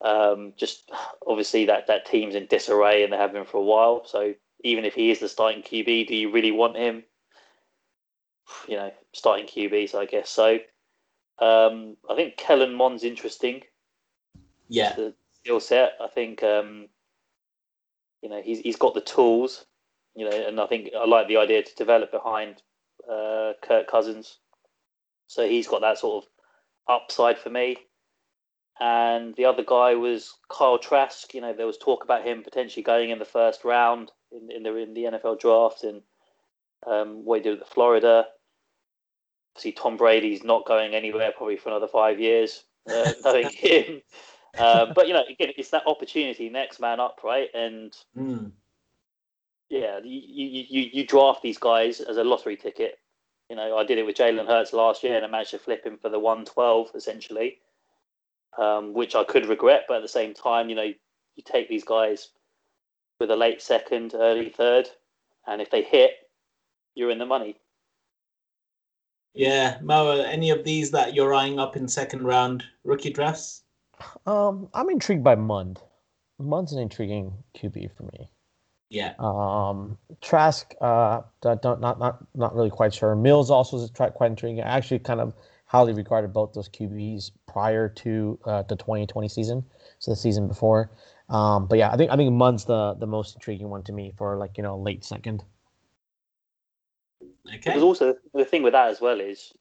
um, 0.00 0.52
just 0.56 0.90
obviously 1.26 1.64
that 1.66 1.88
that 1.88 2.06
team's 2.06 2.34
in 2.34 2.46
disarray 2.46 3.02
and 3.02 3.12
they 3.12 3.16
have 3.16 3.32
been 3.32 3.44
for 3.44 3.58
a 3.58 3.64
while. 3.64 4.04
So 4.04 4.34
even 4.62 4.84
if 4.84 4.94
he 4.94 5.10
is 5.10 5.20
the 5.20 5.28
starting 5.28 5.62
QB, 5.62 6.06
do 6.08 6.14
you 6.14 6.30
really 6.30 6.52
want 6.52 6.76
him? 6.76 7.04
You 8.68 8.76
know, 8.76 8.92
starting 9.12 9.46
QBs, 9.46 9.94
I 9.94 10.04
guess 10.04 10.30
so. 10.30 10.58
Um, 11.40 11.96
I 12.10 12.14
think 12.14 12.36
Kellen 12.36 12.74
Mond's 12.74 13.04
interesting. 13.04 13.62
yeah, 14.68 14.94
The 14.94 15.14
skill 15.34 15.60
set. 15.60 15.92
I 16.00 16.08
think 16.08 16.42
um, 16.42 16.88
you 18.22 18.28
know 18.28 18.42
he's 18.42 18.60
he's 18.60 18.76
got 18.76 18.94
the 18.94 19.00
tools. 19.00 19.64
You 20.14 20.28
know, 20.28 20.36
and 20.36 20.60
I 20.60 20.66
think 20.66 20.90
I 20.98 21.06
like 21.06 21.28
the 21.28 21.36
idea 21.36 21.62
to 21.62 21.74
develop 21.76 22.10
behind 22.10 22.62
uh, 23.08 23.52
Kirk 23.62 23.88
Cousins. 23.88 24.38
So 25.28 25.48
he's 25.48 25.68
got 25.68 25.82
that 25.82 25.98
sort 25.98 26.24
of 26.24 26.30
upside 26.88 27.38
for 27.38 27.50
me. 27.50 27.76
And 28.80 29.34
the 29.36 29.44
other 29.44 29.64
guy 29.64 29.94
was 29.94 30.34
Kyle 30.48 30.78
Trask. 30.78 31.34
You 31.34 31.40
know, 31.40 31.52
there 31.52 31.66
was 31.66 31.78
talk 31.78 32.04
about 32.04 32.24
him 32.24 32.42
potentially 32.42 32.82
going 32.82 33.10
in 33.10 33.18
the 33.18 33.24
first 33.24 33.64
round 33.64 34.12
in, 34.30 34.50
in 34.50 34.62
the 34.62 34.74
in 34.76 34.94
the 34.94 35.04
NFL 35.04 35.40
draft, 35.40 35.82
and 35.82 36.02
um, 36.86 37.24
what 37.24 37.38
he 37.38 37.42
did 37.42 37.58
with 37.58 37.68
Florida. 37.68 38.26
See, 39.56 39.72
Tom 39.72 39.96
Brady's 39.96 40.44
not 40.44 40.66
going 40.66 40.94
anywhere 40.94 41.32
probably 41.36 41.56
for 41.56 41.70
another 41.70 41.88
five 41.88 42.20
years, 42.20 42.64
uh, 42.88 43.12
knowing 43.24 43.50
him. 43.50 44.02
Uh, 44.56 44.86
but 44.94 45.08
you 45.08 45.14
know, 45.14 45.24
again, 45.28 45.52
it's 45.56 45.70
that 45.70 45.86
opportunity, 45.86 46.48
next 46.48 46.80
man 46.80 47.00
up, 47.00 47.20
right? 47.24 47.48
And 47.54 47.94
Mm. 48.16 48.52
yeah, 49.68 50.00
you, 50.02 50.64
you, 50.68 50.90
you, 50.92 51.06
draft 51.06 51.42
these 51.42 51.58
guys 51.58 52.00
as 52.00 52.16
a 52.16 52.24
lottery 52.24 52.56
ticket. 52.56 52.98
You 53.50 53.56
know, 53.56 53.76
I 53.76 53.84
did 53.84 53.98
it 53.98 54.06
with 54.06 54.16
Jalen 54.16 54.46
Hurts 54.46 54.72
last 54.72 55.04
year 55.04 55.16
and 55.16 55.24
I 55.24 55.28
managed 55.28 55.50
to 55.52 55.58
flip 55.58 55.84
him 55.84 55.98
for 55.98 56.08
the 56.08 56.18
112 56.18 56.90
essentially, 56.94 57.58
um, 58.58 58.94
which 58.94 59.14
I 59.14 59.24
could 59.24 59.46
regret. 59.46 59.84
But 59.86 59.98
at 59.98 60.02
the 60.02 60.08
same 60.08 60.34
time, 60.34 60.68
you 60.68 60.74
know, 60.74 60.82
you 61.36 61.42
take 61.44 61.68
these 61.68 61.84
guys 61.84 62.30
with 63.20 63.30
a 63.30 63.36
late 63.36 63.60
second, 63.62 64.14
early 64.14 64.48
third, 64.48 64.88
and 65.46 65.60
if 65.60 65.70
they 65.70 65.82
hit, 65.82 66.12
you're 66.94 67.10
in 67.10 67.18
the 67.18 67.26
money. 67.26 67.56
Yeah. 69.34 69.78
Mo, 69.82 70.20
any 70.22 70.50
of 70.50 70.64
these 70.64 70.90
that 70.92 71.14
you're 71.14 71.34
eyeing 71.34 71.58
up 71.58 71.76
in 71.76 71.88
second 71.88 72.22
round 72.22 72.64
rookie 72.84 73.12
drafts? 73.12 73.62
Um, 74.26 74.68
I'm 74.74 74.90
intrigued 74.90 75.24
by 75.24 75.34
Mond. 75.34 75.80
Mond's 76.38 76.72
an 76.72 76.78
intriguing 76.78 77.32
QB 77.56 77.90
for 77.96 78.04
me. 78.04 78.30
Yeah, 78.90 79.12
Um, 79.18 79.98
Trask, 80.22 80.74
uh, 80.80 81.20
don't, 81.42 81.62
not 81.62 81.98
not 81.98 82.24
not 82.34 82.54
really 82.54 82.70
quite 82.70 82.94
sure. 82.94 83.14
Mills 83.14 83.50
also 83.50 83.76
is 83.76 83.90
quite 83.90 84.30
intriguing. 84.30 84.62
I 84.62 84.76
actually 84.76 85.00
kind 85.00 85.20
of 85.20 85.34
highly 85.66 85.92
regarded 85.92 86.32
both 86.32 86.54
those 86.54 86.70
QBs 86.70 87.32
prior 87.46 87.90
to 87.90 88.38
uh, 88.46 88.62
the 88.62 88.76
2020 88.76 89.28
season, 89.28 89.62
so 89.98 90.10
the 90.10 90.16
season 90.16 90.48
before. 90.48 90.90
Um, 91.28 91.66
but 91.66 91.78
yeah, 91.78 91.90
I 91.90 91.98
think 91.98 92.10
I 92.10 92.16
think 92.16 92.32
Mond's 92.32 92.64
the 92.64 92.94
the 92.94 93.06
most 93.06 93.34
intriguing 93.34 93.68
one 93.68 93.82
to 93.84 93.92
me 93.92 94.14
for 94.16 94.38
like 94.38 94.56
you 94.56 94.62
know 94.62 94.78
late 94.78 95.04
second. 95.04 95.44
Okay. 97.48 97.58
Because 97.64 97.82
also 97.82 98.16
the 98.34 98.44
thing 98.44 98.62
with 98.62 98.72
that 98.72 98.88
as 98.88 99.00
well 99.00 99.20
is 99.20 99.52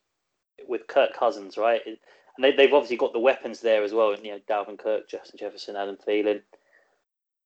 with 0.68 0.88
Kirk 0.88 1.14
Cousins, 1.14 1.58
right? 1.58 1.82
And 1.86 1.98
they, 2.44 2.52
they've 2.52 2.74
obviously 2.74 2.98
got 2.98 3.14
the 3.14 3.20
weapons 3.20 3.62
there 3.62 3.84
as 3.84 3.94
well. 3.94 4.16
You 4.16 4.32
know, 4.32 4.40
Dalvin 4.50 4.78
Kirk, 4.78 5.10
Justin 5.10 5.40
Jefferson, 5.40 5.76
Adam 5.76 5.98
Thielen. 5.98 6.42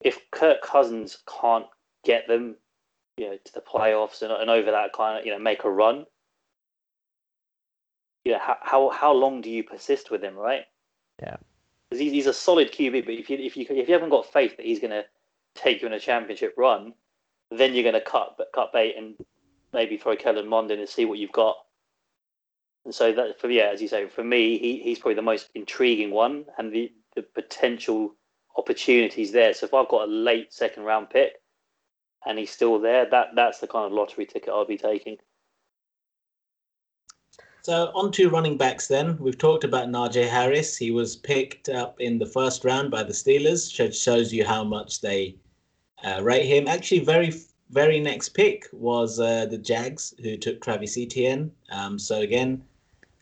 If 0.01 0.19
Kirk 0.31 0.61
Cousins 0.61 1.19
can't 1.41 1.65
get 2.03 2.27
them, 2.27 2.55
you 3.17 3.29
know, 3.29 3.37
to 3.43 3.53
the 3.53 3.61
playoffs 3.61 4.21
and, 4.21 4.31
and 4.31 4.49
over 4.49 4.71
that 4.71 4.93
kind 4.93 5.19
of, 5.19 5.25
you 5.25 5.31
know, 5.31 5.39
make 5.39 5.63
a 5.63 5.69
run, 5.69 6.05
you 8.25 8.33
know, 8.33 8.39
how 8.39 8.57
how, 8.61 8.89
how 8.89 9.13
long 9.13 9.41
do 9.41 9.49
you 9.49 9.63
persist 9.63 10.11
with 10.11 10.23
him, 10.23 10.35
right? 10.35 10.65
Yeah. 11.21 11.37
Because 11.89 12.01
he's, 12.01 12.11
he's 12.11 12.27
a 12.27 12.33
solid 12.33 12.71
QB, 12.71 13.05
but 13.05 13.13
if 13.13 13.29
you 13.29 13.37
if 13.37 13.57
you 13.57 13.65
if 13.69 13.87
you 13.87 13.93
haven't 13.93 14.09
got 14.09 14.31
faith 14.31 14.57
that 14.57 14.65
he's 14.65 14.79
going 14.79 14.91
to 14.91 15.05
take 15.55 15.81
you 15.81 15.87
in 15.87 15.93
a 15.93 15.99
championship 15.99 16.53
run, 16.57 16.93
then 17.51 17.73
you're 17.73 17.83
going 17.83 17.93
to 17.93 18.01
cut 18.01 18.39
cut 18.53 18.71
bait 18.73 18.95
and 18.97 19.15
maybe 19.73 19.97
throw 19.97 20.15
Kellen 20.15 20.47
Mond 20.47 20.71
in 20.71 20.79
and 20.79 20.89
see 20.89 21.05
what 21.05 21.19
you've 21.19 21.31
got. 21.31 21.57
And 22.85 22.93
so 22.93 23.11
that 23.13 23.39
for 23.39 23.49
yeah, 23.49 23.69
as 23.73 23.81
you 23.81 23.87
say, 23.87 24.07
for 24.07 24.23
me, 24.23 24.57
he, 24.57 24.79
he's 24.79 24.99
probably 24.99 25.15
the 25.15 25.21
most 25.21 25.49
intriguing 25.53 26.11
one, 26.11 26.45
and 26.57 26.71
the 26.71 26.91
the 27.15 27.21
potential 27.21 28.15
opportunities 28.57 29.31
there. 29.31 29.53
So 29.53 29.65
if 29.65 29.73
I've 29.73 29.87
got 29.87 30.07
a 30.07 30.11
late 30.11 30.51
second 30.53 30.83
round 30.83 31.09
pick, 31.09 31.33
and 32.25 32.39
he's 32.39 32.51
still 32.51 32.79
there, 32.79 33.05
that 33.09 33.29
that's 33.35 33.59
the 33.59 33.67
kind 33.67 33.85
of 33.85 33.91
lottery 33.91 34.25
ticket 34.25 34.49
I'll 34.49 34.65
be 34.65 34.77
taking. 34.77 35.17
So 37.63 37.91
on 37.93 38.11
to 38.13 38.29
running 38.29 38.57
backs 38.57 38.87
then. 38.87 39.19
We've 39.19 39.37
talked 39.37 39.63
about 39.63 39.87
Najee 39.87 40.27
Harris. 40.27 40.75
He 40.75 40.89
was 40.89 41.15
picked 41.15 41.69
up 41.69 42.01
in 42.01 42.17
the 42.17 42.25
first 42.25 42.65
round 42.65 42.89
by 42.89 43.03
the 43.03 43.13
Steelers, 43.13 43.79
which 43.79 43.95
shows 43.95 44.33
you 44.33 44.43
how 44.43 44.63
much 44.63 45.01
they 45.01 45.35
uh, 46.03 46.21
rate 46.23 46.47
him. 46.47 46.67
Actually, 46.67 47.01
very 47.01 47.31
very 47.71 47.99
next 47.99 48.29
pick 48.29 48.67
was 48.73 49.19
uh, 49.19 49.45
the 49.45 49.57
Jags, 49.57 50.13
who 50.21 50.37
took 50.37 50.61
Travis 50.61 50.97
Etienne. 50.97 51.51
Um, 51.71 51.97
so 51.97 52.19
again, 52.19 52.63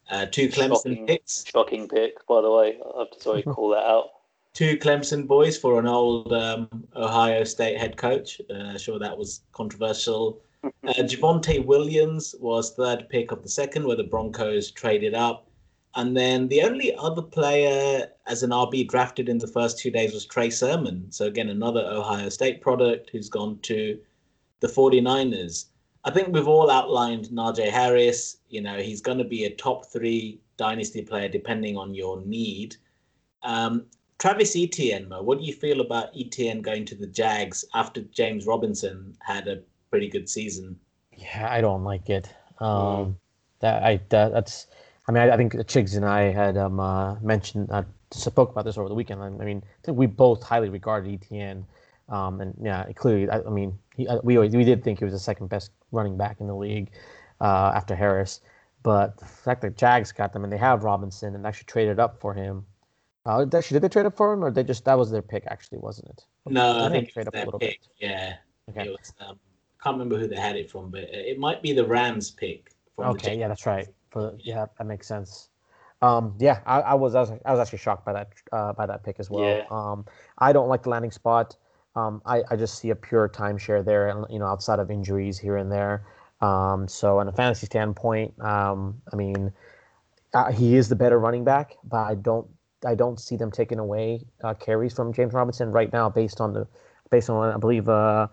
uh, 0.09 0.25
two 0.25 0.49
Clemson 0.49 0.69
Shocking. 0.69 1.07
picks, 1.07 1.45
Shocking 1.45 1.87
pick, 1.87 2.25
by 2.27 2.41
the 2.41 2.51
way. 2.51 2.79
I 2.95 2.99
have 2.99 3.11
to 3.11 3.21
sorry 3.21 3.43
call 3.55 3.69
that 3.69 3.85
out. 3.85 4.09
two 4.53 4.77
Clemson 4.77 5.27
boys 5.27 5.57
for 5.57 5.79
an 5.79 5.87
old 5.87 6.33
um, 6.33 6.67
Ohio 6.95 7.43
State 7.43 7.77
head 7.77 7.95
coach. 7.95 8.41
Uh, 8.49 8.77
sure, 8.77 8.99
that 8.99 9.17
was 9.17 9.41
controversial. 9.53 10.41
Uh, 10.83 10.91
Javonte 10.91 11.65
Williams 11.65 12.35
was 12.41 12.73
third 12.73 13.07
pick 13.07 13.31
of 13.31 13.41
the 13.43 13.47
second, 13.47 13.85
where 13.85 13.95
the 13.95 14.03
Broncos 14.03 14.71
traded 14.71 15.13
up. 15.13 15.47
And 15.95 16.17
then 16.17 16.49
the 16.49 16.63
only 16.63 16.93
other 16.95 17.21
player 17.21 18.09
as 18.27 18.43
an 18.43 18.49
RB 18.49 18.85
drafted 18.85 19.29
in 19.29 19.37
the 19.37 19.47
first 19.47 19.79
two 19.79 19.89
days 19.89 20.13
was 20.13 20.25
Trey 20.25 20.49
Sermon. 20.49 21.09
So, 21.11 21.27
again, 21.27 21.47
another 21.47 21.79
Ohio 21.79 22.27
State 22.27 22.59
product 22.59 23.09
who's 23.09 23.29
gone 23.29 23.59
to 23.61 23.97
the 24.59 24.67
49ers. 24.67 25.65
I 26.05 26.11
think 26.11 26.33
we've 26.33 26.47
all 26.47 26.69
outlined 26.69 27.25
Najee 27.25 27.69
Harris. 27.69 28.37
You 28.47 28.61
know, 28.61 28.77
he's 28.77 29.01
going 29.01 29.17
to 29.17 29.23
be 29.23 29.45
a 29.45 29.55
top 29.55 29.85
three 29.85 30.39
dynasty 30.57 31.01
player 31.01 31.27
depending 31.27 31.77
on 31.77 31.93
your 31.93 32.21
need. 32.21 32.75
Um, 33.43 33.85
Travis 34.17 34.55
Etienne, 34.55 35.07
Mo, 35.07 35.21
what 35.21 35.39
do 35.39 35.45
you 35.45 35.53
feel 35.53 35.79
about 35.79 36.09
Etienne 36.17 36.61
going 36.61 36.83
to 36.85 36.95
the 36.95 37.07
Jags 37.07 37.63
after 37.73 38.01
James 38.01 38.45
Robinson 38.45 39.15
had 39.21 39.47
a 39.47 39.61
pretty 39.89 40.09
good 40.09 40.29
season? 40.29 40.77
Yeah, 41.15 41.47
I 41.49 41.61
don't 41.61 41.83
like 41.83 42.09
it. 42.09 42.33
Um, 42.59 43.17
That 43.59 43.83
I 43.83 44.01
that, 44.09 44.31
that's. 44.31 44.67
I 45.07 45.11
mean, 45.11 45.23
I, 45.23 45.33
I 45.33 45.37
think 45.37 45.53
Chigs 45.53 45.95
and 45.95 46.05
I 46.05 46.31
had 46.31 46.55
um, 46.57 46.79
uh, 46.79 47.15
mentioned 47.21 47.69
uh, 47.71 47.83
spoke 48.11 48.51
about 48.51 48.65
this 48.65 48.77
over 48.77 48.89
the 48.89 48.95
weekend. 48.95 49.21
I 49.23 49.29
mean, 49.29 49.63
I 49.65 49.85
think 49.85 49.97
we 49.97 50.05
both 50.05 50.43
highly 50.43 50.69
regarded 50.69 51.11
Etienne, 51.13 51.65
um, 52.09 52.41
and 52.41 52.53
yeah, 52.61 52.85
clearly, 52.93 53.29
I, 53.29 53.41
I 53.41 53.49
mean, 53.49 53.77
he, 53.99 54.07
uh, 54.07 54.19
we 54.23 54.37
always, 54.37 54.55
we 54.55 54.63
did 54.63 54.83
think 54.83 54.99
he 54.99 55.05
was 55.05 55.13
the 55.13 55.19
second 55.19 55.47
best 55.49 55.71
running 55.91 56.17
back 56.17 56.39
in 56.39 56.47
the 56.47 56.55
league 56.55 56.91
uh, 57.41 57.73
after 57.75 57.95
Harris. 57.95 58.39
But 58.81 59.17
the 59.17 59.25
fact 59.25 59.61
that 59.61 59.75
Jags 59.75 60.13
got 60.13 60.31
them 60.31 60.45
and 60.45 60.53
they 60.53 60.57
have 60.57 60.85
Robinson 60.85 61.35
and 61.35 61.45
actually 61.45 61.65
traded 61.65 61.99
up 61.99 62.19
for 62.21 62.33
him. 62.33 62.65
Uh, 63.25 63.45
actually, 63.53 63.75
did 63.75 63.81
they 63.81 63.89
trade 63.89 64.05
up 64.05 64.15
for 64.15 64.31
him, 64.31 64.43
or 64.43 64.49
they 64.49 64.63
just 64.63 64.85
that 64.85 64.97
was 64.97 65.11
their 65.11 65.21
pick? 65.21 65.43
Actually, 65.47 65.79
wasn't 65.79 66.09
it? 66.09 66.25
No, 66.47 66.79
I, 66.79 66.87
they 66.87 67.01
think 67.01 67.11
trade 67.11 67.27
up 67.27 67.33
a 67.33 67.37
little 67.39 67.59
pick. 67.59 67.81
bit. 67.81 67.87
Yeah, 67.99 68.35
Okay. 68.69 68.85
it 68.85 68.91
was. 68.91 69.13
Um, 69.19 69.37
can't 69.83 69.95
remember 69.95 70.17
who 70.17 70.27
they 70.27 70.37
had 70.37 70.55
it 70.55 70.71
from, 70.71 70.89
but 70.89 71.01
it 71.01 71.37
might 71.37 71.61
be 71.61 71.73
the 71.73 71.85
Rams 71.85 72.31
pick. 72.31 72.71
From 72.95 73.09
Okay, 73.11 73.37
yeah, 73.37 73.49
that's 73.49 73.65
right. 73.65 73.87
For 74.09 74.33
yeah, 74.39 74.65
that 74.77 74.85
makes 74.85 75.07
sense. 75.07 75.49
Um, 76.01 76.33
yeah, 76.39 76.61
I, 76.65 76.79
I 76.79 76.93
was 76.93 77.13
I 77.13 77.19
was 77.19 77.31
I 77.45 77.51
was 77.51 77.59
actually 77.59 77.79
shocked 77.79 78.05
by 78.05 78.13
that 78.13 78.29
uh, 78.53 78.71
by 78.73 78.85
that 78.85 79.03
pick 79.03 79.17
as 79.19 79.29
well. 79.29 79.43
Yeah. 79.43 79.65
Um, 79.69 80.05
I 80.37 80.53
don't 80.53 80.69
like 80.69 80.83
the 80.83 80.89
landing 80.89 81.11
spot. 81.11 81.57
Um, 81.95 82.21
I, 82.25 82.43
I 82.49 82.55
just 82.55 82.79
see 82.79 82.91
a 82.91 82.95
pure 82.95 83.27
timeshare 83.29 83.83
there, 83.83 84.09
and 84.09 84.25
you 84.29 84.39
know, 84.39 84.45
outside 84.45 84.79
of 84.79 84.91
injuries 84.91 85.37
here 85.37 85.57
and 85.57 85.71
there. 85.71 86.05
Um, 86.41 86.87
so, 86.87 87.19
on 87.19 87.27
a 87.27 87.31
fantasy 87.31 87.65
standpoint, 87.65 88.39
um, 88.41 89.01
I 89.11 89.15
mean, 89.15 89.51
uh, 90.33 90.51
he 90.51 90.75
is 90.75 90.89
the 90.89 90.95
better 90.95 91.19
running 91.19 91.43
back, 91.43 91.75
but 91.83 92.01
I 92.01 92.15
don't 92.15 92.47
I 92.85 92.95
don't 92.95 93.19
see 93.19 93.35
them 93.35 93.51
taking 93.51 93.79
away 93.79 94.25
uh, 94.43 94.53
carries 94.53 94.93
from 94.93 95.13
James 95.13 95.33
Robinson 95.33 95.71
right 95.71 95.91
now, 95.91 96.09
based 96.09 96.39
on 96.39 96.53
the 96.53 96.67
based 97.09 97.29
on 97.29 97.53
I 97.53 97.57
believe 97.57 97.89
uh, 97.89 98.27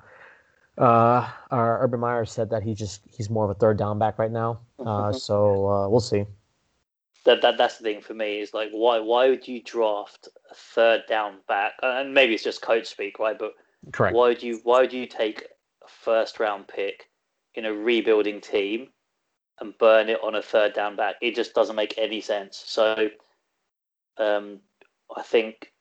uh, 0.78 1.28
our 1.50 1.82
Urban 1.82 2.00
Meyer 2.00 2.24
said 2.24 2.50
that 2.50 2.62
he 2.62 2.74
just 2.74 3.00
he's 3.10 3.30
more 3.30 3.44
of 3.44 3.50
a 3.50 3.54
third 3.54 3.78
down 3.78 3.98
back 3.98 4.18
right 4.18 4.30
now. 4.30 4.60
Uh, 4.84 5.12
so 5.26 5.68
uh, 5.68 5.88
we'll 5.88 6.00
see. 6.00 6.24
That, 7.26 7.42
that 7.42 7.58
that's 7.58 7.78
the 7.78 7.84
thing 7.84 8.00
for 8.00 8.14
me 8.14 8.40
is 8.40 8.54
like 8.54 8.70
why 8.70 9.00
why 9.00 9.28
would 9.28 9.46
you 9.46 9.62
draft 9.62 10.28
a 10.50 10.54
third 10.54 11.02
down 11.08 11.38
back? 11.48 11.74
And 11.82 12.14
maybe 12.14 12.34
it's 12.34 12.44
just 12.44 12.62
coach 12.62 12.86
speak 12.86 13.18
right? 13.18 13.38
But 13.38 13.52
Correct. 13.92 14.14
why 14.14 14.28
would 14.28 14.42
you 14.42 14.60
why 14.62 14.80
would 14.80 14.92
you 14.92 15.06
take 15.06 15.42
a 15.84 15.88
first 15.88 16.40
round 16.40 16.68
pick 16.68 17.10
in 17.54 17.66
a 17.66 17.72
rebuilding 17.72 18.40
team 18.40 18.88
and 19.60 19.76
burn 19.78 20.08
it 20.08 20.20
on 20.22 20.36
a 20.36 20.42
third 20.42 20.72
down 20.72 20.96
back? 20.96 21.16
It 21.20 21.34
just 21.34 21.52
doesn't 21.54 21.76
make 21.76 21.94
any 21.98 22.20
sense. 22.20 22.62
So 22.64 23.10
um 24.18 24.60
I 25.16 25.22
think 25.22 25.72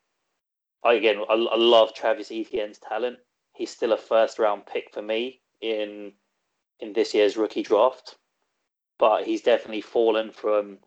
again 0.84 1.20
I, 1.30 1.34
I 1.34 1.58
love 1.58 1.94
Travis 1.94 2.32
Etienne's 2.32 2.80
talent. 2.80 3.20
He's 3.54 3.70
still 3.70 3.94
a 3.94 3.98
first 3.98 4.40
round 4.40 4.66
pick 4.66 4.92
for 4.92 5.04
me 5.04 5.42
in 5.62 6.14
in 6.80 6.94
this 6.94 7.14
year's 7.14 7.38
rookie 7.38 7.64
draft 7.64 8.18
but 8.98 9.26
he's 9.26 9.42
definitely 9.42 9.82
fallen 9.82 10.32
from 10.32 10.80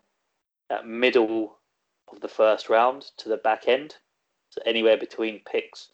that 0.68 0.86
middle 0.86 1.58
of 2.12 2.20
the 2.20 2.28
first 2.28 2.68
round 2.68 3.06
to 3.18 3.28
the 3.28 3.36
back 3.36 3.68
end. 3.68 3.96
So 4.50 4.60
anywhere 4.64 4.96
between 4.96 5.40
picks 5.40 5.90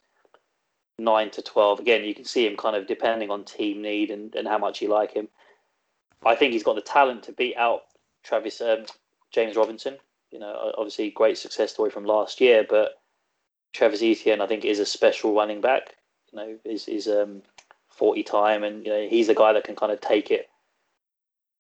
nine 0.99 1.31
to 1.31 1.43
twelve. 1.43 1.81
Again, 1.81 2.05
you 2.05 2.15
can 2.15 2.25
see 2.25 2.47
him 2.47 2.57
kind 2.57 2.77
of 2.77 2.87
depending 2.87 3.31
on 3.31 3.45
team 3.45 3.83
need 3.83 4.11
and, 4.11 4.35
and 4.35 4.47
how 4.47 4.59
much 4.59 4.81
you 4.81 4.89
like 4.89 5.13
him. 5.13 5.29
I 6.25 6.35
think 6.37 6.53
he's 6.53 6.63
got 6.63 6.77
the 6.77 6.83
talent 6.83 7.25
to 7.25 7.33
beat 7.33 7.57
out 7.57 7.83
Travis 8.23 8.61
um, 8.61 8.85
James 9.33 9.57
Robinson. 9.57 9.97
You 10.31 10.39
know, 10.39 10.73
obviously 10.77 11.11
great 11.11 11.39
success 11.39 11.73
story 11.73 11.91
from 11.91 12.05
last 12.05 12.41
year, 12.41 12.65
but 12.69 13.01
Travis 13.73 14.03
Etienne 14.03 14.41
I 14.41 14.47
think 14.47 14.65
is 14.65 14.79
a 14.79 14.87
special 14.87 15.35
running 15.35 15.61
back. 15.61 15.97
You 16.33 16.39
know, 16.39 16.59
is 16.65 16.89
is 16.89 17.09
um 17.09 17.43
forty 17.89 18.23
time 18.23 18.65
and 18.65 18.85
you 18.85 18.93
know 18.93 19.09
he's 19.09 19.29
the 19.29 19.35
guy 19.35 19.53
that 19.53 19.65
can 19.65 19.77
kind 19.77 19.93
of 19.93 20.01
take 20.01 20.31
it 20.31 20.49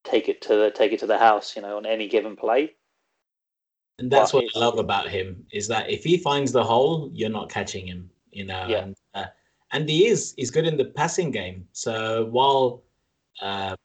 take 0.04 0.28
it 0.28 0.42
to 0.42 0.56
the 0.56 0.70
take 0.70 0.92
it 0.92 1.00
to 1.00 1.06
the 1.06 1.18
house, 1.18 1.56
you 1.56 1.62
know, 1.62 1.76
on 1.76 1.86
any 1.86 2.08
given 2.08 2.36
play. 2.36 2.74
And 3.98 4.10
that's 4.10 4.32
But 4.32 4.44
what 4.44 4.56
I 4.56 4.58
love 4.58 4.78
about 4.78 5.08
him 5.08 5.46
is 5.52 5.68
that 5.68 5.88
if 5.88 6.02
he 6.02 6.16
finds 6.16 6.50
the 6.52 6.64
hole, 6.64 7.10
you're 7.12 7.30
not 7.30 7.48
catching 7.48 7.86
him. 7.86 8.10
You 8.30 8.44
know, 8.46 8.66
Yeah. 8.68 8.82
and 8.82 8.96
uh, 9.14 9.26
and 9.70 9.88
he 9.88 10.06
is 10.06 10.34
he's 10.36 10.50
good 10.50 10.66
in 10.66 10.76
the 10.76 10.86
passing 10.86 11.30
game. 11.30 11.68
So 11.72 12.26
while 12.26 12.82
uh, 13.40 13.76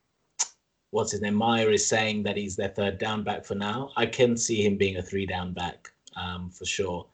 what's 0.92 1.12
his 1.12 1.22
name 1.22 1.36
Meyer 1.36 1.70
is 1.70 1.86
saying 1.86 2.24
that 2.24 2.36
he's 2.36 2.56
their 2.56 2.70
third 2.70 2.98
down 2.98 3.24
back 3.24 3.46
for 3.46 3.56
now, 3.56 3.92
I 3.96 4.08
can 4.08 4.36
see 4.36 4.66
him 4.66 4.78
being 4.78 4.98
a 4.98 5.04
three 5.04 5.28
down 5.28 5.54
back 5.54 5.92
um, 6.16 6.50
for 6.50 6.66
sure. 6.66 7.06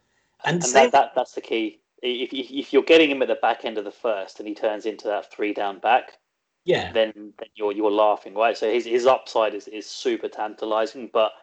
And, 0.45 0.55
And 0.55 0.63
same, 0.63 0.83
that, 0.85 0.91
that 0.91 1.15
that's 1.15 1.33
the 1.33 1.41
key. 1.41 1.79
If, 2.01 2.31
if 2.31 2.51
if 2.51 2.73
you're 2.73 2.83
getting 2.83 3.11
him 3.11 3.21
at 3.21 3.27
the 3.27 3.35
back 3.35 3.65
end 3.65 3.77
of 3.77 3.83
the 3.83 3.91
first 3.91 4.39
and 4.39 4.47
he 4.47 4.55
turns 4.55 4.85
into 4.85 5.07
that 5.07 5.31
three 5.33 5.53
down 5.53 5.79
back, 5.79 6.17
yeah, 6.63 6.93
then, 6.93 7.11
then 7.15 7.49
you're 7.55 7.73
you're 7.73 7.91
laughing, 7.91 8.33
right? 8.33 8.57
So 8.57 8.71
his 8.71 8.85
his 8.85 9.05
upside 9.05 9.53
is, 9.53 9.67
is 9.67 9.85
super 9.89 10.29
tantalizing, 10.29 11.09
but 11.11 11.33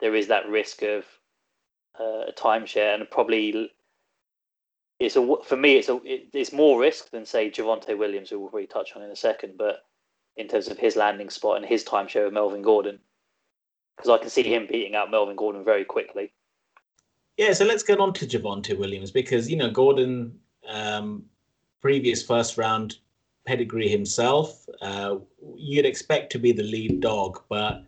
there 0.00 0.14
is 0.14 0.28
that 0.28 0.48
risk 0.48 0.82
of 0.82 1.04
uh, 1.98 2.28
a 2.28 2.32
timeshare 2.36 2.94
and 2.94 3.10
probably 3.10 3.70
it's 4.98 5.16
a 5.16 5.36
for 5.44 5.56
me 5.56 5.76
it's 5.76 5.88
a 5.88 5.96
it, 6.04 6.28
it's 6.32 6.52
more 6.52 6.80
risk 6.80 7.10
than 7.10 7.24
say 7.24 7.50
Javonte 7.50 7.96
Williams, 7.96 8.30
who 8.30 8.38
we'll 8.38 8.50
probably 8.50 8.66
touch 8.66 8.94
on 8.94 9.02
in 9.02 9.10
a 9.10 9.16
second, 9.16 9.54
but 9.56 9.84
in 10.36 10.46
terms 10.46 10.68
of 10.68 10.78
his 10.78 10.96
landing 10.96 11.30
spot 11.30 11.56
and 11.56 11.66
his 11.66 11.84
timeshare 11.84 12.24
with 12.24 12.34
Melvin 12.34 12.62
Gordon, 12.62 12.98
because 13.96 14.10
I 14.10 14.18
can 14.18 14.30
see 14.30 14.42
him 14.42 14.66
beating 14.66 14.94
out 14.94 15.10
Melvin 15.10 15.36
Gordon 15.36 15.64
very 15.64 15.84
quickly. 15.84 16.32
Yeah, 17.36 17.54
so 17.54 17.64
let's 17.64 17.82
get 17.82 18.00
on 18.00 18.12
to 18.14 18.26
Javonte 18.26 18.78
Williams 18.78 19.10
because 19.10 19.50
you 19.50 19.56
know 19.56 19.70
Gordon, 19.70 20.38
um, 20.68 21.24
previous 21.80 22.22
first 22.22 22.58
round 22.58 22.96
pedigree 23.46 23.88
himself. 23.88 24.66
Uh, 24.82 25.16
you'd 25.56 25.86
expect 25.86 26.30
to 26.32 26.38
be 26.38 26.52
the 26.52 26.62
lead 26.62 27.00
dog, 27.00 27.42
but 27.48 27.84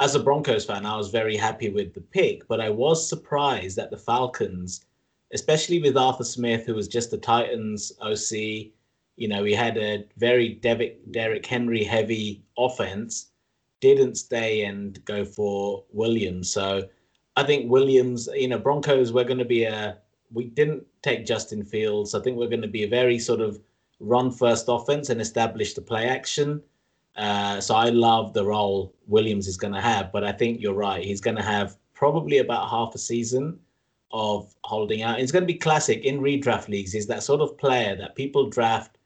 as 0.00 0.14
a 0.14 0.22
Broncos 0.22 0.64
fan, 0.64 0.86
I 0.86 0.96
was 0.96 1.10
very 1.10 1.36
happy 1.36 1.70
with 1.70 1.94
the 1.94 2.00
pick. 2.00 2.46
But 2.48 2.60
I 2.60 2.70
was 2.70 3.08
surprised 3.08 3.76
that 3.76 3.90
the 3.90 3.98
Falcons, 3.98 4.84
especially 5.32 5.80
with 5.80 5.96
Arthur 5.96 6.24
Smith, 6.24 6.66
who 6.66 6.74
was 6.74 6.88
just 6.88 7.10
the 7.10 7.18
Titans 7.18 7.92
OC, 8.00 8.72
you 9.16 9.28
know, 9.28 9.42
we 9.42 9.54
had 9.54 9.76
a 9.76 10.04
very 10.16 10.54
Derrick, 10.54 11.46
Henry 11.46 11.84
heavy 11.84 12.42
offense, 12.58 13.30
didn't 13.80 14.16
stay 14.16 14.64
and 14.64 15.04
go 15.04 15.24
for 15.24 15.84
Williams. 15.92 16.50
So 16.50 16.88
I 17.36 17.44
think 17.44 17.70
Williams, 17.70 18.28
you 18.34 18.48
know, 18.48 18.58
Broncos, 18.58 19.12
we're 19.12 19.24
going 19.24 19.38
to 19.38 19.44
be 19.44 19.64
a, 19.64 19.98
we 20.32 20.44
didn't 20.44 20.84
take 21.02 21.26
Justin 21.26 21.64
Fields. 21.64 22.14
I 22.14 22.20
think 22.20 22.36
we're 22.36 22.48
going 22.48 22.62
to 22.62 22.68
be 22.68 22.84
a 22.84 22.88
very 22.88 23.18
sort 23.18 23.40
of 23.40 23.60
run 24.00 24.30
first 24.30 24.66
offense 24.68 25.10
and 25.10 25.20
establish 25.20 25.74
the 25.74 25.82
play 25.82 26.08
action. 26.08 26.62
Uh, 27.16 27.60
so 27.60 27.74
I 27.74 27.90
love 27.90 28.32
the 28.32 28.44
role 28.44 28.94
Williams 29.06 29.46
is 29.46 29.56
going 29.56 29.72
to 29.72 29.80
have, 29.80 30.10
but 30.12 30.24
I 30.24 30.32
think 30.32 30.60
you're 30.60 30.74
right. 30.74 31.04
He's 31.04 31.20
going 31.20 31.36
to 31.36 31.42
have 31.42 31.76
probably 31.94 32.38
about 32.38 32.68
half 32.68 32.94
a 32.94 32.98
season 32.98 33.58
of 34.10 34.54
holding 34.64 35.02
out. 35.02 35.20
It's 35.20 35.32
going 35.32 35.42
to 35.42 35.52
be 35.52 35.58
classic 35.58 36.04
in 36.04 36.20
redraft 36.20 36.68
leagues. 36.68 36.92
He's 36.92 37.06
that 37.06 37.22
sort 37.22 37.40
of 37.40 37.56
player 37.56 37.96
that 37.96 38.14
people 38.16 38.48
draft 38.48 38.98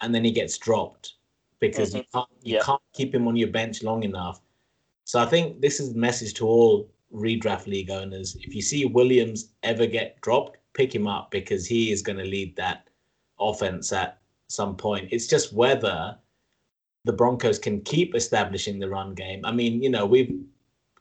and 0.00 0.14
then 0.14 0.24
he 0.24 0.30
gets 0.30 0.56
dropped 0.58 1.14
because 1.60 1.94
you 1.94 2.04
can't 2.12 2.28
you 2.42 2.56
Yeah. 2.56 2.62
can't 2.62 2.82
keep 2.94 3.14
him 3.14 3.28
on 3.28 3.36
your 3.36 3.48
bench 3.48 3.82
long 3.82 4.02
enough. 4.02 4.40
So 5.04 5.20
I 5.20 5.26
think 5.26 5.60
this 5.60 5.80
is 5.80 5.92
the 5.92 5.98
message 5.98 6.34
to 6.34 6.46
all 6.46 6.90
redraft 7.12 7.66
league 7.66 7.90
owners. 7.90 8.36
If 8.40 8.54
you 8.54 8.62
see 8.62 8.84
Williams 8.86 9.52
ever 9.62 9.86
get 9.86 10.20
dropped, 10.22 10.56
pick 10.72 10.94
him 10.94 11.06
up 11.06 11.30
because 11.30 11.66
he 11.66 11.90
is 11.92 12.00
going 12.00 12.18
to 12.18 12.24
lead 12.24 12.56
that 12.56 12.88
offense 13.38 13.92
at 13.92 14.18
some 14.48 14.76
point. 14.76 15.08
It's 15.10 15.26
just 15.26 15.52
whether 15.52 16.16
the 17.04 17.12
Broncos 17.12 17.58
can 17.58 17.80
keep 17.80 18.14
establishing 18.14 18.78
the 18.78 18.88
run 18.88 19.14
game. 19.14 19.44
I 19.44 19.52
mean, 19.52 19.82
you 19.82 19.90
know, 19.90 20.06
we've 20.06 20.38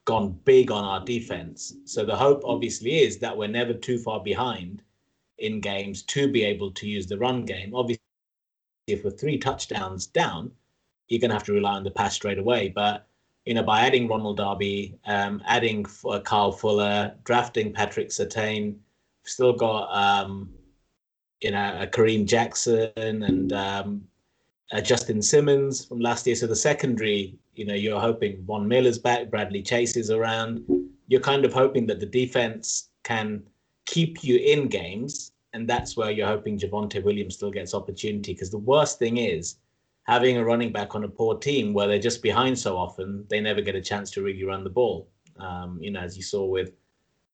gone 0.06 0.40
big 0.46 0.72
on 0.72 0.84
our 0.84 1.04
defense. 1.04 1.76
So 1.86 2.06
the 2.06 2.16
hope 2.16 2.42
obviously 2.46 3.00
is 3.00 3.20
that 3.20 3.36
we're 3.36 3.48
never 3.48 3.74
too 3.74 4.00
far 4.00 4.22
behind 4.22 4.82
in 5.38 5.62
games 5.62 6.04
to 6.04 6.28
be 6.28 6.44
able 6.44 6.72
to 6.72 6.88
use 6.88 7.08
the 7.08 7.18
run 7.18 7.46
game. 7.46 7.76
Obviously, 7.76 8.02
if 8.88 9.04
we're 9.04 9.12
three 9.12 9.38
touchdowns 9.38 10.08
down, 10.08 10.52
you're 11.08 11.20
going 11.20 11.30
to 11.30 11.36
have 11.36 11.44
to 11.46 11.54
rely 11.54 11.74
on 11.74 11.84
the 11.84 11.92
pass 11.92 12.16
straight 12.16 12.40
away. 12.40 12.70
But 12.70 13.06
you 13.46 13.54
know, 13.54 13.64
by 13.64 13.82
adding 13.82 14.08
Ronald 14.08 14.38
Darby, 14.38 14.96
um, 15.06 15.42
adding 15.46 15.86
uh, 16.08 16.20
Kyle 16.20 16.52
Fuller, 16.52 17.16
drafting 17.24 17.74
Patrick 17.74 18.10
Surtain, 18.10 18.76
still 19.24 19.54
got 19.54 19.90
um, 19.92 20.50
you 21.42 21.52
know 21.52 21.78
a 21.82 21.88
Kareem 21.88 22.26
Jackson 22.26 22.92
and 22.96 23.54
um, 23.54 24.04
uh, 24.72 24.82
Justin 24.82 25.22
Simmons 25.22 25.86
from 25.86 26.00
last 26.00 26.26
year. 26.28 26.36
So 26.36 26.48
the 26.48 26.56
secondary, 26.56 27.38
you 27.56 27.66
know, 27.66 27.74
you're 27.74 28.00
hoping 28.00 28.44
Von 28.46 28.68
Miller's 28.68 29.00
back, 29.00 29.30
Bradley 29.30 29.62
Chase 29.62 29.98
is 29.98 30.12
around. 30.12 30.64
You're 31.08 31.22
kind 31.22 31.46
of 31.46 31.54
hoping 31.54 31.88
that 31.88 32.00
the 32.00 32.06
defense 32.06 32.90
can 33.04 33.44
keep 33.86 34.24
you 34.24 34.38
in 34.38 34.68
games, 34.68 35.32
and 35.54 35.68
that's 35.68 35.98
where 35.98 36.12
you're 36.12 36.28
hoping 36.28 36.60
Javonte 36.60 37.04
Williams 37.04 37.36
still 37.36 37.52
gets 37.52 37.74
opportunity. 37.74 38.34
Because 38.34 38.52
the 38.52 38.60
worst 38.60 39.00
thing 39.00 39.18
is 39.18 39.56
having 40.04 40.38
a 40.38 40.46
running 40.46 40.72
back 40.72 40.96
on 40.96 41.04
a 41.04 41.10
poor 41.10 41.38
team 41.38 41.74
where 41.74 41.88
they're 41.88 42.00
just 42.00 42.22
behind 42.22 42.58
so 42.58 42.78
often, 42.78 43.26
they 43.30 43.40
never 43.40 43.62
get 43.62 43.76
a 43.76 43.82
chance 43.82 44.12
to 44.12 44.22
really 44.22 44.44
run 44.44 44.64
the 44.64 44.70
ball. 44.70 45.10
Um, 45.40 45.80
you 45.82 45.92
know, 45.92 46.02
as 46.02 46.18
you 46.18 46.24
saw 46.24 46.46
with 46.46 46.72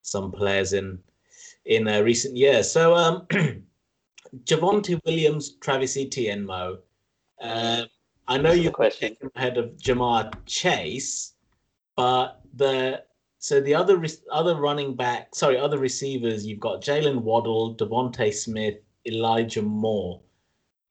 some 0.01 0.31
players 0.31 0.73
in 0.73 0.99
in 1.65 1.87
uh, 1.87 2.01
recent 2.01 2.37
years. 2.37 2.71
So 2.71 2.95
um, 2.95 3.27
Javonte 4.45 5.03
Williams, 5.05 5.55
Travis 5.55 5.97
Etienne, 5.97 6.45
Mo. 6.45 6.77
Uh, 7.41 7.83
I 8.27 8.37
know 8.37 8.51
you 8.51 8.71
question 8.71 9.15
ahead 9.35 9.57
of 9.57 9.71
Ja'Marr 9.77 10.33
Chase, 10.45 11.33
but 11.95 12.41
the 12.53 13.03
so 13.39 13.61
the 13.61 13.75
other 13.75 14.03
other 14.31 14.55
running 14.55 14.95
back, 14.95 15.35
sorry, 15.35 15.57
other 15.57 15.77
receivers, 15.77 16.45
you've 16.45 16.59
got 16.59 16.81
Jaylen 16.81 17.21
Waddle, 17.21 17.75
DeVonta 17.75 18.33
Smith, 18.33 18.77
Elijah 19.05 19.61
Moore 19.61 20.21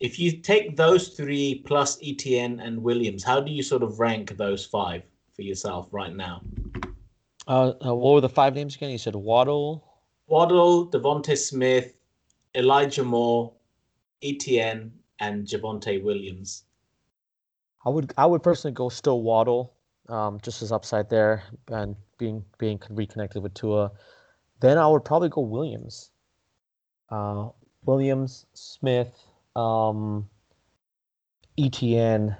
if 0.04 0.18
you 0.18 0.32
take 0.32 0.76
those 0.76 1.08
three 1.08 1.62
plus 1.66 1.96
ETN 2.02 2.62
and 2.62 2.82
Williams, 2.82 3.22
how 3.24 3.40
do 3.40 3.50
you 3.50 3.62
sort 3.62 3.82
of 3.82 4.00
rank 4.00 4.36
those 4.36 4.66
five 4.66 5.02
for 5.34 5.40
yourself 5.40 5.88
right 5.92 6.14
now? 6.14 6.42
Uh, 7.46 7.72
uh, 7.84 7.94
what 7.94 8.14
were 8.14 8.20
the 8.20 8.28
five 8.28 8.54
names 8.54 8.76
again? 8.76 8.90
You 8.90 8.98
said 8.98 9.14
Waddle, 9.14 9.82
Waddle, 10.26 10.90
DeVonta 10.90 11.36
Smith, 11.36 11.94
Elijah 12.54 13.04
Moore, 13.04 13.52
Etienne, 14.22 14.92
and 15.20 15.46
Javonte 15.46 16.02
Williams. 16.02 16.64
I 17.84 17.90
would 17.90 18.12
I 18.16 18.26
would 18.26 18.42
personally 18.42 18.74
go 18.74 18.88
still 18.88 19.22
Waddle, 19.22 19.74
um, 20.08 20.40
just 20.42 20.62
as 20.62 20.72
upside 20.72 21.10
there 21.10 21.42
and 21.68 21.96
being 22.18 22.44
being 22.58 22.80
reconnected 22.90 23.42
with 23.42 23.54
Tua. 23.54 23.92
Then 24.60 24.78
I 24.78 24.86
would 24.86 25.04
probably 25.04 25.28
go 25.28 25.42
Williams. 25.42 26.10
Uh, 27.10 27.50
Williams, 27.84 28.46
Smith, 28.54 29.12
um, 29.54 30.28
Etienne, 31.58 32.34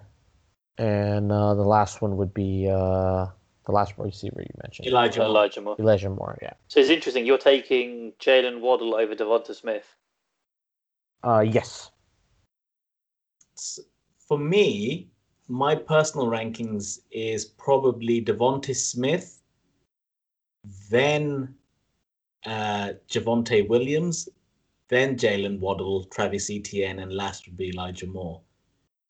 and 0.78 1.30
uh, 1.30 1.54
the 1.54 1.62
last 1.62 2.00
one 2.00 2.16
would 2.16 2.32
be 2.32 2.68
uh, 2.68 3.26
the 3.66 3.72
last 3.72 3.94
receiver 3.98 4.40
you 4.40 4.54
mentioned, 4.62 4.88
Elijah 4.88 5.20
Moore. 5.20 5.28
Elijah 5.28 5.60
Moore. 5.60 5.76
Elijah 5.78 6.10
Moore. 6.10 6.38
Yeah. 6.42 6.52
So 6.68 6.80
it's 6.80 6.90
interesting. 6.90 7.26
You're 7.26 7.38
taking 7.38 8.12
Jaylen 8.18 8.60
Waddle 8.60 8.94
over 8.94 9.14
Devonta 9.14 9.54
Smith. 9.54 9.86
Uh, 11.22 11.40
yes. 11.40 11.90
For 14.28 14.38
me, 14.38 15.09
my 15.48 15.74
personal 15.74 16.26
rankings 16.26 17.00
is 17.11 17.44
probably 17.44 18.24
Devonta 18.24 18.74
Smith, 18.74 19.42
then 20.90 21.55
uh, 22.46 22.92
Javonte 23.09 23.68
Williams, 23.68 24.28
then 24.88 25.16
Jaylen 25.16 25.59
Waddle, 25.59 26.05
Travis 26.05 26.50
Etienne, 26.50 27.00
and 27.00 27.12
last 27.12 27.46
would 27.46 27.57
be 27.57 27.68
Elijah 27.68 28.07
Moore. 28.07 28.40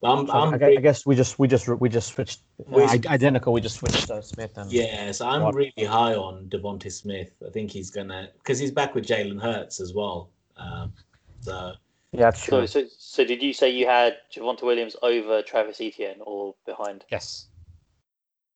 I'm, 0.02 0.30
I'm 0.30 0.62
I, 0.62 0.66
I, 0.66 0.76
guess 0.76 1.06
we 1.06 1.16
just 1.16 1.38
we 1.38 1.48
just 1.48 1.66
we 1.66 1.88
just 1.88 2.12
switched 2.12 2.40
uh, 2.70 2.98
identical. 3.06 3.54
We 3.54 3.62
just 3.62 3.76
switched 3.76 4.10
uh, 4.10 4.20
Smith 4.20 4.52
and 4.58 4.70
yes, 4.70 5.22
I'm 5.22 5.42
Waddle. 5.42 5.60
really 5.60 5.86
high 5.88 6.14
on 6.14 6.46
Devonta 6.50 6.92
Smith. 6.92 7.30
I 7.46 7.48
think 7.50 7.70
he's 7.70 7.90
gonna 7.90 8.28
because 8.38 8.58
he's 8.58 8.70
back 8.70 8.94
with 8.94 9.06
Jalen 9.06 9.40
Hurts 9.40 9.80
as 9.80 9.94
well. 9.94 10.30
Um, 10.58 10.92
so 11.40 11.72
yeah, 12.14 12.30
that's 12.30 12.44
true. 12.44 12.66
So, 12.66 12.82
so, 12.82 12.88
so 12.96 13.24
did 13.24 13.42
you 13.42 13.52
say 13.52 13.70
you 13.70 13.86
had 13.86 14.16
Javonte 14.32 14.62
Williams 14.62 14.94
over 15.02 15.42
Travis 15.42 15.80
Etienne 15.80 16.20
or 16.20 16.54
behind? 16.64 17.04
Yes. 17.10 17.48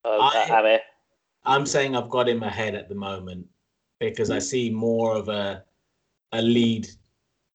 Uh, 0.05 0.19
I, 0.21 0.81
I'm 1.45 1.67
saying 1.67 1.97
I've 1.97 2.09
got 2.09 2.29
him 2.29 2.43
ahead 2.43 2.75
at 2.77 2.89
the 2.89 2.95
moment 2.95 3.47
because 3.99 4.31
I 4.31 4.39
see 4.39 4.71
more 4.71 5.17
of 5.17 5.29
a 5.29 5.65
a 6.33 6.41
lead 6.41 6.87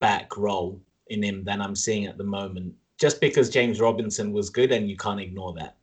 back 0.02 0.36
role 0.36 0.82
in 1.08 1.24
him 1.24 1.44
than 1.44 1.62
I'm 1.62 1.76
seeing 1.76 2.06
at 2.06 2.18
the 2.18 2.24
moment. 2.24 2.74
Just 3.00 3.22
because 3.22 3.50
James 3.50 3.80
Robinson 3.80 4.34
was 4.34 4.50
good, 4.50 4.72
and 4.72 4.90
you 4.90 4.98
can't 4.98 5.22
ignore 5.22 5.54
that. 5.54 5.78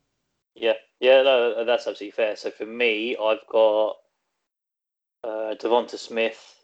Yeah, 0.55 0.73
yeah, 0.99 1.23
no, 1.23 1.65
that's 1.65 1.87
absolutely 1.87 2.11
fair. 2.11 2.35
So 2.35 2.51
for 2.51 2.65
me, 2.65 3.17
I've 3.17 3.45
got 3.49 3.97
uh, 5.23 5.55
Devonta 5.59 5.97
Smith, 5.97 6.63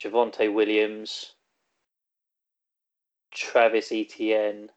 Javonte 0.00 0.52
Williams, 0.52 1.32
Travis 3.32 3.90
Etienne. 3.92 4.70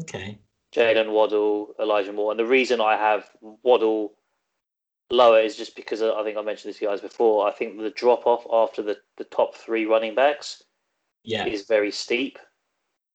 Okay. 0.00 0.38
Jaylen 0.74 1.12
Waddle, 1.12 1.74
Elijah 1.80 2.12
Moore, 2.12 2.30
and 2.30 2.38
the 2.38 2.46
reason 2.46 2.80
I 2.80 2.96
have 2.96 3.30
Waddle 3.40 4.14
lower 5.10 5.40
is 5.40 5.56
just 5.56 5.74
because 5.74 6.02
I 6.02 6.22
think 6.22 6.36
I 6.36 6.42
mentioned 6.42 6.70
this 6.70 6.78
to 6.78 6.84
you 6.84 6.90
guys 6.90 7.00
before. 7.00 7.48
I 7.48 7.52
think 7.52 7.78
the 7.78 7.90
drop 7.90 8.26
off 8.26 8.46
after 8.52 8.82
the, 8.82 8.98
the 9.16 9.24
top 9.24 9.54
three 9.54 9.86
running 9.86 10.14
backs 10.14 10.62
yeah. 11.24 11.46
is 11.46 11.66
very 11.66 11.90
steep. 11.90 12.38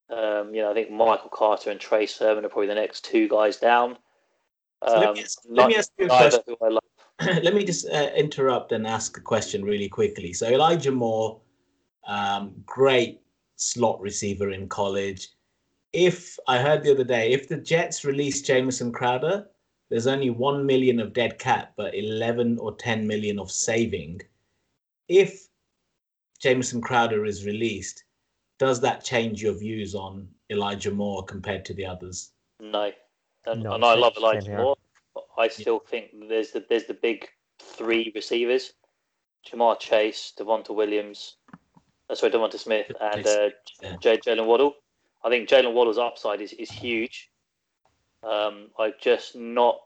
Um, 0.09 0.53
you 0.53 0.61
know, 0.61 0.71
I 0.71 0.73
think 0.73 0.91
Michael 0.91 1.29
Carter 1.29 1.69
and 1.71 1.79
Trey 1.79 2.05
Sermon 2.05 2.43
are 2.43 2.49
probably 2.49 2.67
the 2.67 2.75
next 2.75 3.05
two 3.05 3.27
guys 3.27 3.57
down. 3.57 3.97
Um, 4.81 4.99
let, 4.99 5.13
me 5.13 5.21
ask, 5.21 5.39
let 5.47 5.67
me 5.69 5.75
ask 5.75 5.91
you 5.97 6.05
a 6.05 6.09
question. 6.09 6.79
let 7.43 7.53
me 7.53 7.63
just 7.63 7.87
uh, 7.89 8.09
interrupt 8.15 8.71
and 8.71 8.85
ask 8.85 9.17
a 9.17 9.21
question 9.21 9.63
really 9.63 9.87
quickly. 9.87 10.33
So 10.33 10.47
Elijah 10.47 10.91
Moore, 10.91 11.39
um, 12.07 12.53
great 12.65 13.22
slot 13.63 13.99
receiver 14.01 14.51
in 14.51 14.67
college. 14.67 15.29
If 15.91 16.37
I 16.47 16.59
heard 16.59 16.83
the 16.83 16.91
other 16.91 17.03
day, 17.03 17.31
if 17.31 17.47
the 17.47 17.57
Jets 17.57 18.03
release 18.03 18.41
Jamison 18.41 18.91
Crowder, 18.91 19.47
there's 19.89 20.07
only 20.07 20.29
1 20.29 20.65
million 20.65 20.99
of 20.99 21.13
dead 21.13 21.37
cap, 21.37 21.73
but 21.75 21.93
11 21.93 22.57
or 22.59 22.75
10 22.75 23.05
million 23.05 23.39
of 23.39 23.51
saving. 23.51 24.21
If 25.07 25.47
Jamison 26.39 26.81
Crowder 26.81 27.25
is 27.25 27.45
released, 27.45 28.03
does 28.57 28.79
that 28.81 29.03
change 29.03 29.41
your 29.41 29.53
views 29.53 29.93
on 29.93 30.27
Elijah 30.49 30.91
Moore 30.91 31.23
compared 31.23 31.63
to 31.65 31.73
the 31.73 31.85
others? 31.85 32.31
No. 32.59 32.91
And, 33.45 33.63
no, 33.63 33.73
and 33.73 33.85
I 33.85 33.93
love 33.95 34.13
Elijah 34.17 34.57
Moore. 34.57 34.77
I 35.37 35.47
still 35.47 35.81
yeah. 35.85 35.89
think 35.89 36.29
there's 36.29 36.51
the 36.51 36.65
there's 36.69 36.85
the 36.85 36.93
big 36.93 37.27
three 37.59 38.11
receivers: 38.15 38.73
Ja'Marr 39.47 39.79
Chase, 39.79 40.33
Devonta 40.37 40.73
Williams, 40.73 41.37
uh, 42.09 42.15
sorry, 42.15 42.31
Devonta 42.31 42.59
Smith, 42.59 42.91
and 42.99 43.25
uh, 43.25 43.49
yeah. 43.81 43.95
Jaylen 43.97 44.45
Waddle. 44.45 44.75
I 45.23 45.29
think 45.29 45.47
Jaylen 45.47 45.73
Waddle's 45.73 45.97
upside 45.97 46.41
is, 46.41 46.53
is 46.53 46.69
huge. 46.69 47.29
Um, 48.23 48.69
I've 48.79 48.99
just 48.99 49.35
not, 49.35 49.79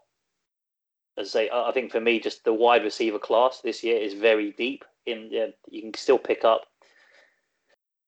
as 1.18 1.28
I 1.30 1.30
say, 1.30 1.50
I 1.54 1.72
think 1.72 1.92
for 1.92 2.00
me, 2.00 2.20
just 2.20 2.44
the 2.44 2.54
wide 2.54 2.84
receiver 2.84 3.20
class 3.20 3.62
this 3.62 3.84
year 3.84 3.98
is 3.98 4.14
very 4.14 4.52
deep. 4.52 4.86
In 5.06 5.30
yeah, 5.32 5.48
you 5.70 5.82
can 5.82 5.94
still 5.94 6.18
pick 6.18 6.44
up. 6.44 6.66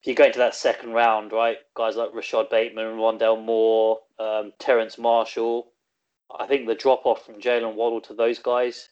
If 0.01 0.07
you 0.07 0.16
go 0.16 0.26
into 0.26 0.39
that 0.39 0.55
second 0.55 0.91
round, 0.91 1.32
right, 1.32 1.57
guys 1.76 1.95
like 1.95 2.14
Rashod 2.14 2.49
Bateman, 2.49 2.97
Rondale 2.97 3.43
Moore, 3.43 3.99
um, 4.18 4.53
Terrace 4.60 4.97
Marshall, 4.97 5.72
I 6.38 6.45
think 6.45 6.68
the 6.68 6.76
drop 6.76 7.05
off 7.05 7.26
from 7.26 7.41
Jaylen 7.41 7.76
Waddle 7.76 8.01
to 8.01 8.14
those 8.14 8.39
guys, 8.39 8.89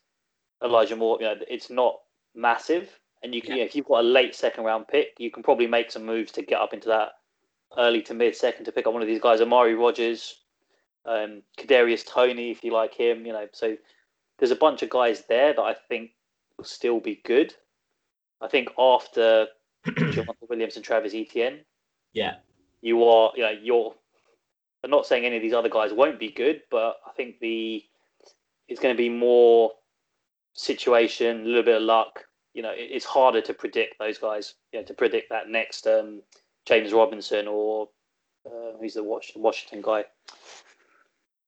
Elijah 0.64 0.96
Moore, 0.96 1.18
you 1.20 1.28
know, 1.28 1.36
it's 1.50 1.70
not 1.70 1.98
massive. 2.36 3.00
And 3.24 3.34
you 3.34 3.42
can, 3.42 3.58
yeah. 3.58 3.64
if 3.64 3.76
you've 3.76 3.88
got 3.88 4.02
a 4.02 4.08
late 4.08 4.36
second 4.36 4.64
round 4.64 4.88
pick, 4.88 5.16
you 5.18 5.32
can 5.32 5.44
probably 5.44 5.68
make 5.68 5.92
some 5.92 6.06
moves 6.06 6.32
to 6.34 6.42
get 6.42 6.60
up 6.60 6.74
into 6.74 6.90
that 6.90 7.14
early 7.78 8.02
to 8.04 8.14
mid 8.14 8.36
second 8.36 8.66
to 8.66 8.72
pick 8.72 8.88
up 8.88 8.94
one 8.94 9.02
of 9.02 9.08
these 9.08 9.22
guys, 9.22 9.42
Amari 9.42 9.76
Rodgers, 9.76 10.36
um, 11.06 11.42
Kadarius 11.58 12.06
Toney, 12.06 12.52
if 12.52 12.64
you 12.64 12.72
like 12.72 12.94
him, 12.94 13.26
you 13.26 13.34
know. 13.34 13.48
So 13.54 13.76
there's 14.38 14.52
a 14.52 14.56
bunch 14.56 14.84
of 14.84 14.90
guys 14.90 15.24
there 15.28 15.54
that 15.54 15.62
I 15.62 15.76
think 15.90 16.12
will 16.58 16.66
still 16.66 17.00
be 17.00 17.22
good. 17.26 17.54
I 18.42 18.48
think 18.48 18.70
after 18.78 19.48
Jonathan 19.86 20.36
Williams 20.50 20.76
and 20.76 20.86
Travis 20.86 21.14
Etienne, 21.16 21.62
yeah, 22.14 22.36
you 22.82 23.04
are, 23.04 23.32
you 23.36 23.44
know, 23.44 23.54
you're. 23.62 23.94
I'm 24.84 24.92
not 24.92 25.08
saying 25.08 25.26
any 25.26 25.38
of 25.38 25.42
these 25.42 25.54
other 25.54 25.70
guys 25.70 25.92
won't 25.92 26.20
be 26.20 26.30
good, 26.30 26.62
but 26.70 26.98
I 27.06 27.12
think 27.16 27.40
the 27.40 27.84
it's 28.68 28.80
going 28.80 28.94
to 28.94 28.98
be 28.98 29.10
more 29.10 29.72
situation, 30.54 31.42
a 31.42 31.46
little 31.46 31.64
bit 31.64 31.78
of 31.78 31.84
luck. 31.84 32.27
You 32.58 32.64
know, 32.64 32.74
it's 32.76 33.06
harder 33.06 33.40
to 33.42 33.54
predict 33.54 34.00
those 34.00 34.18
guys. 34.18 34.56
You 34.74 34.80
know, 34.80 34.86
to 34.86 34.94
predict 34.96 35.30
that 35.30 35.48
next 35.48 35.86
um, 35.86 36.24
James 36.66 36.92
Robinson 36.92 37.48
or 37.48 37.90
uh, 38.48 38.78
who's 38.80 38.96
the 38.96 39.04
Washington 39.04 39.84
guy 39.84 40.06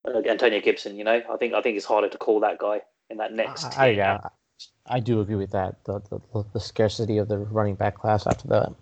uh, 0.04 0.22
Antonio 0.28 0.60
Gibson. 0.60 0.96
You 0.96 1.04
know, 1.04 1.20
I 1.28 1.36
think 1.36 1.54
I 1.54 1.62
think 1.62 1.76
it's 1.76 1.86
harder 1.86 2.08
to 2.08 2.18
call 2.18 2.38
that 2.40 2.58
guy. 2.58 2.80
in 3.10 3.16
that 3.16 3.32
next. 3.32 3.76
I, 3.76 3.86
I, 3.86 3.88
yeah, 3.90 4.18
I 4.86 5.00
do 5.00 5.20
agree 5.20 5.34
with 5.36 5.50
that. 5.50 5.84
The, 5.84 6.00
the 6.10 6.44
the 6.52 6.60
scarcity 6.60 7.18
of 7.18 7.28
the 7.28 7.38
running 7.38 7.74
back 7.74 7.96
class 7.98 8.26
after 8.26 8.48
that. 8.48 8.72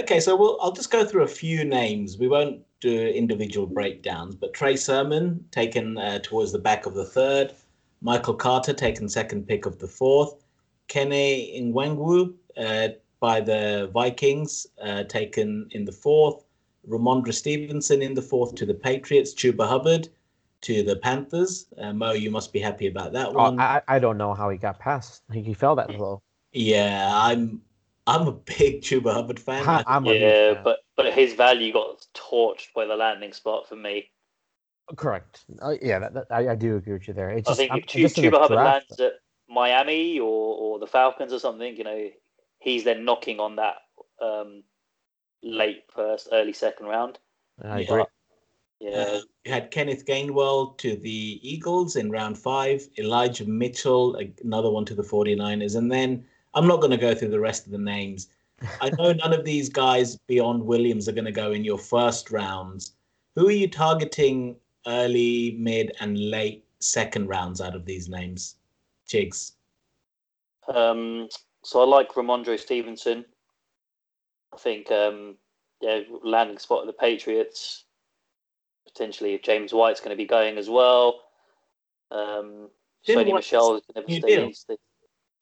Okay, 0.00 0.20
so 0.20 0.36
we'll, 0.36 0.58
I'll 0.60 0.72
just 0.72 0.90
go 0.90 1.06
through 1.06 1.22
a 1.22 1.28
few 1.28 1.64
names. 1.64 2.18
We 2.18 2.28
won't 2.28 2.60
do 2.80 3.06
individual 3.06 3.66
breakdowns, 3.66 4.34
but 4.34 4.52
Trey 4.52 4.76
Sermon 4.76 5.42
taken 5.52 5.96
uh, 5.96 6.18
towards 6.22 6.52
the 6.52 6.58
back 6.58 6.84
of 6.84 6.94
the 6.94 7.04
third, 7.06 7.54
Michael 8.02 8.34
Carter 8.34 8.74
taken 8.74 9.08
second 9.08 9.48
pick 9.48 9.64
of 9.64 9.78
the 9.78 9.88
fourth, 9.88 10.44
Kene 10.88 11.62
Nwangwu 11.72 12.34
uh, 12.56 12.88
by 13.20 13.40
the 13.40 13.90
Vikings 13.92 14.66
uh, 14.82 15.04
taken 15.04 15.68
in 15.72 15.84
the 15.84 15.92
fourth, 15.92 16.44
Rhamondre 16.88 17.32
Stevenson 17.34 18.02
in 18.02 18.14
the 18.14 18.22
fourth 18.22 18.54
to 18.56 18.66
the 18.66 18.74
Patriots, 18.74 19.34
Chuba 19.34 19.66
Hubbard 19.66 20.08
to 20.62 20.82
the 20.82 20.96
Panthers. 20.96 21.66
Uh, 21.78 21.92
Mo, 21.92 22.12
you 22.12 22.30
must 22.30 22.52
be 22.52 22.60
happy 22.60 22.86
about 22.86 23.12
that 23.12 23.28
Oh, 23.28 23.32
one. 23.32 23.58
I 23.60 23.82
I 23.88 23.98
don't 23.98 24.18
know 24.18 24.34
how 24.34 24.48
he 24.50 24.58
got 24.58 24.78
past. 24.78 25.22
He, 25.32 25.42
he 25.42 25.54
fell 25.54 25.74
that 25.76 25.90
low. 25.98 26.22
yeah, 26.52 27.10
I'm 27.12 27.60
I'm 28.06 28.28
a 28.28 28.32
big 28.32 28.82
Chuba 28.82 29.12
Hubbard 29.12 29.40
fan. 29.40 29.68
I, 29.68 29.82
I'm 29.86 30.06
a 30.06 30.10
huge 30.10 30.20
Yeah, 30.22 30.54
fan. 30.54 30.62
but 30.64 30.78
but 30.96 31.12
his 31.12 31.34
value 31.34 31.72
got 31.72 32.06
torched 32.14 32.72
by 32.74 32.86
the 32.86 32.94
landing 32.96 33.32
spot 33.32 33.68
for 33.68 33.76
me. 33.76 34.10
correct. 34.96 35.44
Uh, 35.60 35.74
yeah, 35.82 35.98
that, 35.98 36.14
that, 36.14 36.26
I, 36.30 36.50
I 36.50 36.54
do 36.54 36.76
agree 36.76 36.92
with 36.92 37.08
you 37.08 37.14
there. 37.14 37.30
It's 37.30 37.48
I 37.48 37.50
just, 37.50 37.58
think 37.58 37.70
I'm- 37.72 37.80
if 37.80 37.86
Chu- 37.86 38.00
just 38.00 38.16
Chuba 38.16 38.38
Hubbard 38.38 38.58
draft- 38.58 38.90
lands 38.90 39.00
at 39.00 39.12
Miami 39.48 40.18
or, 40.18 40.56
or 40.56 40.78
the 40.78 40.86
Falcons 40.86 41.32
or 41.32 41.38
something, 41.38 41.76
you 41.76 41.84
know, 41.84 42.10
he's 42.58 42.84
then 42.84 43.04
knocking 43.04 43.40
on 43.40 43.56
that 43.56 43.76
um, 44.20 44.62
late 45.42 45.84
first, 45.94 46.28
early 46.32 46.52
second 46.52 46.86
round. 46.86 47.18
I 47.62 47.80
Yeah. 47.80 47.92
agree. 47.92 48.04
Yeah, 48.80 48.98
Uh, 48.98 49.20
you 49.44 49.52
had 49.52 49.70
Kenneth 49.70 50.04
Gainwell 50.04 50.76
to 50.78 50.96
the 50.96 51.40
Eagles 51.42 51.96
in 51.96 52.10
round 52.10 52.38
five, 52.38 52.86
Elijah 52.98 53.46
Mitchell, 53.46 54.16
another 54.44 54.70
one 54.70 54.84
to 54.84 54.94
the 54.94 55.02
49ers. 55.02 55.76
And 55.76 55.90
then 55.90 56.26
I'm 56.54 56.66
not 56.66 56.80
going 56.80 56.90
to 56.90 56.96
go 56.96 57.14
through 57.14 57.30
the 57.30 57.40
rest 57.40 57.66
of 57.66 57.72
the 57.72 57.78
names. 57.78 58.28
I 58.80 58.90
know 58.90 59.12
none 59.12 59.32
of 59.32 59.44
these 59.44 59.68
guys 59.68 60.16
beyond 60.26 60.62
Williams 60.62 61.08
are 61.08 61.12
going 61.12 61.24
to 61.24 61.32
go 61.32 61.52
in 61.52 61.64
your 61.64 61.78
first 61.78 62.30
rounds. 62.30 62.92
Who 63.34 63.48
are 63.48 63.52
you 63.52 63.68
targeting 63.68 64.56
early, 64.86 65.56
mid, 65.58 65.92
and 66.00 66.18
late 66.18 66.64
second 66.80 67.28
rounds 67.28 67.60
out 67.60 67.74
of 67.74 67.84
these 67.84 68.08
names? 68.08 68.56
Chigs. 69.08 69.52
Um, 70.72 71.28
so 71.64 71.80
I 71.80 71.84
like 71.84 72.12
Rhamondre 72.12 72.58
Stevenson. 72.58 73.24
I 74.52 74.58
think, 74.58 74.90
um, 74.90 75.36
yeah, 75.80 76.00
landing 76.22 76.58
spot 76.58 76.80
of 76.80 76.86
the 76.86 76.92
Patriots. 76.92 77.84
Potentially, 78.86 79.34
if 79.34 79.42
James 79.42 79.74
White's 79.74 80.00
going 80.00 80.10
to 80.10 80.16
be 80.16 80.26
going 80.26 80.58
as 80.58 80.70
well. 80.70 81.20
Um, 82.10 82.70
Sony 83.06 83.34
Michel 83.34 83.76
is 83.76 83.82
going 83.92 84.06
to 84.06 84.14
stay. 84.14 84.36
deal? 84.36 84.78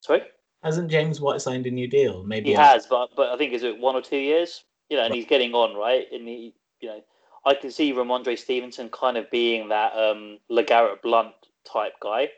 Sorry, 0.01 0.23
Hasn't 0.65 0.91
James 0.91 1.21
White 1.21 1.43
signed 1.43 1.67
a 1.67 1.71
new 1.71 1.87
deal? 1.87 2.25
Maybe 2.25 2.49
he 2.49 2.55
has, 2.55 2.87
but 2.87 3.11
but 3.15 3.29
I 3.29 3.37
think 3.37 3.53
is 3.53 3.63
it 3.63 3.79
one 3.79 3.95
or 3.95 4.01
two 4.01 4.17
years? 4.17 4.65
You 4.89 4.97
know, 4.97 5.05
and 5.05 5.15
he's 5.15 5.27
getting 5.27 5.53
on 5.53 5.77
right. 5.77 6.07
And 6.11 6.27
he, 6.27 6.55
you 6.81 6.89
know, 6.89 7.01
I 7.45 7.55
can 7.55 7.71
see 7.71 7.93
Rhamondre 7.93 8.39
Stevenson 8.39 8.89
kind 8.89 9.19
of 9.19 9.31
being 9.31 9.69
that 9.69 9.93
um, 9.93 10.39
LeGarrette 10.51 11.03
Blount 11.03 11.35
type 11.71 11.93
guy. 12.03 12.29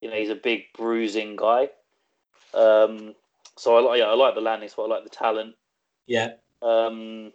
You 0.00 0.10
know, 0.10 0.16
he's 0.16 0.30
a 0.30 0.34
big 0.34 0.64
bruising 0.76 1.36
guy. 1.36 1.70
Um, 2.54 3.14
so 3.56 3.76
I 3.76 3.80
like, 3.80 3.98
yeah, 3.98 4.06
I 4.06 4.14
like 4.14 4.34
the 4.34 4.40
landing 4.40 4.68
spot. 4.68 4.90
I 4.90 4.94
like 4.94 5.04
the 5.04 5.10
talent. 5.10 5.54
Yeah. 6.06 6.32
Um, 6.62 7.32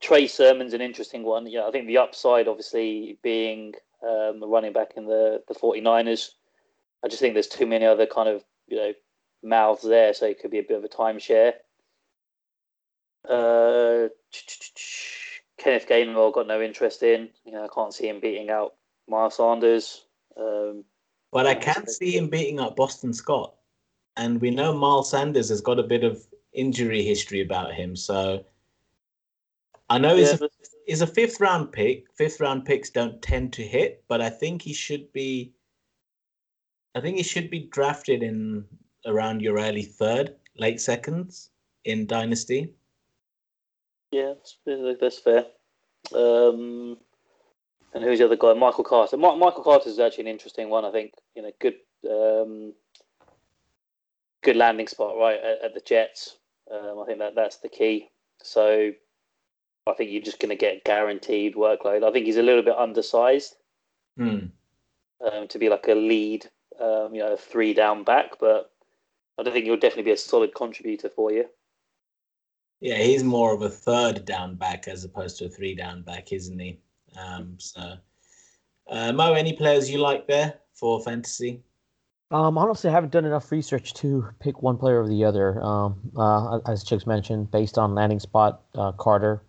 Trey 0.00 0.26
Sermon's 0.26 0.74
an 0.74 0.80
interesting 0.80 1.22
one. 1.22 1.46
Yeah, 1.46 1.66
I 1.66 1.70
think 1.70 1.86
the 1.86 1.98
upside, 1.98 2.48
obviously, 2.48 3.18
being 3.22 3.74
um, 4.02 4.42
a 4.42 4.46
running 4.46 4.72
back 4.72 4.92
in 4.96 5.06
the, 5.06 5.42
the 5.48 5.54
49ers. 5.54 6.30
I 7.04 7.08
just 7.08 7.20
think 7.20 7.34
there's 7.34 7.46
too 7.46 7.66
many 7.66 7.86
other 7.86 8.06
kind 8.06 8.28
of, 8.28 8.44
you 8.66 8.76
know, 8.76 8.92
mouths 9.42 9.82
there, 9.82 10.12
so 10.14 10.26
it 10.26 10.40
could 10.40 10.50
be 10.50 10.58
a 10.58 10.62
bit 10.62 10.78
of 10.78 10.84
a 10.84 10.88
timeshare. 10.88 11.52
Uh, 13.28 14.08
Kenneth 15.58 15.88
Gainwell 15.88 16.34
got 16.34 16.46
no 16.46 16.60
interest 16.60 17.02
in. 17.02 17.28
You 17.44 17.52
know, 17.52 17.64
I 17.64 17.68
can't 17.74 17.94
see 17.94 18.08
him 18.08 18.20
beating 18.20 18.50
out 18.50 18.74
Miles 19.08 19.36
Sanders. 19.36 20.04
Um, 20.38 20.84
But 21.34 21.48
I 21.48 21.54
can 21.56 21.74
that's 21.80 21.98
see 21.98 22.16
him 22.16 22.28
beating 22.28 22.60
up 22.60 22.76
Boston 22.76 23.12
Scott. 23.12 23.54
And 24.16 24.40
we 24.40 24.50
know 24.50 24.72
Miles 24.72 25.10
Sanders 25.10 25.48
has 25.48 25.60
got 25.60 25.80
a 25.80 25.82
bit 25.82 26.04
of 26.04 26.24
injury 26.52 27.02
history 27.02 27.40
about 27.40 27.74
him. 27.74 27.96
So 27.96 28.44
I 29.90 29.98
know 29.98 30.14
he's, 30.14 30.40
yeah, 30.40 30.46
a, 30.46 30.48
he's 30.86 31.02
a 31.02 31.08
fifth 31.08 31.40
round 31.40 31.72
pick. 31.72 32.04
Fifth 32.14 32.38
round 32.38 32.64
picks 32.64 32.88
don't 32.88 33.20
tend 33.20 33.52
to 33.54 33.64
hit, 33.64 34.04
but 34.06 34.20
I 34.20 34.30
think 34.30 34.62
he 34.62 34.72
should 34.72 35.12
be. 35.12 35.52
I 36.94 37.00
think 37.00 37.16
he 37.16 37.24
should 37.24 37.50
be 37.50 37.68
drafted 37.72 38.22
in 38.22 38.64
around 39.04 39.42
your 39.42 39.58
early 39.58 39.82
third, 39.82 40.36
late 40.56 40.80
seconds 40.80 41.50
in 41.84 42.06
Dynasty. 42.06 42.72
Yeah, 44.12 44.34
that's, 44.34 44.56
that's 45.00 45.18
fair. 45.18 45.46
Um, 46.14 46.98
and 47.94 48.02
who's 48.04 48.18
the 48.18 48.24
other 48.26 48.36
guy? 48.36 48.52
Michael 48.54 48.84
Carter. 48.84 49.16
Mi- 49.16 49.38
Michael 49.38 49.62
Carter 49.64 49.88
is 49.88 49.98
actually 49.98 50.24
an 50.24 50.28
interesting 50.28 50.68
one. 50.68 50.84
I 50.84 50.90
think 50.90 51.12
you 51.34 51.42
know, 51.42 51.50
good, 51.60 51.74
um, 52.10 52.72
good 54.42 54.56
landing 54.56 54.88
spot 54.88 55.16
right 55.18 55.38
at, 55.38 55.62
at 55.64 55.74
the 55.74 55.80
Jets. 55.80 56.36
Um, 56.70 57.00
I 57.02 57.06
think 57.06 57.18
that 57.20 57.34
that's 57.34 57.58
the 57.58 57.68
key. 57.68 58.10
So 58.42 58.90
I 59.86 59.92
think 59.92 60.10
you're 60.10 60.22
just 60.22 60.40
going 60.40 60.50
to 60.50 60.56
get 60.56 60.84
guaranteed 60.84 61.54
workload. 61.54 62.04
I 62.04 62.10
think 62.12 62.26
he's 62.26 62.36
a 62.36 62.42
little 62.42 62.62
bit 62.62 62.76
undersized 62.76 63.56
Hmm. 64.16 64.46
um, 65.26 65.48
to 65.48 65.58
be 65.58 65.68
like 65.68 65.88
a 65.88 65.94
lead, 65.94 66.48
um, 66.80 67.14
you 67.14 67.20
know, 67.20 67.32
a 67.32 67.36
three 67.36 67.74
down 67.74 68.04
back, 68.04 68.38
but 68.38 68.70
I 69.38 69.42
don't 69.42 69.52
think 69.52 69.64
he'll 69.64 69.76
definitely 69.76 70.04
be 70.04 70.12
a 70.12 70.16
solid 70.16 70.54
contributor 70.54 71.08
for 71.08 71.32
you. 71.32 71.46
Yeah, 72.80 72.96
he's 72.96 73.24
more 73.24 73.52
of 73.54 73.62
a 73.62 73.68
third 73.68 74.24
down 74.24 74.54
back 74.56 74.88
as 74.88 75.04
opposed 75.04 75.38
to 75.38 75.46
a 75.46 75.48
three 75.48 75.74
down 75.74 76.02
back, 76.02 76.32
isn't 76.32 76.58
he? 76.58 76.78
Um, 77.18 77.56
so, 77.58 77.94
uh, 78.88 79.12
Mo, 79.12 79.34
any 79.34 79.52
players 79.52 79.90
you 79.90 79.98
like 79.98 80.26
there 80.26 80.54
for 80.72 81.00
fantasy? 81.02 81.62
Um, 82.30 82.58
honestly, 82.58 82.90
I 82.90 82.92
haven't 82.92 83.12
done 83.12 83.24
enough 83.24 83.52
research 83.52 83.94
to 83.94 84.28
pick 84.40 84.62
one 84.62 84.76
player 84.76 84.98
over 84.98 85.08
the 85.08 85.24
other. 85.24 85.62
Um, 85.62 86.00
uh, 86.16 86.58
as 86.66 86.84
Chigs 86.84 87.06
mentioned, 87.06 87.50
based 87.50 87.78
on 87.78 87.94
landing 87.94 88.18
spot, 88.18 88.62
uh, 88.74 88.92
Carter. 88.92 89.42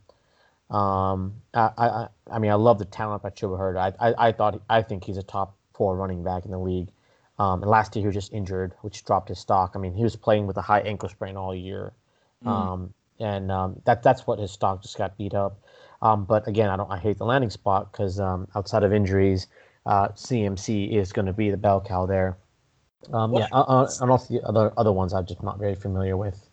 Um, 0.70 1.34
I, 1.54 1.72
I, 1.78 2.08
I 2.32 2.40
mean, 2.40 2.52
I 2.52 2.56
love 2.56 2.80
the 2.80 2.86
talent 2.86 3.24
by 3.24 3.30
Chuba 3.30 3.58
Hurd. 3.58 3.78
I, 3.78 3.94
I, 4.00 4.28
I 4.28 4.32
thought, 4.32 4.62
I 4.70 4.82
think 4.82 5.04
he's 5.04 5.18
a 5.18 5.24
top 5.24 5.56
four 5.74 5.96
running 5.96 6.24
back 6.24 6.46
in 6.46 6.52
the 6.52 6.60
league. 6.60 6.90
Um, 7.38 7.62
and 7.62 7.70
last 7.70 7.96
year 7.96 8.04
he 8.04 8.08
was 8.08 8.16
just 8.16 8.34
injured, 8.34 8.74
which 8.82 9.04
dropped 9.04 9.30
his 9.30 9.40
stock. 9.40 9.74
I 9.76 9.80
mean, 9.80 9.94
he 9.94 10.04
was 10.04 10.16
playing 10.16 10.48
with 10.48 10.58
a 10.58 10.62
high 10.62 10.82
ankle 10.82 11.10
sprain 11.10 11.36
all 11.38 11.54
year. 11.54 11.94
Mm. 12.46 12.50
Um, 12.50 12.94
and 13.20 13.52
um, 13.52 13.82
that 13.86 14.04
that's 14.04 14.28
what 14.28 14.40
his 14.40 14.52
stock 14.52 14.82
just 14.82 14.98
got 14.98 15.18
beat 15.18 15.34
up. 15.34 15.60
Um, 16.02 16.26
but 16.26 16.48
again, 16.48 16.70
I 16.70 16.76
don't 16.76 16.92
I 16.92 16.98
hate 16.98 17.18
the 17.18 17.26
landing 17.26 17.50
spot 17.50 17.92
because 17.92 18.20
um, 18.20 18.48
outside 18.56 18.84
of 18.84 18.94
injuries, 18.94 19.48
uh, 19.86 20.10
CMC 20.10 20.94
is 20.94 21.12
going 21.12 21.26
to 21.26 21.34
be 21.34 21.50
the 21.50 21.58
bell 21.58 21.82
cow 21.82 22.06
there. 22.06 22.38
Um, 23.14 23.34
yeah, 23.34 23.48
uh, 23.52 23.62
uh, 23.62 23.90
and 24.02 24.12
also 24.12 24.34
the 24.34 24.44
other 24.44 24.74
other 24.78 24.92
ones 24.92 25.14
I'm 25.14 25.26
just 25.26 25.44
not 25.44 25.60
very 25.60 25.76
familiar 25.76 26.18
with. 26.18 26.50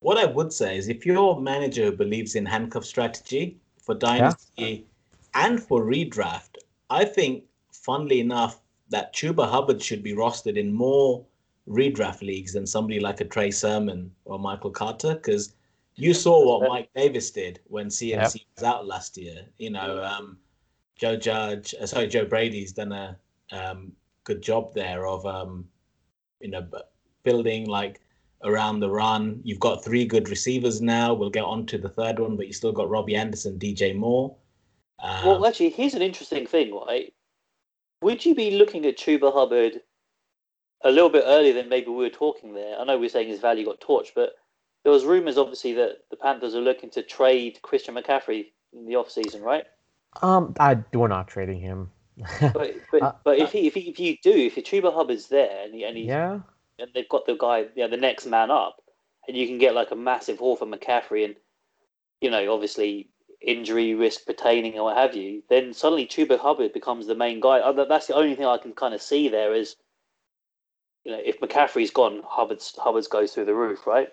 What 0.00 0.16
I 0.16 0.24
would 0.24 0.52
say 0.52 0.76
is 0.78 0.88
if 0.88 1.04
you're 1.04 1.36
a 1.36 1.40
manager 1.40 1.92
believes 1.92 2.34
in 2.34 2.46
handcuff 2.46 2.84
strategy 2.84 3.58
for 3.82 3.94
dynasty 3.94 4.86
and 5.34 5.62
for 5.62 5.82
redraft, 5.82 6.56
I 6.88 7.04
think, 7.04 7.44
funnily 7.70 8.20
enough, 8.20 8.60
that 8.88 9.14
Chuba 9.14 9.48
Hubbard 9.48 9.82
should 9.82 10.02
be 10.02 10.14
rostered 10.14 10.56
in 10.56 10.72
more 10.72 11.24
redraft 11.68 12.22
leagues 12.22 12.54
than 12.54 12.66
somebody 12.66 12.98
like 12.98 13.20
a 13.20 13.24
Trey 13.24 13.50
Sermon 13.50 14.10
or 14.24 14.38
Michael 14.38 14.70
Carter, 14.70 15.14
because 15.14 15.54
you 16.00 16.14
saw 16.14 16.58
what 16.58 16.68
Mike 16.68 16.90
Davis 16.94 17.30
did 17.30 17.60
when 17.66 17.88
CMC 17.88 18.44
was 18.56 18.64
out 18.64 18.86
last 18.86 19.16
year. 19.16 19.44
You 19.58 19.70
know, 19.70 20.02
um, 20.02 20.38
Joe 20.96 21.16
Judge, 21.16 21.74
uh, 21.80 21.86
sorry, 21.86 22.08
Joe 22.08 22.24
Brady's 22.24 22.72
done 22.72 22.92
a 22.92 23.18
um, 23.52 23.92
good 24.24 24.42
job 24.42 24.74
there 24.74 25.06
of, 25.06 25.26
um, 25.26 25.66
you 26.40 26.50
know, 26.50 26.66
building 27.22 27.66
like 27.66 28.00
around 28.44 28.80
the 28.80 28.90
run. 28.90 29.40
You've 29.44 29.60
got 29.60 29.84
three 29.84 30.06
good 30.06 30.28
receivers 30.28 30.80
now. 30.80 31.12
We'll 31.12 31.30
get 31.30 31.44
on 31.44 31.66
to 31.66 31.78
the 31.78 31.88
third 31.88 32.18
one, 32.18 32.36
but 32.36 32.46
you 32.46 32.52
still 32.52 32.72
got 32.72 32.88
Robbie 32.88 33.16
Anderson, 33.16 33.58
DJ 33.58 33.94
Moore. 33.94 34.34
Um, 34.98 35.26
Well, 35.26 35.46
actually, 35.46 35.70
here's 35.70 35.94
an 35.94 36.02
interesting 36.02 36.46
thing, 36.46 36.74
right? 36.74 37.12
Would 38.02 38.24
you 38.24 38.34
be 38.34 38.52
looking 38.52 38.86
at 38.86 38.96
Chuba 38.96 39.32
Hubbard 39.32 39.82
a 40.82 40.90
little 40.90 41.10
bit 41.10 41.24
earlier 41.26 41.52
than 41.52 41.68
maybe 41.68 41.88
we 41.88 41.96
were 41.96 42.08
talking 42.08 42.54
there? 42.54 42.78
I 42.78 42.84
know 42.84 42.98
we 42.98 43.06
are 43.06 43.10
saying 43.10 43.28
his 43.28 43.40
value 43.40 43.66
got 43.66 43.80
torched, 43.80 44.12
but 44.14 44.34
there 44.82 44.92
was 44.92 45.04
rumours, 45.04 45.38
obviously, 45.38 45.74
that 45.74 46.04
the 46.10 46.16
Panthers 46.16 46.54
are 46.54 46.60
looking 46.60 46.90
to 46.90 47.02
trade 47.02 47.58
Christian 47.62 47.94
McCaffrey 47.94 48.46
in 48.72 48.86
the 48.86 48.96
off 48.96 49.10
season, 49.10 49.42
right? 49.42 49.64
Um, 50.22 50.54
I 50.58 50.78
we're 50.92 51.08
not 51.08 51.28
trading 51.28 51.60
him. 51.60 51.90
But 52.40 52.74
but, 52.90 53.02
Uh, 53.02 53.12
but 53.24 53.38
if 53.38 53.52
he, 53.52 53.66
if 53.66 53.74
he, 53.74 53.80
if 53.82 53.98
you 53.98 54.16
do, 54.22 54.32
if 54.32 54.56
your 54.56 54.64
Chuba 54.64 54.94
Hubbard's 54.94 55.28
there 55.28 55.64
and 55.64 55.74
he, 55.74 55.84
and, 55.84 55.96
he's, 55.96 56.06
yeah, 56.06 56.40
and 56.78 56.90
they've 56.94 57.08
got 57.08 57.26
the 57.26 57.36
guy, 57.36 57.60
you 57.74 57.82
know, 57.82 57.88
the 57.88 57.96
next 57.96 58.26
man 58.26 58.50
up, 58.50 58.82
and 59.26 59.36
you 59.36 59.46
can 59.46 59.58
get 59.58 59.74
like 59.74 59.90
a 59.90 59.96
massive 59.96 60.38
haul 60.38 60.56
for 60.56 60.66
McCaffrey, 60.66 61.24
and 61.24 61.36
you 62.20 62.30
know, 62.30 62.52
obviously, 62.52 63.08
injury 63.40 63.94
risk 63.94 64.26
pertaining 64.26 64.78
or 64.78 64.84
what 64.84 64.96
have 64.96 65.14
you, 65.14 65.42
then 65.48 65.72
suddenly 65.72 66.06
Chuba 66.06 66.38
Hubbard 66.38 66.72
becomes 66.72 67.06
the 67.06 67.14
main 67.14 67.40
guy. 67.40 67.60
Uh, 67.60 67.84
that's 67.84 68.06
the 68.06 68.14
only 68.14 68.34
thing 68.34 68.46
I 68.46 68.58
can 68.58 68.72
kind 68.72 68.94
of 68.94 69.00
see 69.00 69.28
there 69.28 69.54
is, 69.54 69.76
you 71.04 71.12
know, 71.12 71.20
if 71.24 71.40
McCaffrey's 71.40 71.90
gone, 71.90 72.22
Hubbard's 72.26 72.74
Hubbard's 72.76 73.08
goes 73.08 73.32
through 73.32 73.46
the 73.46 73.54
roof, 73.54 73.86
right? 73.86 74.08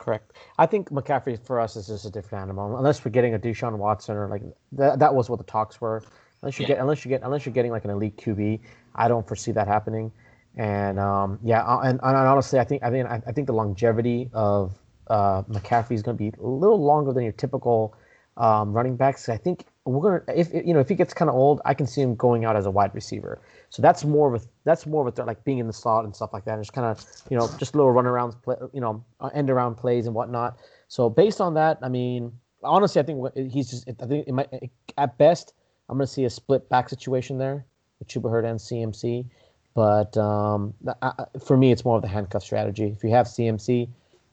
Correct. 0.00 0.32
I 0.56 0.64
think 0.64 0.88
McCaffrey 0.88 1.38
for 1.38 1.60
us 1.60 1.76
is 1.76 1.86
just 1.86 2.06
a 2.06 2.10
different 2.10 2.42
animal. 2.42 2.78
Unless 2.78 3.04
we're 3.04 3.10
getting 3.10 3.34
a 3.34 3.38
Deshaun 3.38 3.76
Watson 3.76 4.16
or 4.16 4.28
like 4.28 4.42
that. 4.72 4.98
That 4.98 5.14
was 5.14 5.28
what 5.28 5.38
the 5.38 5.44
talks 5.44 5.78
were. 5.78 6.02
Unless 6.40 6.58
you 6.58 6.62
yeah. 6.62 6.68
get, 6.68 6.78
unless 6.78 7.04
you 7.04 7.10
get, 7.10 7.20
unless 7.22 7.44
you're 7.44 7.52
getting 7.52 7.70
like 7.70 7.84
an 7.84 7.90
elite 7.90 8.16
QB, 8.16 8.60
I 8.94 9.08
don't 9.08 9.28
foresee 9.28 9.52
that 9.52 9.68
happening. 9.68 10.10
And 10.56 10.98
um, 10.98 11.38
yeah, 11.44 11.62
uh, 11.64 11.80
and, 11.80 12.00
and 12.02 12.16
honestly, 12.16 12.58
I 12.58 12.64
think 12.64 12.82
I 12.82 12.90
think 12.90 13.08
I 13.10 13.32
think 13.32 13.46
the 13.46 13.52
longevity 13.52 14.30
of 14.32 14.72
uh, 15.08 15.42
McCaffrey 15.42 15.92
is 15.92 16.02
going 16.02 16.16
to 16.16 16.18
be 16.18 16.32
a 16.42 16.46
little 16.46 16.82
longer 16.82 17.12
than 17.12 17.22
your 17.22 17.34
typical 17.34 17.94
um, 18.38 18.72
running 18.72 18.96
backs. 18.96 19.28
I 19.28 19.36
think 19.36 19.66
we're 19.90 20.18
gonna 20.18 20.38
if 20.38 20.52
you 20.52 20.72
know 20.74 20.80
if 20.80 20.88
he 20.88 20.94
gets 20.94 21.12
kind 21.14 21.28
of 21.28 21.34
old, 21.34 21.60
I 21.64 21.74
can 21.74 21.86
see 21.86 22.00
him 22.00 22.14
going 22.14 22.44
out 22.44 22.56
as 22.56 22.66
a 22.66 22.70
wide 22.70 22.94
receiver. 22.94 23.40
So 23.70 23.82
that's 23.82 24.04
more 24.04 24.34
of 24.34 24.42
a 24.42 24.46
that's 24.64 24.86
more 24.86 25.06
of 25.06 25.18
a 25.18 25.24
like 25.24 25.44
being 25.44 25.58
in 25.58 25.66
the 25.66 25.72
slot 25.72 26.04
and 26.04 26.14
stuff 26.14 26.32
like 26.32 26.44
that. 26.44 26.54
And 26.54 26.62
just 26.62 26.72
kind 26.72 26.86
of 26.86 27.04
you 27.30 27.36
know 27.36 27.48
just 27.58 27.74
little 27.74 27.92
runarounds, 27.92 28.40
play, 28.42 28.56
you 28.72 28.80
know, 28.80 29.04
uh, 29.20 29.30
end 29.34 29.50
around 29.50 29.76
plays 29.76 30.06
and 30.06 30.14
whatnot. 30.14 30.58
So 30.88 31.08
based 31.08 31.40
on 31.40 31.54
that, 31.54 31.78
I 31.82 31.88
mean, 31.88 32.32
honestly, 32.62 33.00
I 33.00 33.04
think 33.04 33.20
he's 33.50 33.70
just 33.70 33.88
I 33.88 34.06
think 34.06 34.26
it 34.26 34.32
might 34.32 34.48
at 34.96 35.18
best 35.18 35.54
I'm 35.90 35.98
to 35.98 36.06
see 36.06 36.24
a 36.24 36.30
split 36.30 36.68
back 36.68 36.88
situation 36.88 37.36
there 37.36 37.66
with 37.98 38.08
Chuba 38.08 38.30
Hurd 38.30 38.44
and 38.44 38.58
CMC. 38.58 39.26
But 39.74 40.16
um, 40.16 40.74
I, 41.02 41.24
for 41.44 41.56
me, 41.56 41.72
it's 41.72 41.84
more 41.84 41.96
of 41.96 42.02
the 42.02 42.08
handcuff 42.08 42.42
strategy. 42.42 42.94
If 42.96 43.02
you 43.02 43.10
have 43.10 43.26
CMC, 43.26 43.88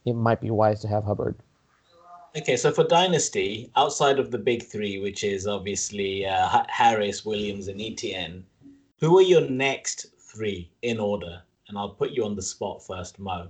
it 0.05 0.13
might 0.13 0.39
be 0.39 0.51
wise 0.51 0.81
to 0.81 0.87
have 0.87 1.03
Hubbard. 1.03 1.35
Okay, 2.37 2.55
so 2.55 2.71
for 2.71 2.83
Dynasty, 2.83 3.71
outside 3.75 4.19
of 4.19 4.29
the 4.29 4.37
big 4.37 4.61
three, 4.61 4.99
which 4.99 5.23
is 5.23 5.47
obviously 5.47 6.23
uh, 6.23 6.63
Harris, 6.69 7.25
Williams, 7.25 7.67
and 7.67 7.79
ETN, 7.79 8.43
who 8.99 9.17
are 9.17 9.23
your 9.23 9.49
next 9.49 10.05
three 10.19 10.69
in 10.83 10.99
order? 10.99 11.41
And 11.67 11.79
I'll 11.79 11.89
put 11.89 12.11
you 12.11 12.23
on 12.25 12.35
the 12.35 12.43
spot 12.43 12.85
first, 12.85 13.17
Mo. 13.17 13.49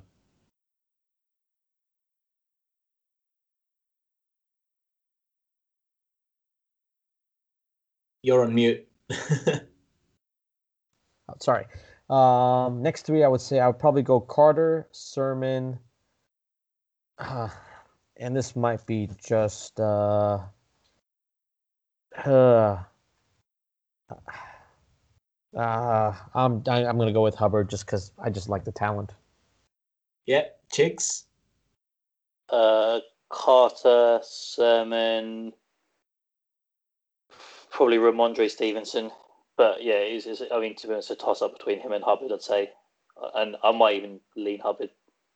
You're 8.21 8.43
on 8.43 8.55
mute. 8.55 8.87
oh, 9.11 9.59
sorry. 11.41 11.65
Um, 12.09 12.81
next 12.81 13.05
three, 13.05 13.25
I 13.25 13.27
would 13.27 13.41
say 13.41 13.59
I 13.59 13.67
would 13.67 13.79
probably 13.79 14.01
go 14.03 14.21
Carter, 14.21 14.87
Sermon, 14.93 15.77
uh, 17.19 17.49
and 18.19 18.35
this 18.35 18.55
might 18.55 18.85
be 18.85 19.09
just 19.23 19.79
uh, 19.79 20.39
uh, 22.25 22.77
uh 25.55 26.13
I'm 26.35 26.63
I, 26.67 26.81
am 26.81 26.97
gonna 26.97 27.13
go 27.13 27.23
with 27.23 27.35
Hubbard 27.35 27.69
just 27.69 27.85
because 27.85 28.11
I 28.23 28.29
just 28.29 28.49
like 28.49 28.63
the 28.63 28.71
talent. 28.71 29.13
Yeah, 30.25 30.45
Chigs. 30.73 31.23
Uh, 32.49 32.99
Carter, 33.29 34.19
Sermon, 34.23 35.53
probably 37.71 37.97
Rhamondre 37.97 38.49
Stevenson. 38.49 39.11
But 39.57 39.83
yeah, 39.83 39.95
it's, 39.95 40.25
it's, 40.25 40.41
I 40.53 40.59
mean, 40.59 40.75
to 40.75 40.87
be 40.87 40.93
honest, 40.93 41.11
a 41.11 41.15
toss 41.15 41.41
up 41.41 41.57
between 41.57 41.79
him 41.79 41.91
and 41.91 42.03
Hubbard, 42.03 42.31
I'd 42.31 42.41
say. 42.41 42.69
And 43.35 43.55
I 43.63 43.71
might 43.71 43.95
even 43.95 44.19
lean 44.35 44.59
Hubbard 44.59 44.91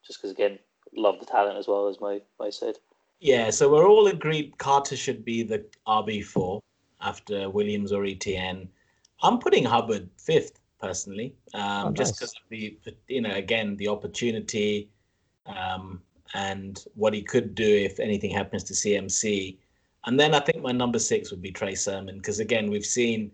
just 0.06 0.20
because, 0.20 0.32
again, 0.32 0.60
love 0.96 1.20
the 1.20 1.26
talent 1.26 1.58
as 1.58 1.68
well, 1.68 1.88
as 1.88 2.00
my 2.00 2.22
my 2.40 2.50
said. 2.50 2.76
Yeah, 3.20 3.52
so 3.52 3.72
we're 3.72 3.88
all 3.88 4.08
agreed 4.08 4.58
Carter 4.58 4.96
should 4.96 5.24
be 5.24 5.44
the 5.44 5.64
RB4 5.88 6.60
after 7.02 7.50
Williams 7.50 7.92
or 7.92 8.02
ETN. 8.02 8.68
I'm 9.22 9.38
putting 9.38 9.64
Hubbard 9.64 10.10
fifth 10.18 10.60
personally, 10.80 11.36
um, 11.54 11.90
oh, 11.90 11.92
just 11.92 12.16
because 12.16 12.32
of 12.32 12.50
the, 12.50 12.76
you 13.08 13.22
know, 13.22 13.36
again, 13.36 13.78
the 13.78 13.88
opportunity 13.88 14.90
um, 15.46 16.02
and 16.34 16.84
what 16.96 17.14
he 17.14 17.22
could 17.22 17.54
do 17.54 17.68
if 17.68 18.00
anything 18.00 18.32
happens 18.32 18.64
to 18.64 18.74
CMC. 18.74 19.58
And 20.06 20.20
then 20.20 20.34
I 20.34 20.40
think 20.40 20.64
my 20.64 20.72
number 20.72 20.98
six 20.98 21.30
would 21.30 21.44
be 21.44 21.52
Trey 21.52 21.76
Sermon 21.76 22.18
because 22.18 22.40
again 22.40 22.72
we've 22.72 22.86
seen 22.86 23.32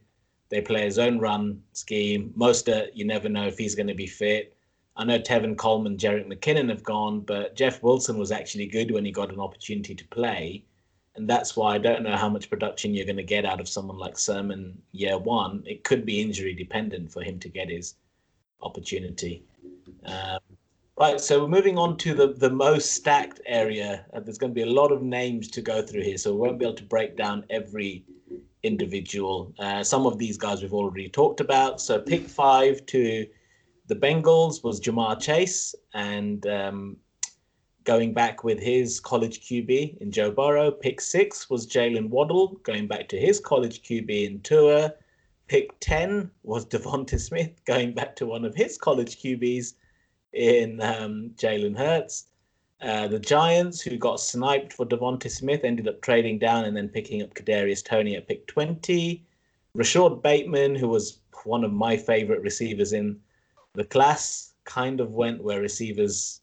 they 0.50 0.62
play 0.62 0.84
his 0.84 1.00
own 1.00 1.20
run 1.20 1.62
scheme. 1.74 2.34
Mostert, 2.38 2.90
you 2.94 3.06
never 3.06 3.30
know 3.30 3.48
if 3.48 3.58
he's 3.58 3.76
going 3.76 3.88
to 3.88 3.94
be 3.94 4.08
fit. 4.08 4.57
I 4.98 5.04
know 5.04 5.20
Tevin 5.20 5.58
Coleman, 5.58 5.98
Jerick 5.98 6.28
McKinnon 6.28 6.70
have 6.70 6.84
gone, 6.84 7.22
but 7.22 7.56
Jeff 7.56 7.84
Wilson 7.84 8.18
was 8.18 8.32
actually 8.32 8.66
good 8.66 8.92
when 8.92 9.06
he 9.06 9.12
got 9.12 9.32
an 9.32 9.40
opportunity 9.40 9.96
to 9.96 10.08
play. 10.08 10.66
And 11.16 11.30
that's 11.30 11.56
why 11.56 11.76
I 11.76 11.78
don't 11.78 12.04
know 12.04 12.16
how 12.16 12.30
much 12.30 12.50
production 12.50 12.94
you're 12.94 13.06
going 13.06 13.18
to 13.18 13.24
get 13.24 13.46
out 13.46 13.60
of 13.60 13.70
someone 13.70 13.98
like 13.98 14.18
Sermon 14.18 14.82
year 14.92 15.18
one. 15.18 15.64
It 15.66 15.84
could 15.84 16.06
be 16.06 16.22
injury 16.22 16.54
dependent 16.54 17.12
for 17.12 17.24
him 17.24 17.40
to 17.40 17.50
get 17.50 17.70
his 17.70 17.96
opportunity. 18.62 19.44
Um, 20.06 20.40
Right, 21.00 21.22
so 21.22 21.42
we're 21.42 21.48
moving 21.48 21.78
on 21.78 21.96
to 21.98 22.16
the, 22.16 22.34
the 22.34 22.50
most 22.50 22.94
stacked 22.94 23.40
area. 23.46 24.04
Uh, 24.16 24.20
there's 24.20 24.40
going 24.40 24.50
to 24.50 24.56
be 24.56 24.64
a 24.64 24.74
lot 24.74 24.92
of 24.92 25.04
names 25.04 25.48
to 25.50 25.62
go 25.62 25.84
through 25.84 26.02
here, 26.02 26.18
so 26.18 26.34
we 26.34 26.40
won't 26.40 26.58
be 26.58 26.66
able 26.66 26.74
to 26.74 26.84
break 26.86 27.16
down 27.16 27.46
every 27.52 28.04
individual. 28.64 29.54
Uh, 29.60 29.84
some 29.84 30.08
of 30.08 30.18
these 30.18 30.38
guys 30.38 30.64
we've 30.64 30.74
already 30.74 31.08
talked 31.08 31.40
about. 31.40 31.80
So 31.80 32.00
pick 32.00 32.28
five 32.28 32.84
to 32.88 33.28
the 33.88 33.96
Bengals 33.96 34.64
was 34.64 34.82
Ja'Marr 34.82 35.20
Chase, 35.20 35.74
and 35.94 36.46
um, 36.48 36.98
going 37.88 38.14
back 38.14 38.44
with 38.44 38.60
his 38.60 39.00
college 39.00 39.40
QB 39.40 40.00
in 40.02 40.12
Joe 40.12 40.30
Burrow. 40.30 40.72
Pick 40.72 41.00
six 41.00 41.50
was 41.50 41.66
Jaylen 41.66 42.10
Waddle, 42.10 42.60
going 42.64 42.86
back 42.86 43.08
to 43.08 43.18
his 43.18 43.40
college 43.40 43.82
QB 43.82 44.10
in 44.10 44.42
Tua. 44.42 44.94
Pick 45.48 45.72
10 45.80 46.30
was 46.44 46.66
Devonta 46.66 47.18
Smith, 47.18 47.52
going 47.66 47.94
back 47.94 48.14
to 48.18 48.26
one 48.26 48.44
of 48.44 48.54
his 48.54 48.78
college 48.78 49.22
QBs 49.22 49.76
in 50.34 50.82
um, 50.82 51.32
Jalen 51.38 51.78
Hurts. 51.78 52.26
Uh, 52.82 53.08
the 53.08 53.20
Giants, 53.20 53.80
who 53.80 53.96
got 53.96 54.20
sniped 54.20 54.74
for 54.74 54.86
Devonta 54.86 55.32
Smith, 55.32 55.64
ended 55.64 55.88
up 55.88 56.02
trading 56.02 56.38
down 56.38 56.66
and 56.66 56.76
then 56.76 56.90
picking 56.90 57.24
up 57.24 57.34
Kadarius 57.34 57.84
Toney 57.84 58.18
at 58.18 58.28
pick 58.28 58.46
20. 58.48 59.26
Rashod 59.74 60.22
Bateman, 60.22 60.76
who 60.76 60.90
was 60.90 61.20
one 61.46 61.64
of 61.64 61.72
my 61.72 61.96
favorite 61.96 62.42
receivers 62.42 62.92
in 62.92 63.18
the 63.78 63.86
class, 63.86 64.54
kind 64.66 65.00
of 65.00 65.12
went 65.12 65.42
where 65.42 65.62
receivers 65.62 66.42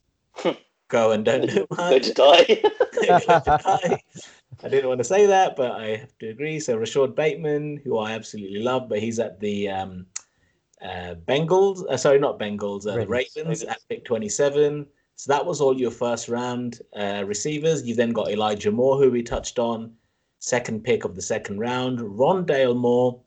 go 0.89 1.11
and 1.11 1.24
don't 1.24 1.51
do 1.51 1.66
much. 1.70 1.91
Go 1.91 1.99
to 1.99 2.14
die. 2.14 2.62
I 4.62 4.68
didn't 4.68 4.89
want 4.89 4.99
to 4.99 5.05
say 5.05 5.26
that, 5.26 5.57
but 5.57 5.72
I 5.72 5.97
have 5.97 6.16
to 6.20 6.28
agree. 6.28 6.61
So 6.61 6.76
Rashod 6.76 7.16
Bateman, 7.16 7.80
who 7.82 7.99
I 7.99 8.12
absolutely 8.12 8.61
love, 8.61 8.89
but 8.89 9.01
he's 9.01 9.18
at 9.18 9.41
the 9.41 9.68
um, 9.68 10.07
uh, 10.80 11.16
Bengals, 11.26 11.85
uh, 11.91 11.97
sorry, 11.97 12.20
not 12.20 12.39
Bengals, 12.39 12.87
uh, 12.87 12.97
Ravens. 12.97 13.05
the 13.05 13.07
Ravens, 13.07 13.37
Ravens 13.37 13.64
at 13.64 13.78
pick 13.89 14.05
27. 14.05 14.87
So 15.16 15.32
that 15.32 15.45
was 15.45 15.61
all 15.61 15.78
your 15.78 15.91
first 15.91 16.28
round 16.28 16.80
uh, 16.97 17.24
receivers. 17.26 17.85
You've 17.85 17.97
then 17.97 18.12
got 18.12 18.30
Elijah 18.30 18.70
Moore, 18.70 18.97
who 18.97 19.11
we 19.11 19.22
touched 19.22 19.59
on, 19.59 19.93
second 20.39 20.85
pick 20.85 21.05
of 21.05 21.16
the 21.16 21.22
second 21.22 21.59
round. 21.59 21.99
Rondale 21.99 22.76
Moore, 22.76 23.20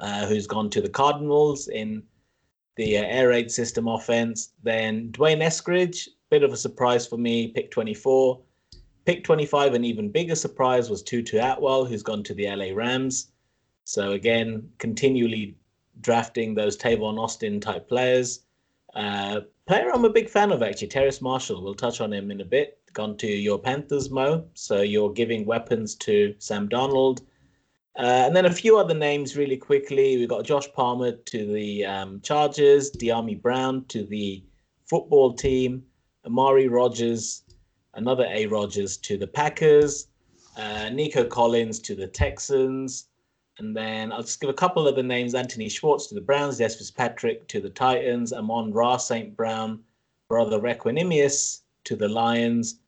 uh, 0.00 0.26
who's 0.26 0.46
gone 0.46 0.68
to 0.70 0.82
the 0.82 0.88
Cardinals 0.88 1.68
in 1.68 2.02
the 2.76 2.98
uh, 2.98 3.02
air 3.02 3.28
raid 3.28 3.50
system 3.50 3.88
offense. 3.88 4.50
Then 4.62 5.10
D'Wayne 5.10 5.42
Eskridge, 5.42 6.08
bit 6.30 6.42
of 6.42 6.52
a 6.52 6.56
surprise 6.56 7.06
for 7.06 7.18
me, 7.18 7.48
pick 7.48 7.70
24. 7.70 8.40
Pick 9.04 9.24
25, 9.24 9.74
an 9.74 9.84
even 9.84 10.10
bigger 10.10 10.36
surprise 10.36 10.88
was 10.88 11.02
Tutu 11.02 11.38
Atwell, 11.38 11.84
who's 11.84 12.02
gone 12.02 12.22
to 12.22 12.34
the 12.34 12.48
LA 12.48 12.72
Rams. 12.72 13.32
So 13.84 14.12
again, 14.12 14.68
continually 14.78 15.56
drafting 16.00 16.54
those 16.54 16.76
Tavon 16.76 17.18
Austin 17.18 17.60
type 17.60 17.88
players. 17.88 18.44
Uh, 18.94 19.40
player 19.66 19.90
I'm 19.92 20.04
a 20.04 20.10
big 20.10 20.28
fan 20.28 20.52
of 20.52 20.62
actually, 20.62 20.88
Terrace 20.88 21.20
Marshall. 21.20 21.62
We'll 21.62 21.74
touch 21.74 22.00
on 22.00 22.12
him 22.12 22.30
in 22.30 22.40
a 22.40 22.44
bit. 22.44 22.78
Gone 22.92 23.16
to 23.18 23.26
your 23.26 23.58
Panthers, 23.58 24.10
Mo. 24.10 24.44
So 24.54 24.82
you're 24.82 25.12
giving 25.12 25.46
weapons 25.46 25.94
to 25.96 26.34
Sam 26.38 26.68
Darnold. 26.68 27.20
Uh, 27.98 28.24
and 28.26 28.34
then 28.34 28.46
a 28.46 28.52
few 28.52 28.78
other 28.78 28.94
names 28.94 29.36
really 29.36 29.56
quickly. 29.56 30.16
We've 30.16 30.28
got 30.28 30.44
Josh 30.44 30.70
Palmer 30.72 31.12
to 31.12 31.52
the 31.52 31.84
um, 31.84 32.20
Chargers, 32.22 32.90
Dyami 32.92 33.40
Brown 33.40 33.84
to 33.88 34.04
the 34.04 34.42
football 34.88 35.34
team, 35.34 35.84
Amari 36.24 36.68
Rodgers, 36.68 37.44
another 37.94 38.26
A. 38.30 38.46
Rodgers 38.46 38.96
to 38.98 39.18
the 39.18 39.26
Packers, 39.26 40.08
uh, 40.56 40.88
Nico 40.90 41.24
Collins 41.24 41.80
to 41.80 41.94
the 41.94 42.06
Texans, 42.06 43.08
and 43.58 43.76
then 43.76 44.10
I'll 44.10 44.22
just 44.22 44.40
give 44.40 44.48
a 44.48 44.54
couple 44.54 44.88
of 44.88 44.96
the 44.96 45.02
names 45.02 45.34
Anthony 45.34 45.68
Schwartz 45.68 46.06
to 46.06 46.14
the 46.14 46.20
Browns, 46.20 46.58
Dez 46.58 46.78
Fitzpatrick 46.78 47.46
to 47.48 47.60
the 47.60 47.70
Titans, 47.70 48.32
Amon-Ra 48.32 48.96
St. 48.96 49.36
Brown, 49.36 49.80
brother 50.28 50.58
Equanimeous 50.60 51.60
to 51.84 51.94
the 51.94 52.08
Lions, 52.08 52.80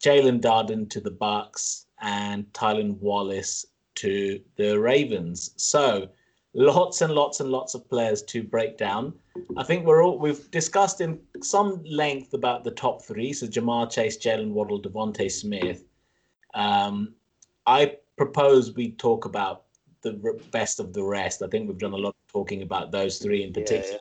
Jaelon 0.00 0.40
Darden 0.40 0.88
to 0.90 1.00
the 1.00 1.10
Bucs, 1.10 1.86
and 2.02 2.44
Tylan 2.52 2.98
Wallace 2.98 3.64
to 4.00 4.40
the 4.56 4.78
Ravens. 4.78 5.52
So 5.56 6.08
lots 6.54 7.00
and 7.02 7.14
lots 7.14 7.40
and 7.40 7.50
lots 7.50 7.74
of 7.74 7.88
players 7.88 8.22
to 8.22 8.42
break 8.42 8.76
down. 8.78 9.12
I 9.56 9.62
think 9.62 9.86
we're 9.86 10.02
all 10.04 10.18
we've 10.18 10.50
discussed 10.50 11.00
in 11.00 11.20
some 11.42 11.82
length 11.84 12.34
about 12.34 12.64
the 12.64 12.70
top 12.70 13.04
three. 13.04 13.32
So 13.32 13.46
Ja'Marr 13.46 13.90
Chase, 13.90 14.18
Jaylen 14.18 14.52
Waddle, 14.52 14.80
DeVonta 14.80 15.30
Smith. 15.30 15.84
Um, 16.54 17.14
I 17.66 17.96
propose 18.16 18.74
we 18.74 18.92
talk 18.92 19.24
about 19.26 19.64
the 20.02 20.12
best 20.50 20.80
of 20.80 20.92
the 20.92 21.02
rest. 21.02 21.42
I 21.42 21.46
think 21.48 21.68
we've 21.68 21.78
done 21.78 21.92
a 21.92 21.96
lot 21.96 22.10
of 22.10 22.32
talking 22.32 22.62
about 22.62 22.90
those 22.90 23.18
three 23.18 23.42
in 23.42 23.48
Yeah, 23.48 23.62
particular. 23.62 24.00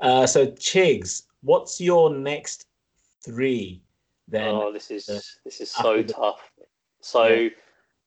Uh, 0.00 0.26
so, 0.26 0.48
Chigs, 0.48 1.22
what's 1.42 1.80
your 1.80 2.12
next 2.12 2.66
three? 3.24 3.82
Then 4.28 4.48
oh, 4.48 4.72
this 4.72 4.90
is 4.90 5.08
uh, 5.08 5.20
this 5.44 5.60
is 5.60 5.70
so 5.70 6.02
tough. 6.02 6.50
So, 7.00 7.26
Yeah. 7.26 7.48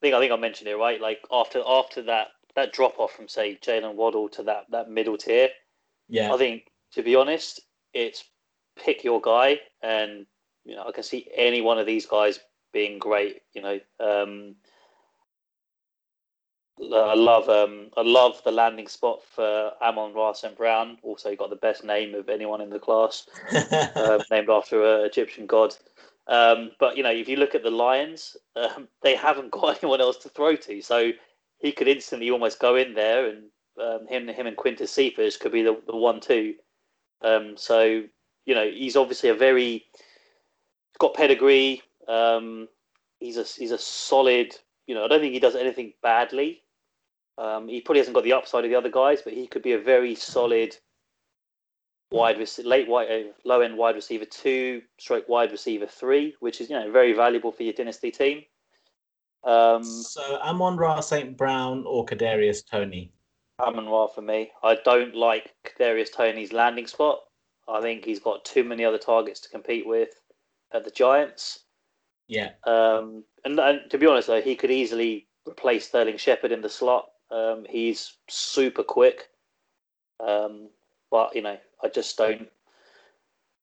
I 0.06 0.10
think 0.10 0.16
I 0.16 0.20
think 0.20 0.34
I 0.34 0.38
mentioned 0.38 0.70
it 0.70 0.76
right. 0.76 1.02
Like 1.02 1.26
after 1.32 1.64
after 1.66 2.04
that 2.04 2.28
that 2.56 2.74
drop 2.74 3.00
off 3.00 3.12
from 3.12 3.28
say 3.28 3.58
Jaylen 3.60 3.96
Waddle 3.96 4.30
to 4.30 4.44
that 4.44 4.66
that 4.70 4.90
middle 4.90 5.18
tier, 5.18 5.50
yeah, 6.10 6.32
I 6.32 6.38
think 6.38 6.68
to 6.94 7.02
be 7.02 7.16
honest, 7.16 7.62
it's 7.94 8.24
pick 8.76 9.04
your 9.04 9.20
guy, 9.20 9.60
and 9.82 10.28
you 10.64 10.76
know 10.76 10.86
I 10.88 10.92
can 10.92 11.04
see 11.04 11.28
any 11.36 11.62
one 11.62 11.80
of 11.80 11.88
these 11.88 12.06
guys 12.06 12.40
being 12.72 13.00
great. 13.00 13.42
You 13.56 13.64
know, 13.64 13.80
um, 14.00 14.56
I 16.80 17.16
love 17.16 17.50
um, 17.50 17.90
I 17.98 18.04
love 18.04 18.40
the 18.44 18.52
landing 18.52 18.88
spot 18.88 19.24
for 19.24 19.72
Amon 19.82 20.14
Ra 20.14 20.34
St. 20.34 20.56
Brown. 20.56 21.00
Also, 21.02 21.36
got 21.36 21.50
the 21.50 21.56
best 21.56 21.84
name 21.84 22.14
of 22.14 22.30
anyone 22.30 22.62
in 22.62 22.70
the 22.70 22.78
class 22.78 23.26
um, 23.96 24.22
named 24.30 24.52
after 24.52 24.84
an 24.84 25.06
Egyptian 25.06 25.48
god. 25.48 25.76
Um, 26.28 26.72
but 26.80 26.98
you 26.98 27.04
know, 27.04 27.12
if 27.12 27.30
you 27.30 27.38
look 27.38 27.56
at 27.56 27.64
the 27.64 27.72
Lions, 27.72 28.36
um, 28.56 28.88
they 29.02 29.16
haven't 29.16 29.52
got 29.52 29.78
anyone 29.84 30.02
else 30.02 30.18
to 30.18 30.30
throw 30.30 30.56
to, 30.56 30.82
so 30.82 31.12
he 31.60 31.72
could 31.72 31.88
instantly 31.88 32.30
almost 32.32 32.60
go 32.60 32.76
in 32.76 32.94
there, 32.94 33.30
and 33.30 33.44
um, 33.82 34.08
him, 34.08 34.28
him 34.28 34.48
and 34.48 34.58
Quintez 34.58 34.90
Cephus 34.90 35.38
could 35.38 35.52
be 35.52 35.62
the, 35.62 35.80
the 35.88 35.96
one-two. 35.96 36.56
Um, 37.22 37.56
so 37.58 38.04
you 38.46 38.54
know, 38.54 38.70
he's 38.70 38.96
obviously 38.96 39.30
a 39.30 39.36
very 39.36 39.86
got 41.00 41.14
pedigree. 41.14 41.82
Um, 42.08 42.68
he's 43.20 43.38
a 43.38 43.44
he's 43.44 43.72
a 43.72 43.78
solid. 43.78 44.56
You 44.88 44.96
know, 44.96 45.06
I 45.06 45.08
don't 45.08 45.20
think 45.20 45.34
he 45.34 45.40
does 45.40 45.56
anything 45.56 45.94
badly. 46.04 46.62
Um, 47.38 47.68
he 47.68 47.82
probably 47.82 48.00
hasn't 48.00 48.16
got 48.16 48.24
the 48.24 48.34
upside 48.34 48.64
of 48.64 48.70
the 48.70 48.78
other 48.78 48.90
guys, 48.90 49.22
but 49.22 49.34
he 49.34 49.48
could 49.48 49.64
be 49.64 49.74
a 49.74 49.80
very 49.80 50.16
solid 50.16 50.78
wide 52.12 52.38
late 52.64 52.88
wide, 52.88 53.12
uh, 53.12 53.32
low 53.44 53.62
end 53.62 53.78
wide 53.78 53.96
receiver 53.96 54.26
two, 54.26 54.82
stroke 54.98 55.28
wide 55.28 55.52
receiver 55.52 55.88
three, 55.88 56.36
which 56.40 56.62
is 56.62 56.70
you 56.70 56.80
know 56.80 56.92
very 56.92 57.14
valuable 57.14 57.52
for 57.52 57.64
your 57.64 57.74
dynasty 57.74 58.12
team. 58.12 58.44
Um, 59.44 59.84
so 59.84 60.40
Amon 60.42 60.78
Ra 60.78 61.00
St. 61.02 61.38
Brown 61.38 61.84
or 61.86 62.06
Kadarius 62.06 62.66
Toney? 62.70 63.12
Amon 63.60 63.88
Ra 63.88 64.08
for 64.08 64.22
me. 64.22 64.52
I 64.64 64.78
don't 64.84 65.16
like 65.16 65.54
Darius 65.78 66.10
Toney's 66.10 66.52
landing 66.52 66.88
spot. 66.88 67.20
I 67.68 67.82
think 67.82 68.06
he's 68.06 68.20
got 68.20 68.46
too 68.46 68.64
many 68.64 68.84
other 68.84 68.98
targets 68.98 69.40
to 69.42 69.50
compete 69.50 69.88
with 69.88 70.10
at 70.74 70.84
the 70.84 70.92
Giants. 70.92 71.60
Yeah, 72.28 72.52
Um, 72.66 73.24
and, 73.44 73.60
and 73.60 73.82
to 73.92 74.00
be 74.00 74.08
honest, 74.08 74.28
though, 74.28 74.42
he 74.42 74.56
could 74.56 74.72
easily 74.72 75.28
replace 75.48 75.88
Sterling 75.88 76.18
Shepard 76.18 76.52
in 76.52 76.62
the 76.62 76.70
slot. 76.70 77.06
Um, 77.30 77.66
he's 77.70 78.18
super 78.28 78.82
quick, 78.82 79.30
um, 80.26 80.70
but 81.12 81.36
you 81.36 81.44
know, 81.44 81.58
I 81.84 81.90
just 81.90 82.18
don't 82.18 82.50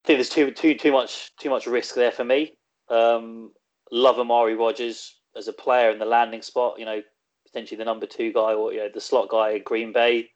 think 0.04 0.18
there's 0.18 0.28
too 0.28 0.50
too 0.50 0.74
too 0.74 0.92
much 0.92 1.34
too 1.36 1.50
much 1.50 1.66
risk 1.66 1.94
there 1.94 2.12
for 2.12 2.24
me. 2.24 2.54
Um, 2.88 3.52
love 3.90 4.18
Amari 4.18 4.54
Rodgers 4.54 5.16
as 5.36 5.48
a 5.48 5.52
player 5.52 5.90
in 5.90 5.98
the 5.98 6.04
landing 6.04 6.42
spot. 6.42 6.78
You 6.78 6.84
know, 6.84 7.02
potentially 7.46 7.78
the 7.78 7.84
number 7.84 8.06
two 8.06 8.32
guy 8.32 8.54
or 8.54 8.72
you 8.72 8.80
know 8.80 8.88
the 8.92 9.00
slot 9.00 9.28
guy 9.28 9.54
at 9.54 9.64
Green 9.64 9.92
Bay, 9.92 10.30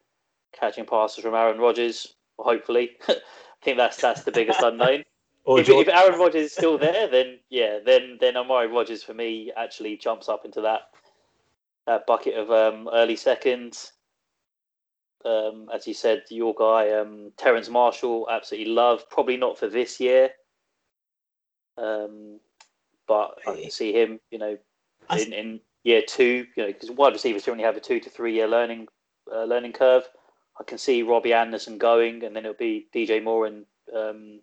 catching 0.57 0.85
passes 0.85 1.23
from 1.23 1.35
Aaron 1.35 1.59
Rodgers. 1.59 2.15
Hopefully, 2.39 2.91
I 3.07 3.15
think 3.63 3.77
that's 3.77 3.97
that's 3.97 4.23
the 4.23 4.31
biggest 4.31 4.61
unknown 4.61 5.03
if, 5.47 5.69
if 5.69 5.87
Aaron 5.87 6.19
Rodgers 6.19 6.47
is 6.47 6.51
still 6.51 6.77
there, 6.77 7.07
then 7.07 7.39
yeah, 7.49 7.79
then 7.83 8.17
then 8.19 8.35
Amari 8.35 8.67
Rodgers 8.67 9.01
for 9.01 9.13
me 9.13 9.51
actually 9.55 9.95
jumps 9.95 10.27
up 10.27 10.43
into 10.43 10.61
that 10.61 10.81
that 11.85 12.05
bucket 12.05 12.35
of 12.35 12.51
um, 12.51 12.89
early 12.91 13.15
seconds. 13.15 13.93
Um, 15.25 15.69
as 15.73 15.87
you 15.87 15.93
said, 15.93 16.23
your 16.29 16.53
guy 16.53 16.91
um, 16.91 17.31
Terrence 17.37 17.69
Marshall, 17.69 18.27
absolutely 18.29 18.71
love. 18.71 19.09
Probably 19.09 19.37
not 19.37 19.57
for 19.57 19.67
this 19.67 19.99
year, 19.99 20.29
um, 21.77 22.39
but 23.07 23.37
I 23.47 23.61
can 23.61 23.71
see 23.71 23.91
him. 23.93 24.19
You 24.31 24.37
know, 24.39 24.57
in, 25.11 25.33
in 25.33 25.59
year 25.83 26.01
two, 26.07 26.45
you 26.55 26.63
know, 26.63 26.67
because 26.67 26.91
wide 26.91 27.13
receivers 27.13 27.43
generally 27.43 27.65
have 27.65 27.77
a 27.77 27.81
two 27.81 27.99
to 27.99 28.09
three 28.09 28.33
year 28.33 28.47
learning 28.47 28.87
uh, 29.33 29.43
learning 29.43 29.73
curve. 29.73 30.03
I 30.59 30.63
can 30.63 30.77
see 30.77 31.03
Robbie 31.03 31.33
Anderson 31.33 31.77
going, 31.77 32.23
and 32.23 32.35
then 32.35 32.45
it'll 32.45 32.57
be 32.57 32.87
DJ 32.93 33.23
Moore 33.23 33.45
and 33.45 33.65
um, 33.95 34.39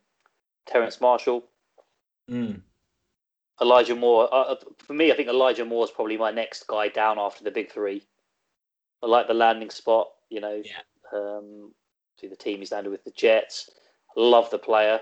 Terrence 0.66 1.00
Marshall. 1.00 1.44
Mm, 2.30 2.60
Elijah 3.60 3.96
Moore. 3.96 4.28
Uh, 4.32 4.54
for 4.78 4.94
me, 4.94 5.12
I 5.12 5.16
think 5.16 5.28
Elijah 5.28 5.64
Moore 5.64 5.84
is 5.84 5.90
probably 5.90 6.16
my 6.16 6.30
next 6.30 6.66
guy 6.66 6.88
down 6.88 7.18
after 7.18 7.44
the 7.44 7.50
big 7.50 7.70
three. 7.70 8.02
I 9.05 9.07
like 9.07 9.28
the 9.28 9.34
landing 9.34 9.70
spot. 9.70 10.09
You 10.30 10.40
know, 10.40 10.62
Yeah. 10.64 10.80
um, 11.12 11.74
see 12.18 12.26
the 12.26 12.36
team 12.36 12.59
he's 12.61 12.72
landed 12.72 12.90
with 12.90 13.05
the 13.05 13.11
Jets. 13.11 13.70
Love 14.16 14.50
the 14.50 14.59
player. 14.59 15.00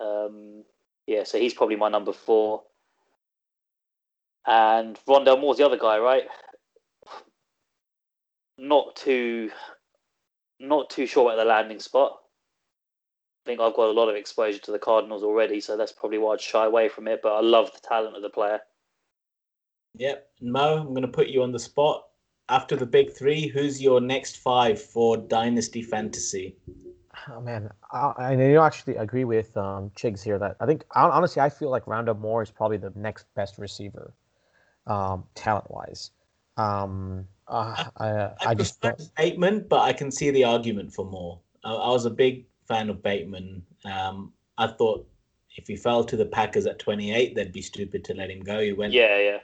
Um, 0.00 0.64
yeah, 1.06 1.24
so 1.24 1.38
he's 1.38 1.54
probably 1.54 1.76
my 1.76 1.88
number 1.88 2.12
four. 2.12 2.64
And 4.46 4.98
Rondale 5.06 5.40
Moore's 5.40 5.58
the 5.58 5.66
other 5.66 5.78
guy, 5.78 5.98
right? 5.98 6.24
Not 8.58 8.96
too, 8.96 9.50
not 10.58 10.90
too 10.90 11.06
sure 11.06 11.24
about 11.30 11.36
the 11.36 11.44
landing 11.48 11.78
spot. 11.80 12.18
I 13.44 13.50
think 13.50 13.60
I've 13.60 13.74
got 13.74 13.88
a 13.88 13.92
lot 13.92 14.08
of 14.08 14.16
exposure 14.16 14.58
to 14.60 14.72
the 14.72 14.78
Cardinals 14.78 15.22
already, 15.22 15.60
so 15.60 15.76
that's 15.76 15.92
probably 15.92 16.18
why 16.18 16.34
I'd 16.34 16.40
shy 16.40 16.64
away 16.66 16.88
from 16.88 17.08
it. 17.08 17.20
But 17.22 17.34
I 17.36 17.40
love 17.40 17.72
the 17.72 17.80
talent 17.86 18.16
of 18.16 18.22
the 18.22 18.30
player. 18.30 18.60
yep. 19.94 20.28
Mo, 20.40 20.78
I'm 20.78 20.88
going 20.94 21.02
to 21.02 21.08
put 21.08 21.28
you 21.28 21.42
on 21.42 21.52
the 21.52 21.58
spot. 21.58 22.04
After 22.52 22.76
the 22.76 22.84
big 22.84 23.10
three, 23.10 23.46
who's 23.46 23.80
your 23.80 23.98
next 23.98 24.36
five 24.36 24.78
for 24.78 25.16
Dynasty 25.16 25.80
Fantasy? 25.80 26.54
Oh 27.30 27.40
man, 27.40 27.70
I, 27.90 28.12
I 28.18 28.30
you 28.32 28.52
know, 28.52 28.62
actually 28.62 28.96
agree 28.96 29.24
with 29.24 29.56
um, 29.56 29.90
Chigs 29.96 30.22
here 30.22 30.38
that 30.38 30.56
I 30.60 30.66
think 30.66 30.84
honestly 30.94 31.40
I 31.40 31.48
feel 31.48 31.70
like 31.70 31.86
Rondo 31.86 32.12
Moore 32.12 32.42
is 32.42 32.50
probably 32.50 32.76
the 32.76 32.92
next 32.94 33.24
best 33.34 33.56
receiver, 33.56 34.12
um, 34.86 35.24
talent 35.34 35.70
wise. 35.70 36.10
Um, 36.58 37.26
uh, 37.48 37.84
I 37.96 38.10
I, 38.10 38.32
I 38.48 38.54
just 38.54 38.82
prefer 38.82 38.96
don't, 38.98 39.14
Bateman, 39.16 39.66
but 39.70 39.80
I 39.80 39.94
can 39.94 40.10
see 40.10 40.30
the 40.30 40.44
argument 40.44 40.92
for 40.92 41.06
more. 41.06 41.40
I, 41.64 41.72
I 41.72 41.88
was 41.88 42.04
a 42.04 42.10
big 42.10 42.44
fan 42.68 42.90
of 42.90 43.02
Bateman. 43.02 43.62
Um, 43.86 44.30
I 44.58 44.66
thought 44.66 45.08
if 45.56 45.66
he 45.68 45.76
fell 45.76 46.04
to 46.04 46.16
the 46.16 46.26
Packers 46.26 46.66
at 46.66 46.78
28, 46.78 47.34
they'd 47.34 47.50
be 47.50 47.62
stupid 47.62 48.04
to 48.04 48.14
let 48.14 48.30
him 48.30 48.40
go. 48.40 48.60
He 48.60 48.74
went 48.74 48.92
Yeah, 48.92 49.18
yeah, 49.18 49.38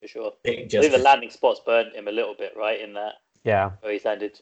for 0.00 0.08
sure. 0.08 0.32
pick 0.44 0.74
I 0.74 0.80
think 0.80 0.92
the 0.92 0.98
landing 0.98 1.30
spots 1.30 1.60
burnt 1.64 1.94
him 1.94 2.08
a 2.08 2.12
little 2.12 2.34
bit, 2.38 2.52
right? 2.56 2.80
In 2.80 2.94
that 2.94 3.14
yeah. 3.44 3.70
where 3.80 3.92
he's 3.92 4.04
landed. 4.04 4.40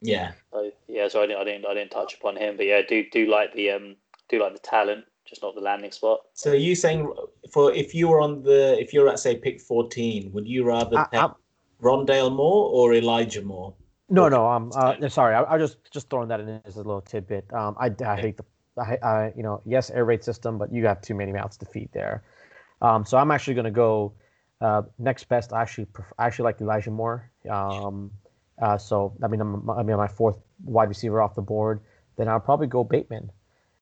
yeah. 0.00 0.32
So 0.52 0.70
yeah, 0.88 1.08
so 1.08 1.22
I 1.22 1.26
didn't, 1.26 1.40
I 1.40 1.44
didn't, 1.44 1.66
I 1.66 1.74
didn't 1.74 1.90
touch 1.90 2.14
upon 2.14 2.36
him, 2.36 2.56
but 2.56 2.66
yeah, 2.66 2.82
do 2.86 3.04
do 3.10 3.26
like 3.26 3.54
the 3.54 3.70
um, 3.70 3.96
do 4.28 4.40
like 4.40 4.52
the 4.52 4.58
talent, 4.58 5.04
just 5.24 5.42
not 5.42 5.54
the 5.54 5.60
landing 5.60 5.92
spot. 5.92 6.20
So 6.34 6.52
are 6.52 6.56
you 6.56 6.74
saying 6.74 7.12
for 7.52 7.72
if 7.72 7.94
you 7.94 8.08
were 8.08 8.20
on 8.20 8.42
the 8.42 8.78
if 8.80 8.92
you're 8.92 9.08
at 9.08 9.18
say 9.18 9.36
pick 9.36 9.60
14, 9.60 10.32
would 10.32 10.46
you 10.46 10.64
rather 10.64 10.98
I, 10.98 11.06
take 11.10 11.22
I'm, 11.22 11.34
Rondale 11.82 12.34
Moore 12.34 12.70
or 12.72 12.94
Elijah 12.94 13.42
Moore? 13.42 13.74
no, 14.10 14.26
Okay. 14.26 14.34
no, 14.34 14.46
I'm 14.46 14.70
uh, 14.74 14.94
no, 15.00 15.08
sorry. 15.08 15.34
I, 15.34 15.42
I 15.42 15.56
was 15.56 15.70
just 15.70 15.92
just 15.92 16.10
throwing 16.10 16.28
that 16.28 16.40
in 16.40 16.60
as 16.64 16.76
a 16.76 16.78
little 16.78 17.00
tidbit. 17.00 17.52
Um, 17.52 17.76
I, 17.78 17.90
I 18.04 18.16
hate 18.16 18.36
the 18.36 18.44
I, 18.76 18.98
I 19.02 19.32
you 19.36 19.42
know 19.42 19.62
yes 19.64 19.90
air 19.90 20.04
raid 20.04 20.24
system, 20.24 20.58
but 20.58 20.72
you 20.72 20.86
have 20.86 21.00
too 21.00 21.14
many 21.14 21.32
mouths 21.32 21.56
to 21.58 21.66
feed 21.66 21.88
there. 21.92 22.22
Um, 22.82 23.04
so 23.04 23.16
I'm 23.16 23.30
actually 23.30 23.54
going 23.54 23.64
to 23.64 23.70
go 23.70 24.12
uh, 24.64 24.82
next 24.98 25.28
best. 25.28 25.52
I 25.52 25.60
actually 25.60 25.86
I 26.18 26.26
actually 26.26 26.44
like 26.44 26.60
Elijah 26.60 26.90
Moore. 26.90 27.30
Um, 27.50 28.10
uh, 28.60 28.78
so 28.78 29.14
I 29.22 29.28
mean 29.28 29.40
I'm, 29.40 29.68
I 29.68 29.82
mean 29.82 29.96
my 29.96 30.08
fourth 30.08 30.38
wide 30.64 30.88
receiver 30.88 31.20
off 31.20 31.34
the 31.34 31.42
board. 31.42 31.80
Then 32.16 32.28
I'll 32.28 32.40
probably 32.40 32.66
go 32.66 32.82
Bateman, 32.82 33.30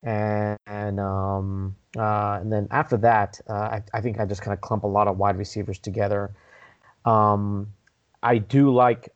and 0.02 0.58
and 0.66 0.98
um, 0.98 1.76
uh, 1.96 2.38
and 2.40 2.52
then 2.52 2.66
after 2.72 2.96
that 2.96 3.40
uh, 3.48 3.52
I, 3.76 3.82
I 3.94 4.00
think 4.00 4.18
I 4.18 4.26
just 4.26 4.42
kind 4.42 4.52
of 4.52 4.60
clump 4.60 4.82
a 4.82 4.88
lot 4.88 5.06
of 5.06 5.18
wide 5.18 5.36
receivers 5.36 5.78
together. 5.78 6.34
Um, 7.04 7.72
I 8.22 8.38
do 8.38 8.72
like 8.72 9.10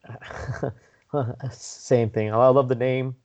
same 1.51 2.11
thing. 2.11 2.33
I 2.33 2.47
love 2.49 2.69
the 2.69 2.77
name, 2.77 3.17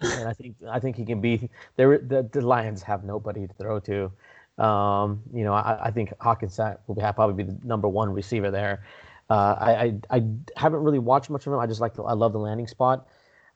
and 0.00 0.28
I 0.28 0.34
think 0.34 0.54
I 0.70 0.78
think 0.78 0.96
he 0.96 1.04
can 1.04 1.20
be 1.20 1.50
there. 1.74 1.98
The, 1.98 2.28
the 2.30 2.42
Lions 2.42 2.82
have 2.82 3.02
nobody 3.02 3.48
to 3.48 3.54
throw 3.54 3.80
to. 3.80 4.12
Um, 4.58 5.22
you 5.32 5.44
know, 5.44 5.52
I, 5.52 5.86
I 5.86 5.90
think 5.90 6.12
Hawkins 6.20 6.58
will 6.58 6.96
probably 6.96 7.44
be 7.44 7.50
the 7.50 7.58
number 7.64 7.88
one 7.88 8.12
receiver 8.12 8.50
there. 8.50 8.84
Uh, 9.30 9.56
I, 9.58 9.72
I 10.10 10.16
I 10.16 10.24
haven't 10.56 10.80
really 10.80 10.98
watched 10.98 11.30
much 11.30 11.46
of 11.46 11.52
him. 11.52 11.58
I 11.58 11.66
just 11.66 11.80
like 11.80 11.94
the, 11.94 12.02
I 12.02 12.14
love 12.14 12.32
the 12.32 12.38
landing 12.38 12.66
spot. 12.66 13.06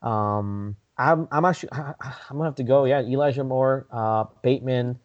Um, 0.02 0.76
I'm 0.98 1.26
I'm 1.32 1.44
actually 1.44 1.72
I, 1.72 1.94
I'm 2.00 2.36
gonna 2.36 2.44
have 2.44 2.56
to 2.56 2.62
go. 2.62 2.84
Yeah, 2.84 3.00
Elijah 3.00 3.42
Moore, 3.42 3.86
uh, 3.90 4.24
Bateman, 4.42 4.98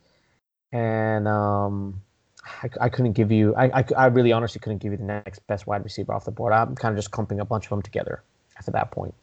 and 0.71 1.27
um, 1.27 2.01
I, 2.43 2.69
I 2.81 2.89
couldn't 2.89 3.13
give 3.13 3.31
you. 3.31 3.55
I, 3.55 3.79
I 3.79 3.85
I 3.97 4.05
really 4.07 4.33
honestly 4.33 4.59
couldn't 4.59 4.79
give 4.79 4.91
you 4.91 4.97
the 4.97 5.05
next 5.05 5.39
best 5.47 5.67
wide 5.67 5.83
receiver 5.83 6.13
off 6.13 6.25
the 6.25 6.31
board. 6.31 6.53
I'm 6.53 6.75
kind 6.75 6.91
of 6.91 6.97
just 6.97 7.11
clumping 7.11 7.39
a 7.39 7.45
bunch 7.45 7.65
of 7.65 7.69
them 7.69 7.81
together 7.81 8.23
after 8.57 8.71
that 8.71 8.91
point. 8.91 9.15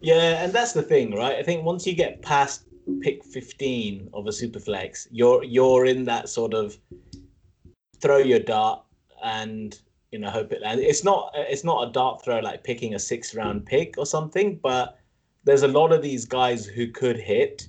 Yeah, 0.00 0.44
and 0.44 0.52
that's 0.52 0.72
the 0.72 0.82
thing, 0.82 1.14
right? 1.14 1.36
I 1.36 1.42
think 1.42 1.64
once 1.64 1.86
you 1.86 1.94
get 1.94 2.20
past 2.20 2.65
pick 3.00 3.24
15 3.24 4.10
of 4.12 4.26
a 4.26 4.30
superflex, 4.30 5.08
you're 5.10 5.42
you're 5.44 5.86
in 5.86 6.04
that 6.04 6.28
sort 6.28 6.54
of 6.54 6.78
throw 8.00 8.18
your 8.18 8.38
dart 8.38 8.82
and 9.24 9.80
you 10.12 10.18
know 10.18 10.30
hope 10.30 10.52
it 10.52 10.62
lands. 10.62 10.82
It's 10.82 11.04
not 11.04 11.32
it's 11.34 11.64
not 11.64 11.88
a 11.88 11.92
dart 11.92 12.24
throw 12.24 12.38
like 12.40 12.64
picking 12.64 12.94
a 12.94 12.98
six 12.98 13.34
round 13.34 13.66
pick 13.66 13.96
or 13.98 14.06
something, 14.06 14.58
but 14.62 14.98
there's 15.44 15.62
a 15.62 15.68
lot 15.68 15.92
of 15.92 16.02
these 16.02 16.24
guys 16.24 16.66
who 16.66 16.88
could 16.88 17.16
hit. 17.16 17.68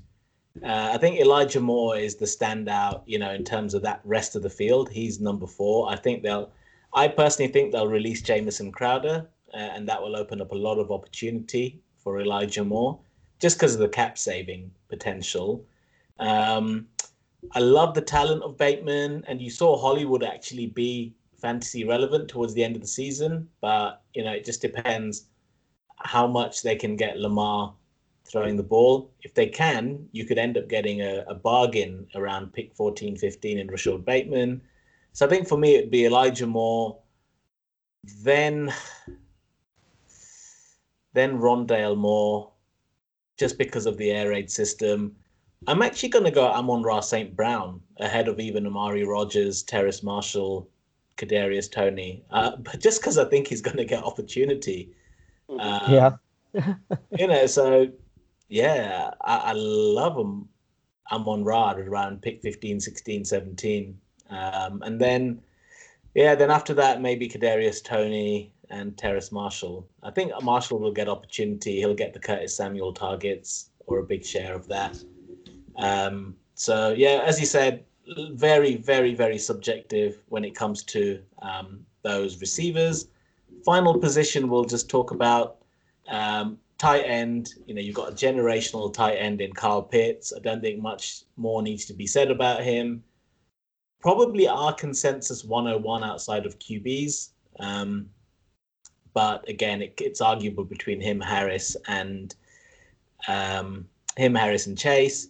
Uh, 0.64 0.90
I 0.94 0.98
think 0.98 1.20
Elijah 1.20 1.60
Moore 1.60 1.96
is 1.96 2.16
the 2.16 2.26
standout, 2.26 3.04
you 3.06 3.20
know, 3.20 3.32
in 3.32 3.44
terms 3.44 3.76
of 3.76 3.84
that 3.84 4.02
rest 4.04 4.36
of 4.36 4.42
the 4.42 4.50
field. 4.50 4.90
He's 4.90 5.20
number 5.20 5.46
four. 5.46 5.90
I 5.92 5.96
think 5.96 6.24
they'll. 6.24 6.52
I 6.94 7.08
personally 7.08 7.52
think 7.52 7.72
they'll 7.72 7.88
release 7.88 8.22
Jamison 8.22 8.72
Crowder, 8.72 9.28
uh, 9.54 9.58
and 9.58 9.88
that 9.88 10.02
will 10.02 10.16
open 10.16 10.42
up 10.42 10.52
a 10.52 10.56
lot 10.56 10.80
of 10.80 10.90
opportunity 10.90 11.82
for 11.98 12.20
Elijah 12.20 12.64
Moore, 12.64 13.00
just 13.40 13.58
because 13.58 13.74
of 13.74 13.80
the 13.80 13.90
cap 13.90 14.18
saving 14.18 14.72
potential. 14.90 15.66
Um, 16.20 16.88
I 17.52 17.60
love 17.60 17.94
the 17.94 18.02
talent 18.02 18.44
of 18.44 18.58
Bateman, 18.58 19.24
and 19.28 19.42
you 19.42 19.50
saw 19.50 19.78
Hollywood 19.78 20.24
actually 20.24 20.68
be 20.68 21.14
fantasy 21.40 21.84
relevant 21.84 22.28
towards 22.28 22.54
the 22.54 22.64
end 22.64 22.76
of 22.76 22.82
the 22.82 22.88
season, 22.88 23.48
but 23.62 24.02
you 24.14 24.24
know 24.24 24.32
it 24.32 24.46
just 24.46 24.62
depends 24.62 25.26
how 25.98 26.28
much 26.28 26.62
they 26.62 26.76
can 26.76 26.96
get 26.96 27.20
Lamar 27.20 27.74
throwing 28.26 28.58
the 28.58 28.64
ball. 28.64 29.12
If 29.22 29.34
they 29.34 29.48
can, 29.48 30.08
you 30.12 30.26
could 30.26 30.38
end 30.38 30.58
up 30.58 30.68
getting 30.68 31.02
a, 31.02 31.24
a 31.28 31.34
bargain 31.34 32.08
around 32.16 32.54
pick 32.54 32.76
14, 32.76 33.16
15 33.16 33.58
in 33.58 33.68
Rashod 33.68 34.06
Bateman. 34.06 34.62
So 35.14 35.26
I 35.26 35.30
think 35.30 35.48
for 35.48 35.58
me 35.58 35.76
it'd 35.76 35.92
be 35.92 36.06
Elijah 36.06 36.48
Moore, 36.48 37.00
then 38.22 38.74
then 41.14 41.40
Rondale 41.40 41.98
Moore, 41.98 42.52
just 43.38 43.58
because 43.58 43.86
of 43.86 43.98
the 43.98 44.12
air 44.12 44.30
raid 44.30 44.52
system. 44.52 45.16
I'm 45.68 45.82
actually 45.82 46.10
going 46.10 46.26
to 46.26 46.32
go 46.32 46.48
Amon-Ra 46.48 47.00
St. 47.00 47.36
Brown 47.36 47.82
ahead 48.00 48.28
of 48.28 48.40
even 48.40 48.68
Amari 48.68 49.04
Rodgers, 49.04 49.64
Terrace 49.64 50.04
Marshall, 50.04 50.70
Kadarius 51.18 51.72
Toney, 51.72 52.24
uh, 52.32 52.56
but 52.60 52.80
just 52.80 53.02
because 53.02 53.18
I 53.18 53.26
think 53.26 53.48
he's 53.48 53.62
going 53.62 53.78
to 53.78 53.86
get 53.86 54.04
opportunity. 54.04 54.92
Um, 55.50 55.82
yeah. 55.88 56.12
you 57.18 57.28
know, 57.28 57.46
so 57.48 57.88
yeah, 58.50 59.12
I, 59.22 59.38
I 59.38 59.54
love 59.54 60.18
him. 60.18 60.50
Amon-Ra 61.12 61.72
around 61.78 62.22
pick 62.22 62.42
15, 62.42 62.82
16, 62.82 63.24
17. 63.24 63.98
Um, 64.30 64.82
and 64.84 65.00
then, 65.00 65.42
yeah, 66.16 66.36
then 66.36 66.52
after 66.52 66.74
that, 66.74 67.02
maybe 67.02 67.30
Kadarius 67.30 67.82
Toney 67.82 68.52
and 68.70 68.98
Terrace 68.98 69.32
Marshall. 69.32 69.88
I 70.04 70.12
think 70.12 70.32
Marshall 70.44 70.80
will 70.80 70.92
get 70.92 71.08
opportunity. 71.08 71.78
He'll 71.78 71.96
get 71.96 72.14
the 72.14 72.20
Curtis 72.20 72.56
Samuel 72.56 72.94
targets 72.94 73.70
or 73.86 74.00
a 74.00 74.04
big 74.04 74.26
share 74.26 74.54
of 74.54 74.68
that. 74.68 75.02
Um, 75.78 76.36
so, 76.56 76.94
yeah, 76.94 77.24
as 77.26 77.40
you 77.40 77.46
said, 77.46 77.86
very, 78.32 78.76
very, 78.76 79.14
very 79.14 79.38
subjective 79.38 80.24
when 80.30 80.44
it 80.44 80.56
comes 80.56 80.84
to 80.84 81.22
um, 81.42 81.86
those 82.04 82.42
receivers. 82.42 83.08
Final 83.66 83.98
position, 83.98 84.50
we'll 84.50 84.66
just 84.66 84.90
talk 84.90 85.12
about 85.12 85.58
um, 86.08 86.58
tight 86.78 87.02
end. 87.02 87.54
You 87.66 87.76
know, 87.76 87.82
you've 87.82 87.96
got 87.96 88.10
a 88.10 88.16
generational 88.16 88.94
tight 88.94 89.16
end 89.16 89.42
in 89.42 89.54
Kyle 89.54 89.82
Pitts. 89.82 90.34
I 90.36 90.40
don't 90.40 90.62
think 90.62 90.82
much 90.82 91.24
more 91.36 91.62
needs 91.62 91.86
to 91.86 91.94
be 91.94 92.08
said 92.08 92.32
about 92.32 92.64
him. 92.64 93.04
Probably 94.00 94.48
our 94.48 94.74
consensus 94.74 95.44
101 95.44 96.04
outside 96.04 96.46
of 96.46 96.60
QBs. 96.60 97.30
Um, 97.60 98.10
but 99.22 99.48
again, 99.50 99.82
it, 99.82 99.94
it's 100.08 100.22
arguable 100.22 100.66
between 100.76 101.00
him, 101.02 101.20
Harris, 101.20 101.76
and 101.88 102.36
um, 103.28 103.88
him, 104.16 104.36
Harris, 104.36 104.68
and 104.68 104.78
Chase 104.78 105.28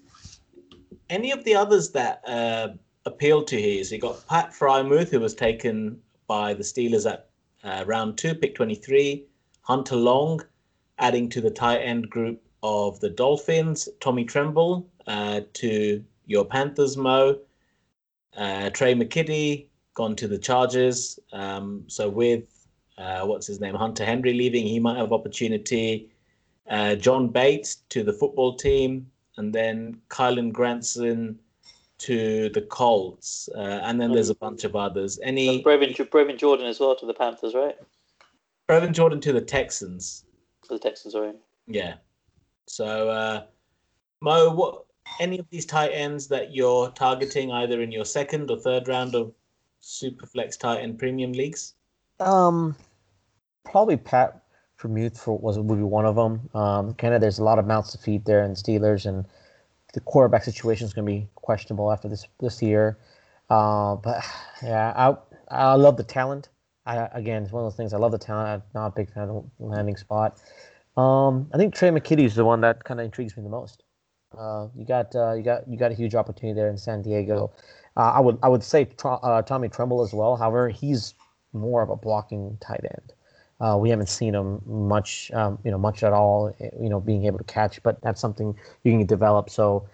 any 1.09 1.31
of 1.31 1.43
the 1.43 1.55
others 1.55 1.91
that 1.91 2.21
uh, 2.27 2.69
appealed 3.05 3.47
to 3.47 3.59
here 3.59 3.79
is 3.79 3.91
you 3.91 3.99
got 3.99 4.25
Pat 4.27 4.51
Freiermuth, 4.51 5.09
who 5.09 5.19
was 5.19 5.33
taken 5.33 5.99
by 6.27 6.53
the 6.53 6.63
Steelers 6.63 7.09
at 7.09 7.29
uh, 7.63 7.83
round 7.85 8.17
two, 8.17 8.35
pick 8.35 8.55
23. 8.55 9.25
Hunter 9.61 9.95
Long, 9.95 10.41
adding 10.99 11.29
to 11.29 11.41
the 11.41 11.51
tight 11.51 11.79
end 11.79 12.09
group 12.09 12.41
of 12.63 12.99
the 12.99 13.09
Dolphins. 13.09 13.89
Tommy 13.99 14.25
Tremble 14.25 14.87
uh, 15.05 15.41
to 15.53 16.03
your 16.25 16.45
Panthers, 16.45 16.97
Mo. 16.97 17.39
Uh, 18.35 18.69
Tre' 18.69 18.93
McKitty 18.93 19.67
gone 19.93 20.15
to 20.15 20.27
the 20.27 20.37
Chargers. 20.37 21.19
Um, 21.33 21.83
so 21.87 22.07
with 22.07 22.56
uh, 22.97 23.25
what's 23.25 23.47
his 23.47 23.59
name, 23.59 23.75
Hunter 23.75 24.05
Henry 24.05 24.33
leaving, 24.33 24.65
he 24.65 24.79
might 24.79 24.97
have 24.97 25.13
opportunity. 25.13 26.09
Uh, 26.69 26.95
John 26.95 27.29
Bates 27.29 27.77
to 27.89 28.03
the 28.03 28.13
football 28.13 28.55
team 28.55 29.09
and 29.37 29.53
then 29.53 30.01
Kylen 30.09 30.51
Granson 30.51 31.39
to 31.99 32.49
the 32.49 32.61
Colts, 32.61 33.49
uh, 33.55 33.79
and 33.83 33.99
then 33.99 34.11
there's 34.11 34.29
a 34.29 34.35
bunch 34.35 34.63
of 34.63 34.75
others. 34.75 35.19
Any 35.23 35.63
Brevin, 35.63 35.95
Brevin 36.09 36.37
Jordan 36.37 36.67
as 36.67 36.79
well 36.79 36.95
to 36.95 37.05
the 37.05 37.13
Panthers, 37.13 37.55
right? 37.55 37.75
Brevin 38.69 38.91
Jordan 38.91 39.19
to 39.21 39.33
the 39.33 39.41
Texans. 39.41 40.25
To 40.63 40.75
the 40.75 40.79
Texans, 40.79 41.15
right? 41.15 41.35
Yeah. 41.65 41.95
So, 42.67 43.09
uh, 43.09 43.43
Mo, 44.21 44.53
what 44.53 44.85
any 45.19 45.39
of 45.39 45.49
these 45.49 45.65
tight 45.65 45.89
ends 45.89 46.27
that 46.27 46.53
you're 46.53 46.89
targeting 46.91 47.51
either 47.51 47.81
in 47.81 47.91
your 47.91 48.05
second 48.05 48.51
or 48.51 48.59
third 48.59 48.87
round 48.87 49.15
of 49.15 49.33
Superflex 49.81 50.59
tight 50.59 50.81
end 50.81 50.99
premium 50.99 51.31
leagues? 51.31 51.75
Um, 52.19 52.75
probably 53.71 53.97
Pat 53.97 54.41
Freiermuth 54.79 55.17
for 55.17 55.37
was 55.37 55.57
would 55.57 55.77
be 55.77 55.83
one 55.83 56.05
of 56.05 56.15
them. 56.15 56.49
Um, 56.53 56.93
kind 56.95 57.13
of 57.13 57.21
there's 57.21 57.39
a 57.39 57.43
lot 57.43 57.59
of 57.59 57.65
mouths 57.65 57.91
to 57.91 57.97
feed 57.97 58.25
there 58.25 58.43
in 58.43 58.53
Steelers, 58.53 59.05
and 59.05 59.25
the 59.93 60.01
quarterback 60.01 60.43
situation 60.43 60.85
is 60.85 60.93
going 60.93 61.05
to 61.05 61.11
be 61.11 61.27
questionable 61.35 61.91
after 61.91 62.07
this 62.07 62.25
this 62.39 62.61
year. 62.61 62.97
Uh, 63.49 63.95
but 63.95 64.23
yeah, 64.63 64.93
I 64.95 65.15
I 65.49 65.73
love 65.75 65.97
the 65.97 66.03
talent. 66.03 66.49
I 66.85 67.07
again, 67.13 67.43
it's 67.43 67.51
one 67.51 67.63
of 67.63 67.71
those 67.71 67.77
things. 67.77 67.93
I 67.93 67.97
love 67.97 68.11
the 68.11 68.17
talent. 68.17 68.47
I'm 68.49 68.61
not 68.73 68.87
a 68.87 68.95
big 68.95 69.11
fan 69.11 69.29
of 69.29 69.45
the 69.59 69.65
landing 69.65 69.97
spot. 69.97 70.39
Um, 70.95 71.49
I 71.53 71.57
think 71.57 71.75
Tre' 71.75 71.89
McKitty 71.89 72.25
is 72.25 72.35
the 72.35 72.45
one 72.45 72.61
that 72.61 72.83
kind 72.83 72.99
of 72.99 73.05
intrigues 73.05 73.37
me 73.37 73.43
the 73.43 73.49
most. 73.49 73.83
Uh, 74.37 74.67
you 74.75 74.85
got 74.85 75.15
uh, 75.15 75.33
you 75.33 75.43
got 75.43 75.67
you 75.67 75.77
got 75.77 75.91
a 75.91 75.95
huge 75.95 76.15
opportunity 76.15 76.55
there 76.55 76.69
in 76.69 76.77
San 76.77 77.01
Diego. 77.01 77.51
Uh, 77.95 78.11
I 78.15 78.19
would 78.19 78.37
I 78.43 78.49
would 78.49 78.63
say 78.63 78.87
uh, 79.03 79.41
Tommy 79.41 79.69
Tremble 79.69 80.01
as 80.03 80.13
well. 80.13 80.35
However, 80.35 80.69
he's 80.69 81.13
more 81.53 81.81
of 81.81 81.89
a 81.89 81.95
blocking 81.95 82.57
tight 82.59 82.83
end. 82.83 83.13
Uh, 83.59 83.77
we 83.79 83.89
haven't 83.89 84.09
seen 84.09 84.35
him 84.35 84.61
much, 84.65 85.31
um, 85.33 85.57
you 85.63 85.71
know, 85.71 85.77
much 85.77 86.03
at 86.03 86.13
all. 86.13 86.55
Eh, 86.59 86.69
you 86.79 86.89
know, 86.89 86.99
being 86.99 87.25
able 87.25 87.37
to 87.39 87.43
catch, 87.45 87.81
but 87.81 87.99
that's 88.01 88.21
something 88.21 88.55
you 88.83 88.91
can 88.91 89.05
develop. 89.05 89.49
So, 89.49 89.87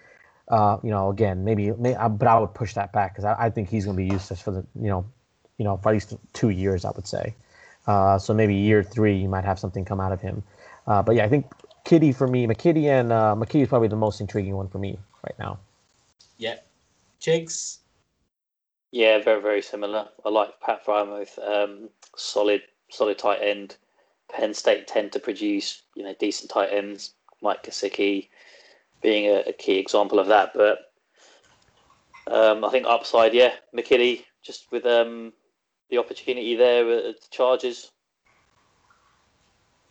uh, 0.50 0.78
you 0.84 0.90
know, 0.90 1.10
again, 1.10 1.46
maybe, 1.46 1.72
maybe, 1.72 1.96
uh, 1.96 2.10
but 2.10 2.28
I 2.28 2.38
would 2.40 2.54
push 2.54 2.74
that 2.74 2.92
back 2.92 3.14
because 3.14 3.24
I, 3.24 3.46
I, 3.46 3.50
think 3.50 3.70
he's 3.70 3.86
going 3.86 3.96
to 3.96 4.04
be 4.04 4.10
useless 4.12 4.42
for 4.42 4.52
the, 4.52 4.66
you 4.76 4.90
know, 4.90 5.06
you 5.58 5.64
know, 5.64 5.78
for 5.78 5.90
at 5.90 5.94
least 5.94 6.16
two 6.34 6.50
years, 6.50 6.84
I 6.84 6.92
would 6.92 7.08
say. 7.08 7.36
Uh, 7.88 8.18
so 8.18 8.34
maybe 8.34 8.54
year 8.54 8.84
three, 8.84 9.16
you 9.16 9.30
might 9.30 9.46
have 9.46 9.60
something 9.60 9.86
come 9.86 10.02
out 10.02 10.12
of 10.12 10.20
him. 10.20 10.44
Uh, 10.86 11.02
but 11.02 11.16
yeah, 11.16 11.24
I 11.24 11.30
think 11.30 11.46
Kitty 11.86 12.12
for 12.12 12.28
me, 12.28 12.48
McKitty 12.48 12.86
and 12.86 13.12
uh, 13.12 13.36
McKitty 13.38 13.64
is 13.64 13.68
probably 13.70 13.88
the 13.88 13.96
most 13.96 14.20
intriguing 14.20 14.56
one 14.56 14.68
for 14.68 14.80
me 14.80 14.98
right 15.24 15.38
now. 15.40 15.60
Yeah, 16.38 16.56
Chigs. 17.22 17.80
Yeah, 18.92 19.20
very 19.24 19.42
very 19.42 19.62
similar. 19.62 20.10
I 20.26 20.30
like 20.30 20.60
Pat 20.60 20.86
Freiermuth. 20.86 21.40
Um, 21.40 21.90
solid 22.16 22.62
solid 22.94 23.18
tight 23.18 23.42
end. 23.42 23.78
Penn 24.32 24.54
State 24.54 24.88
tend 24.88 25.12
to 25.12 25.20
produce, 25.20 25.84
you 25.96 26.04
know, 26.04 26.16
decent 26.20 26.50
tight 26.52 26.70
ends. 26.72 27.14
Mike 27.42 27.64
Gesicki 27.64 28.30
being 29.02 29.26
a, 29.26 29.42
a 29.48 29.54
key 29.54 29.78
example 29.78 30.20
of 30.20 30.28
that. 30.28 30.54
But 30.54 30.92
um, 32.28 32.64
I 32.64 32.70
think 32.70 32.88
upside, 32.88 33.34
yeah, 33.34 33.54
McKitty 33.76 34.24
just 34.42 34.72
with 34.72 34.86
um, 34.86 35.34
the 35.90 35.98
opportunity 35.98 36.56
there 36.56 36.90
at 36.90 37.22
the 37.22 37.28
Chargers. 37.32 37.92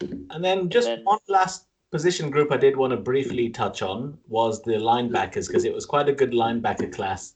And 0.00 0.44
then 0.44 0.68
just 0.68 0.88
and 0.88 0.98
then, 0.98 1.04
one 1.04 1.18
last 1.28 1.66
position 1.90 2.30
group 2.30 2.50
I 2.50 2.56
did 2.56 2.76
want 2.76 2.92
to 2.92 2.96
briefly 2.96 3.50
touch 3.50 3.82
on 3.82 4.18
was 4.28 4.62
the 4.62 4.72
linebackers 4.72 5.46
because 5.46 5.64
it 5.64 5.74
was 5.74 5.86
quite 5.86 6.08
a 6.08 6.12
good 6.12 6.32
linebacker 6.32 6.92
class 6.92 7.34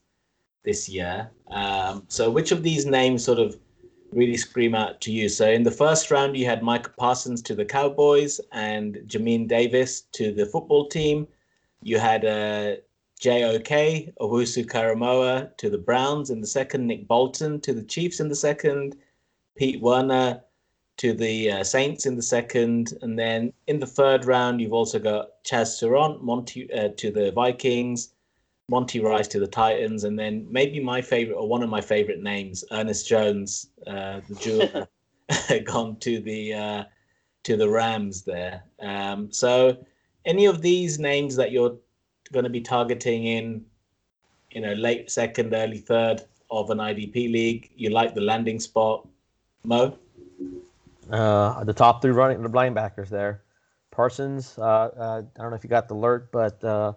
this 0.65 0.89
year. 0.89 1.31
Um, 1.51 2.05
so 2.09 2.31
which 2.31 2.51
of 2.53 2.63
these 2.63 2.87
names 2.87 3.23
sort 3.23 3.39
of 3.39 3.57
really 4.13 4.37
scream 4.37 4.75
out 4.75 5.01
to 5.03 5.13
you. 5.13 5.29
So 5.29 5.49
in 5.49 5.63
the 5.63 5.71
first 5.71 6.11
round, 6.11 6.37
you 6.37 6.47
had 6.47 6.63
Micah 6.63 6.93
Parsons 6.97 7.43
to 7.43 7.55
the 7.55 7.65
Cowboys 7.65 8.41
and 8.53 8.97
Jamin 9.07 9.49
Davis 9.49 10.03
to 10.13 10.33
the 10.33 10.47
football 10.47 10.89
team. 10.89 11.27
You 11.83 11.99
had 11.99 12.25
uh, 12.25 12.77
JOK, 13.21 14.15
Owusu-Koramoah 14.21 15.57
to 15.57 15.71
the 15.71 15.79
Browns 15.79 16.31
in 16.31 16.41
the 16.41 16.47
second, 16.47 16.87
Nick 16.87 17.09
Bolton 17.09 17.61
to 17.61 17.73
the 17.73 17.83
Chiefs 17.83 18.21
in 18.21 18.29
the 18.29 18.35
second, 18.35 18.97
Pete 19.57 19.81
Werner 19.81 20.43
to 20.99 21.13
the 21.13 21.51
uh, 21.51 21.65
Saints 21.65 22.07
in 22.07 22.17
the 22.17 22.23
second, 22.23 22.95
and 23.03 23.19
then 23.19 23.53
in 23.67 23.79
the 23.79 23.87
third 23.87 24.25
round, 24.25 24.61
you've 24.61 24.73
also 24.73 24.99
got 24.99 25.43
Chazz 25.45 25.79
Surratt 25.79 26.23
Monty, 26.23 26.73
uh, 26.73 26.89
to 26.97 27.11
the 27.11 27.33
Vikings, 27.33 28.15
Monty 28.69 29.01
Rice 29.01 29.29
to 29.29 29.39
the 29.39 29.47
Titans, 29.47 30.05
and 30.05 30.19
then 30.19 30.47
maybe 30.51 30.81
my 30.81 31.01
favorite 31.01 31.37
or 31.37 31.49
one 31.49 31.63
of 31.63 31.71
my 31.71 31.81
favorite 31.81 32.23
names, 32.23 32.65
Ernest 32.73 33.07
Jones, 33.09 33.69
uh, 33.87 34.21
the 34.29 34.35
jeweler, 34.35 34.89
gone 35.65 35.97
to 36.01 36.21
the 36.21 36.55
uh, 36.55 36.85
to 37.45 37.57
the 37.57 37.69
Rams 37.69 38.23
there. 38.23 38.65
Um, 38.81 39.31
so, 39.31 39.77
any 40.25 40.47
of 40.47 40.63
these 40.63 40.99
names 40.99 41.37
that 41.37 41.53
you're 41.53 41.77
going 42.33 42.45
to 42.45 42.51
be 42.51 42.61
targeting 42.61 43.25
in, 43.27 43.65
you 44.51 44.61
know, 44.61 44.73
late 44.73 45.11
second, 45.11 45.55
early 45.55 45.79
third 45.79 46.23
of 46.51 46.71
an 46.71 46.79
IDP 46.79 47.31
league. 47.31 47.71
You 47.77 47.91
like 47.91 48.15
the 48.15 48.21
landing 48.21 48.61
spot, 48.61 49.07
Mo? 49.65 49.97
Uh, 51.11 51.63
the 51.65 51.73
top 51.73 52.03
three 52.03 52.11
running 52.11 52.43
the 52.43 52.49
linebackers 52.49 53.09
there. 53.09 53.43
Parsons, 53.91 54.59
uh, 54.59 54.63
uh, 54.63 55.23
I 55.37 55.41
don't 55.41 55.51
know 55.51 55.57
if 55.57 55.65
you 55.65 55.71
got 55.71 55.89
the 55.89 55.95
alert, 55.95 56.31
but 56.33 56.63
uh, 56.65 56.93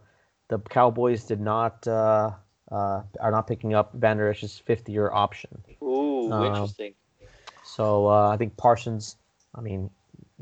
the 0.50 0.60
Cowboys 0.60 1.24
did 1.24 1.40
not 1.40 1.88
uh, 1.88 2.32
uh, 2.72 3.02
are 3.20 3.32
not 3.32 3.48
picking 3.48 3.74
up 3.74 3.94
Vander 3.94 4.30
Esch's 4.30 4.60
fifth 4.60 4.90
year 4.90 5.10
option. 5.12 5.64
Ooh, 5.82 6.32
Um, 6.32 6.46
interesting. 6.46 6.94
So 7.64 8.08
uh, 8.08 8.30
I 8.30 8.38
think 8.38 8.58
Parsons. 8.58 9.18
I 9.56 9.62
mean, 9.62 9.90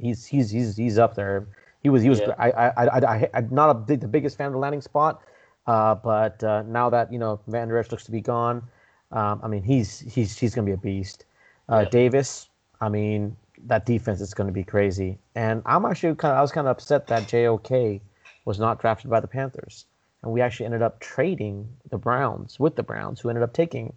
he's 0.01 0.25
he's 0.25 0.49
he's 0.49 0.75
he's 0.75 0.97
up 0.97 1.15
there. 1.15 1.47
He 1.83 1.89
was 1.89 2.01
he 2.01 2.09
was. 2.09 2.19
Yeah. 2.19 2.33
I, 2.39 2.51
I 2.51 2.69
I 2.85 2.99
I 3.15 3.29
I'm 3.33 3.49
not 3.51 3.69
a 3.69 3.73
big, 3.73 3.99
the 4.01 4.07
biggest 4.07 4.37
fan 4.37 4.47
of 4.47 4.53
the 4.53 4.59
landing 4.59 4.81
spot, 4.81 5.21
uh, 5.67 5.95
but 5.95 6.43
uh, 6.43 6.63
now 6.63 6.89
that 6.89 7.11
you 7.11 7.19
know 7.19 7.39
Vander 7.47 7.77
Esch 7.77 7.91
looks 7.91 8.05
to 8.05 8.11
be 8.11 8.21
gone, 8.21 8.63
um, 9.11 9.39
I 9.43 9.47
mean 9.47 9.63
he's 9.63 9.99
he's 9.99 10.37
he's 10.37 10.55
gonna 10.55 10.65
be 10.65 10.71
a 10.73 10.77
beast. 10.77 11.25
Uh, 11.69 11.81
Yeah. 11.83 11.89
Davis. 11.89 12.49
I 12.79 12.89
mean 12.89 13.35
that 13.65 13.85
defense 13.85 14.21
is 14.21 14.33
gonna 14.33 14.51
be 14.51 14.63
crazy, 14.63 15.17
and 15.35 15.61
I'm 15.65 15.85
actually 15.85 16.15
kind 16.15 16.31
of 16.31 16.37
I 16.37 16.41
was 16.41 16.51
kind 16.51 16.67
of 16.67 16.71
upset 16.71 17.07
that 17.07 17.27
JOK 17.27 18.01
was 18.45 18.59
not 18.59 18.79
drafted 18.79 19.09
by 19.09 19.19
the 19.19 19.27
Panthers, 19.27 19.85
and 20.24 20.32
we 20.32 20.41
actually 20.41 20.65
ended 20.65 20.82
up 20.82 20.99
trading 20.99 21.68
the 21.89 21.97
Browns 21.97 22.59
with 22.59 22.76
the 22.76 22.84
Browns, 22.84 23.20
who 23.20 23.30
ended 23.30 23.43
up 23.43 23.53
taking 23.53 23.93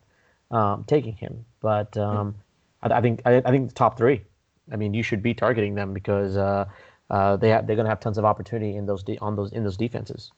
um, 0.50 0.84
taking 0.86 1.14
him. 1.14 1.44
But 1.60 1.96
um, 1.96 2.34
I, 2.82 2.88
I 2.94 3.00
think 3.00 3.22
I, 3.24 3.36
I 3.38 3.50
think 3.50 3.68
the 3.68 3.74
top 3.74 3.96
three. 3.96 4.22
I 4.72 4.76
mean, 4.76 4.94
you 4.94 5.02
should 5.02 5.22
be 5.22 5.34
targeting 5.34 5.74
them 5.74 5.92
because 5.92 6.36
uh, 6.36 6.66
uh, 7.10 7.36
they 7.36 7.48
have, 7.48 7.66
they're 7.66 7.76
going 7.76 7.86
to 7.86 7.90
have 7.90 8.00
tons 8.00 8.18
of 8.18 8.24
opportunity 8.24 8.76
in 8.76 8.86
those 8.86 9.02
de- 9.02 9.18
on 9.18 9.36
those 9.36 9.52
in 9.52 9.64
those 9.64 9.76
defenses. 9.76 10.30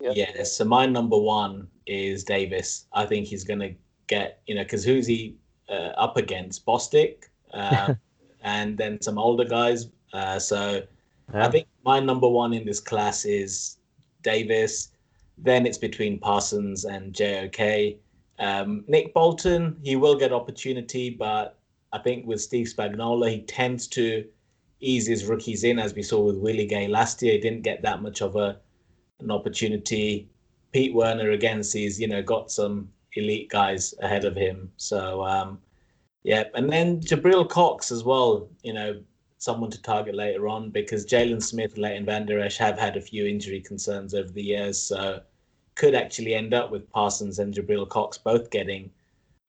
Yeah. 0.00 0.12
Yeah. 0.14 0.44
So 0.44 0.64
my 0.64 0.86
number 0.86 1.18
one 1.18 1.68
is 1.86 2.24
Davis. 2.24 2.86
I 2.92 3.04
think 3.04 3.26
he's 3.26 3.44
going 3.44 3.60
to 3.60 3.74
get, 4.06 4.40
you 4.46 4.54
know, 4.54 4.62
because 4.62 4.84
who's 4.84 5.06
he 5.06 5.36
uh, 5.68 5.92
up 5.96 6.16
against? 6.16 6.64
Bostic, 6.64 7.24
uh, 7.52 7.94
and 8.42 8.78
then 8.78 9.00
some 9.02 9.18
older 9.18 9.44
guys. 9.44 9.88
Uh, 10.12 10.38
so 10.38 10.82
Yeah. 11.34 11.46
I 11.46 11.50
think 11.50 11.68
my 11.84 12.00
number 12.00 12.28
one 12.28 12.54
in 12.54 12.64
this 12.64 12.80
class 12.80 13.24
is 13.24 13.76
Davis. 14.22 14.90
Then 15.42 15.66
it's 15.66 15.78
between 15.78 16.18
Parsons 16.18 16.84
and 16.84 17.14
JOK. 17.14 17.98
Um, 18.38 18.84
Nick 18.88 19.14
Bolton, 19.14 19.76
he 19.82 19.96
will 19.96 20.16
get 20.16 20.32
opportunity, 20.32 21.10
but 21.10 21.58
I 21.92 21.98
think 21.98 22.26
with 22.26 22.40
Steve 22.40 22.66
Spagnuolo, 22.66 23.30
he 23.30 23.42
tends 23.42 23.86
to 23.88 24.24
ease 24.80 25.06
his 25.06 25.26
rookies 25.26 25.64
in, 25.64 25.78
as 25.78 25.94
we 25.94 26.02
saw 26.02 26.20
with 26.20 26.36
Willie 26.36 26.66
Gay 26.66 26.88
last 26.88 27.22
year. 27.22 27.34
He 27.34 27.40
didn't 27.40 27.62
get 27.62 27.82
that 27.82 28.02
much 28.02 28.22
of 28.22 28.36
a 28.36 28.58
an 29.20 29.30
opportunity. 29.30 30.30
Pete 30.72 30.94
Werner 30.94 31.30
again 31.32 31.62
sees, 31.62 32.00
you 32.00 32.08
know, 32.08 32.22
got 32.22 32.50
some 32.50 32.88
elite 33.16 33.50
guys 33.50 33.94
ahead 34.00 34.24
of 34.24 34.36
him. 34.36 34.70
So 34.76 35.22
um, 35.24 35.58
yeah, 36.22 36.44
and 36.54 36.70
then 36.70 37.00
Jabril 37.00 37.48
Cox 37.48 37.90
as 37.90 38.04
well, 38.04 38.48
you 38.62 38.72
know, 38.72 39.00
someone 39.38 39.70
to 39.70 39.82
target 39.82 40.14
later 40.14 40.48
on 40.48 40.70
because 40.70 41.06
Jaylon 41.06 41.42
Smith, 41.42 41.78
Leighton 41.78 42.04
Vander 42.04 42.40
Esch 42.40 42.58
have 42.58 42.78
had 42.78 42.96
a 42.96 43.00
few 43.00 43.26
injury 43.26 43.60
concerns 43.60 44.14
over 44.14 44.30
the 44.30 44.42
years, 44.42 44.80
so 44.80 45.20
could 45.74 45.94
actually 45.94 46.34
end 46.34 46.54
up 46.54 46.70
with 46.70 46.90
Parsons 46.90 47.38
and 47.38 47.54
Jabril 47.54 47.88
Cox 47.88 48.18
both 48.18 48.50
getting 48.50 48.90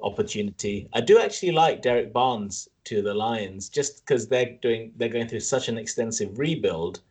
opportunity. 0.02 0.88
I 0.94 1.02
do 1.02 1.20
actually 1.20 1.52
like 1.52 1.82
Derrick 1.82 2.12
Barnes 2.14 2.68
to 2.86 3.02
the 3.02 3.14
Lions 3.14 3.70
just 3.70 4.06
because 4.06 4.28
they're 4.28 4.58
doing 4.62 4.92
they're 4.98 5.10
going 5.10 5.28
through 5.28 5.42
such 5.42 5.68
an 5.68 5.78
extensive 5.78 6.38
rebuild. 6.38 7.02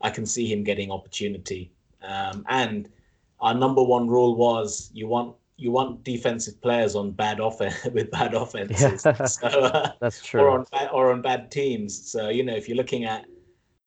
I 0.00 0.10
can 0.10 0.26
see 0.26 0.46
him 0.46 0.62
getting 0.62 0.90
opportunity. 0.90 1.70
Um, 2.02 2.44
and 2.48 2.88
our 3.40 3.54
number 3.54 3.82
one 3.82 4.08
rule 4.08 4.36
was 4.36 4.90
you 4.92 5.08
want 5.08 5.34
you 5.58 5.70
want 5.70 6.04
defensive 6.04 6.60
players 6.60 6.94
on 6.94 7.10
bad 7.12 7.40
offense 7.40 7.84
with 7.92 8.10
bad 8.10 8.34
offenses. 8.34 9.04
Yeah. 9.04 9.12
So, 9.26 9.46
uh, 9.46 9.92
That's 10.00 10.20
or 10.20 10.24
true. 10.24 10.50
on 10.50 10.66
bad, 10.70 10.90
or 10.92 11.12
on 11.12 11.22
bad 11.22 11.50
teams. 11.50 12.10
So 12.10 12.28
you 12.28 12.44
know, 12.44 12.54
if 12.54 12.68
you're 12.68 12.76
looking 12.76 13.04
at 13.04 13.26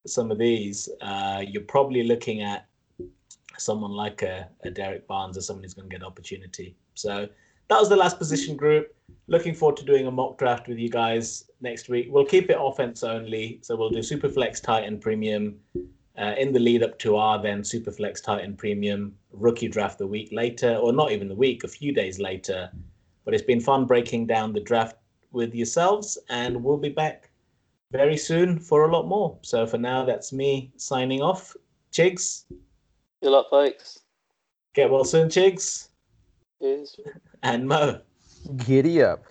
some 0.08 0.32
of 0.32 0.38
these, 0.38 0.90
uh, 1.02 1.44
you're 1.48 1.64
probably 1.64 2.04
looking 2.04 2.42
at 2.42 2.69
someone 3.60 3.92
like 3.92 4.22
a, 4.22 4.50
a 4.64 4.72
Derrick 4.72 5.08
Barnes 5.08 5.38
or 5.38 5.42
someone 5.42 5.64
who's 5.64 5.74
going 5.74 5.90
to 5.90 5.94
get 5.94 6.02
an 6.02 6.08
opportunity. 6.08 6.76
So 6.94 7.28
that 7.70 7.80
was 7.80 7.90
the 7.90 7.96
last 7.96 8.18
position 8.18 8.56
group. 8.56 8.96
Looking 9.28 9.54
forward 9.54 9.78
to 9.78 9.86
doing 9.86 10.08
a 10.08 10.12
mock 10.12 10.38
draft 10.38 10.68
with 10.68 10.80
you 10.80 10.90
guys 10.90 11.50
next 11.62 11.88
week. 11.88 12.08
We'll 12.10 12.26
keep 12.26 12.50
it 12.50 12.58
offense 12.60 13.04
only, 13.04 13.60
so 13.62 13.76
we'll 13.76 13.90
do 13.90 14.00
Superflex 14.00 14.62
tight 14.62 14.84
end 14.84 15.02
Premium 15.02 15.60
uh, 16.20 16.34
in 16.38 16.52
the 16.52 16.60
lead 16.60 16.84
up 16.84 16.98
to 17.00 17.16
our 17.16 17.42
then 17.42 17.62
Superflex 17.62 18.24
tight 18.24 18.44
end 18.44 18.58
Premium 18.58 19.16
rookie 19.32 19.68
draft 19.68 20.00
the 20.00 20.08
week 20.08 20.30
later, 20.32 20.76
or 20.76 20.92
not 20.92 21.12
even 21.12 21.28
the 21.28 21.36
week, 21.36 21.64
a 21.64 21.68
few 21.68 21.94
days 21.94 22.20
later. 22.20 22.72
But 23.24 23.34
it's 23.34 23.44
been 23.44 23.62
fun 23.62 23.86
breaking 23.86 24.26
down 24.26 24.54
the 24.54 24.60
draft 24.60 24.98
with 25.32 25.54
yourselves, 25.54 26.18
and 26.30 26.64
we'll 26.64 26.78
be 26.78 26.90
back 26.90 27.30
very 27.92 28.18
soon 28.18 28.60
for 28.60 28.86
a 28.86 28.92
lot 28.92 29.08
more. 29.08 29.38
So 29.42 29.66
for 29.68 29.78
now, 29.78 30.06
that's 30.06 30.34
me 30.34 30.72
signing 30.78 31.22
off. 31.22 31.56
Chigs, 31.92 32.46
Good 33.22 33.32
luck, 33.32 33.48
folks. 33.50 34.00
get 34.74 34.90
well 34.90 35.04
soon, 35.04 35.28
Chigs, 35.30 35.90
Cheers. 36.62 36.96
and 37.44 37.68
Mo. 37.68 38.00
Giddy 38.66 39.02
up. 39.04 39.24